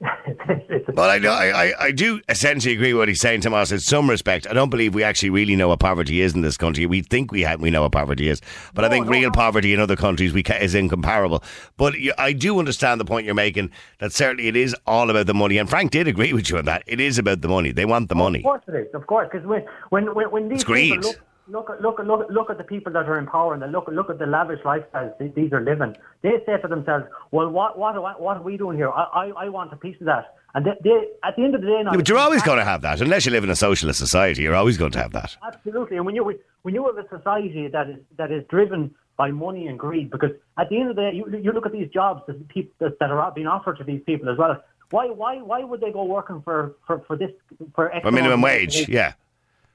Well, 0.00 1.10
I, 1.10 1.18
know, 1.18 1.30
I, 1.32 1.64
I, 1.68 1.72
I 1.86 1.90
do 1.90 2.20
essentially 2.28 2.74
agree 2.74 2.92
with 2.92 3.00
what 3.00 3.08
he's 3.08 3.20
saying, 3.20 3.40
Tomas. 3.42 3.72
In 3.72 3.80
some 3.80 4.08
respect, 4.08 4.46
I 4.48 4.52
don't 4.52 4.70
believe 4.70 4.94
we 4.94 5.02
actually 5.02 5.30
really 5.30 5.56
know 5.56 5.68
what 5.68 5.80
poverty 5.80 6.20
is 6.20 6.34
in 6.34 6.42
this 6.42 6.56
country. 6.56 6.86
We 6.86 7.02
think 7.02 7.32
we 7.32 7.42
have, 7.42 7.60
we 7.60 7.70
know 7.70 7.82
what 7.82 7.92
poverty 7.92 8.28
is, 8.28 8.40
but 8.74 8.84
I 8.84 8.88
think 8.88 9.08
real 9.08 9.30
poverty 9.30 9.74
in 9.74 9.80
other 9.80 9.96
countries 9.96 10.32
we 10.32 10.42
ca- 10.42 10.54
is 10.58 10.74
incomparable. 10.74 11.42
But 11.76 11.98
you- 11.98 12.12
I 12.18 12.32
do 12.32 12.58
understand 12.58 13.00
the 13.00 13.04
point 13.04 13.26
you're 13.26 13.34
making 13.34 13.70
that 13.98 14.12
certainly 14.12 14.48
it 14.48 14.56
is 14.56 14.74
all 14.86 15.10
about 15.10 15.26
the 15.26 15.34
money. 15.34 15.58
And 15.58 15.68
Frank 15.68 15.90
did 15.90 16.06
agree 16.08 16.32
with 16.32 16.48
you 16.50 16.58
on 16.58 16.64
that. 16.66 16.82
It 16.86 17.00
is 17.00 17.18
about 17.18 17.40
the 17.40 17.48
money. 17.48 17.72
They 17.72 17.84
want 17.84 18.08
the 18.08 18.14
money. 18.14 18.38
Of 18.40 18.44
course 18.44 18.62
it 18.68 18.74
is, 18.74 18.94
of 18.94 19.06
course, 19.06 19.28
because 19.30 19.46
when, 19.46 19.64
when, 19.90 20.14
when, 20.14 20.30
when 20.30 20.48
these 20.48 20.56
It's 20.56 20.64
greed. 20.64 21.04
look, 21.04 21.20
look, 21.48 21.70
at- 21.70 21.80
look, 21.80 22.00
at- 22.00 22.06
look, 22.06 22.20
at- 22.22 22.30
look 22.30 22.50
at 22.50 22.58
the 22.58 22.64
people 22.64 22.92
that 22.92 23.08
are 23.08 23.18
in 23.18 23.26
power 23.26 23.54
and 23.54 23.72
look, 23.72 23.88
look 23.88 24.10
at 24.10 24.18
the 24.18 24.26
lavish 24.26 24.60
lifestyles 24.62 25.16
th- 25.18 25.34
these 25.34 25.52
are 25.52 25.60
living, 25.60 25.96
they 26.22 26.32
say 26.46 26.56
to 26.60 26.68
themselves, 26.68 27.04
well, 27.30 27.48
what, 27.50 27.78
what, 27.78 28.00
what, 28.00 28.20
what 28.20 28.36
are 28.38 28.42
we 28.42 28.56
doing 28.56 28.76
here? 28.76 28.90
I, 28.90 29.02
I, 29.02 29.44
I 29.44 29.48
want 29.48 29.72
a 29.72 29.76
piece 29.76 29.98
of 30.00 30.06
that. 30.06 30.34
And 30.54 30.64
they, 30.64 30.70
they, 30.82 31.08
at 31.22 31.36
the 31.36 31.44
end 31.44 31.54
of 31.54 31.60
the 31.60 31.66
day... 31.66 31.82
now- 31.82 31.90
Yeah, 31.92 31.96
but 31.98 32.08
you're 32.08 32.18
always 32.18 32.42
going 32.42 32.58
to 32.58 32.64
have 32.64 32.82
that. 32.82 33.00
Unless 33.00 33.26
you 33.26 33.32
live 33.32 33.44
in 33.44 33.50
a 33.50 33.56
socialist 33.56 33.98
society, 33.98 34.42
you're 34.42 34.54
always 34.54 34.78
going 34.78 34.92
to 34.92 34.98
have 34.98 35.12
that. 35.12 35.36
Absolutely, 35.46 35.96
and 35.98 36.06
when 36.06 36.14
you 36.14 36.24
when 36.62 36.74
you 36.74 36.84
have 36.86 36.96
a 36.96 37.08
society 37.08 37.68
that 37.68 37.88
is 37.90 37.96
that 38.16 38.32
is 38.32 38.42
driven 38.48 38.94
by 39.18 39.30
money 39.30 39.66
and 39.66 39.78
greed, 39.78 40.10
because 40.10 40.30
at 40.58 40.68
the 40.70 40.78
end 40.80 40.90
of 40.90 40.96
the 40.96 41.02
day, 41.02 41.12
you, 41.14 41.24
you 41.42 41.52
look 41.52 41.66
at 41.66 41.72
these 41.72 41.88
jobs 41.90 42.22
that 42.26 42.48
people 42.48 42.72
that, 42.80 42.98
that 43.00 43.10
are 43.10 43.30
being 43.32 43.46
offered 43.46 43.76
to 43.78 43.84
these 43.84 44.00
people 44.06 44.28
as 44.30 44.38
well. 44.38 44.56
Why 44.90 45.06
why 45.08 45.36
why 45.42 45.62
would 45.62 45.80
they 45.82 45.92
go 45.92 46.04
working 46.04 46.40
for 46.42 46.74
for, 46.86 47.00
for 47.06 47.16
this 47.16 47.30
for 47.74 47.92
For 48.02 48.10
minimum 48.10 48.40
wage, 48.40 48.88
yeah. 48.88 49.12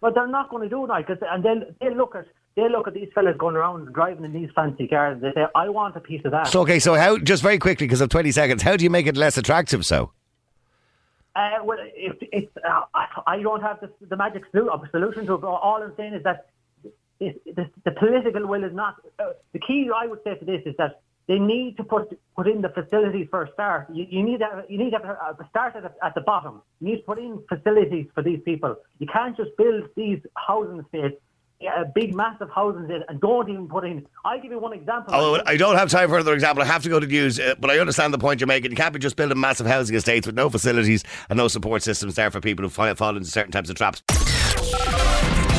But 0.02 0.16
they're 0.16 0.28
not 0.28 0.50
going 0.50 0.68
to 0.68 0.70
do 0.70 0.88
that, 0.88 1.06
cause, 1.08 1.18
and 1.22 1.44
they 1.44 1.54
they 1.80 1.96
look 1.96 2.16
at 2.16 2.26
they 2.56 2.68
look 2.68 2.88
at 2.88 2.96
these 2.96 3.10
fellas 3.14 3.36
going 3.38 3.56
around 3.56 3.94
driving 3.94 4.26
in 4.26 4.34
these 4.34 4.50
fancy 4.56 4.88
cars. 4.88 5.14
And 5.14 5.24
they 5.24 5.32
say, 5.34 5.46
"I 5.54 5.70
want 5.70 5.96
a 5.96 6.00
piece 6.00 6.26
of 6.26 6.32
that." 6.32 6.48
So, 6.48 6.62
okay, 6.62 6.80
so 6.80 6.96
how, 6.96 7.18
just 7.20 7.44
very 7.44 7.60
quickly, 7.60 7.86
because 7.86 8.02
of 8.02 8.10
20 8.10 8.32
seconds, 8.32 8.64
how 8.64 8.76
do 8.76 8.84
you 8.84 8.90
make 8.90 9.06
it 9.06 9.16
less 9.16 9.38
attractive 9.38 9.86
so? 9.86 10.12
Uh, 11.36 11.60
well, 11.64 11.78
if 11.96 12.18
it's, 12.20 12.52
uh, 12.58 12.82
I 12.94 13.06
I 13.28 13.42
don't 13.42 13.62
have 13.62 13.80
the, 13.80 13.90
the 14.10 14.18
magic 14.18 14.44
solution 14.52 15.26
to 15.28 15.36
it. 15.36 15.42
But 15.42 15.48
all 15.48 15.82
I'm 15.82 15.94
saying 15.96 16.16
is 16.16 16.24
that 16.24 16.50
it, 17.20 17.56
the, 17.56 17.70
the 17.86 17.92
political 17.92 18.48
will 18.48 18.64
is 18.64 18.74
not. 18.74 18.96
Uh, 19.20 19.34
the 19.54 19.60
key 19.60 19.90
I 19.96 20.08
would 20.08 20.20
say 20.24 20.36
to 20.36 20.44
this 20.44 20.62
is 20.66 20.76
that 20.78 21.02
they 21.28 21.40
need 21.40 21.78
to 21.78 21.84
put 21.84 22.20
put 22.36 22.48
in 22.48 22.62
the 22.62 22.70
facilities 22.70 23.28
for 23.30 23.44
a 23.44 23.52
start. 23.54 23.88
You, 23.94 24.06
you 24.10 24.24
need 24.24 24.40
to 24.40 24.66
you 24.68 24.78
need 24.78 24.94
have 24.94 25.04
a 25.04 25.48
start 25.50 25.76
at, 25.76 25.96
at 26.04 26.16
the 26.16 26.22
bottom. 26.22 26.62
You 26.80 26.90
need 26.90 26.98
to 26.98 27.04
put 27.04 27.20
in 27.20 27.42
facilities 27.48 28.08
for 28.14 28.24
these 28.24 28.40
people. 28.44 28.76
You 29.00 29.08
can't 29.08 29.36
just 29.38 29.52
build 29.58 29.90
these 29.96 30.20
housing 30.36 30.80
estates. 30.80 31.22
A 31.78 31.86
big, 31.86 32.16
massive 32.16 32.50
housing 32.50 32.86
estates 32.86 33.06
and 33.08 33.22
don't 33.22 33.48
even 33.48 33.68
put 33.68 33.86
in. 33.86 34.08
I'll 34.26 34.42
give 34.42 34.52
you 34.52 34.58
one 34.58 34.74
example. 34.74 35.14
Oh, 35.14 35.40
I 35.46 35.58
don't 35.58 35.76
have 35.76 35.90
time 35.90 36.10
for 36.10 36.16
another 36.16 36.34
example. 36.34 36.64
I 36.64 36.66
have 36.66 36.82
to 36.82 36.90
go 36.90 37.00
to 37.00 37.06
news, 37.06 37.40
uh, 37.40 37.54
but 37.60 37.70
I 37.70 37.78
understand 37.78 38.16
the 38.16 38.18
point 38.18 38.42
you're 38.42 38.48
making. 38.48 38.72
You 38.72 38.78
can't 38.78 38.92
be 38.92 39.00
just 39.00 39.16
building 39.16 39.40
massive 39.40 39.68
housing 39.68 39.96
estates 39.96 40.26
with 40.26 40.36
no 40.36 40.50
facilities 40.50 41.04
and 41.30 41.38
no 41.38 41.48
support 41.48 41.84
systems 41.84 42.16
there 42.16 42.32
for 42.32 42.42
people 42.42 42.68
who 42.68 42.70
fall 42.70 43.16
into 43.16 43.30
certain 43.30 43.52
types 43.52 43.70
of 43.70 43.76
traps. 43.76 44.02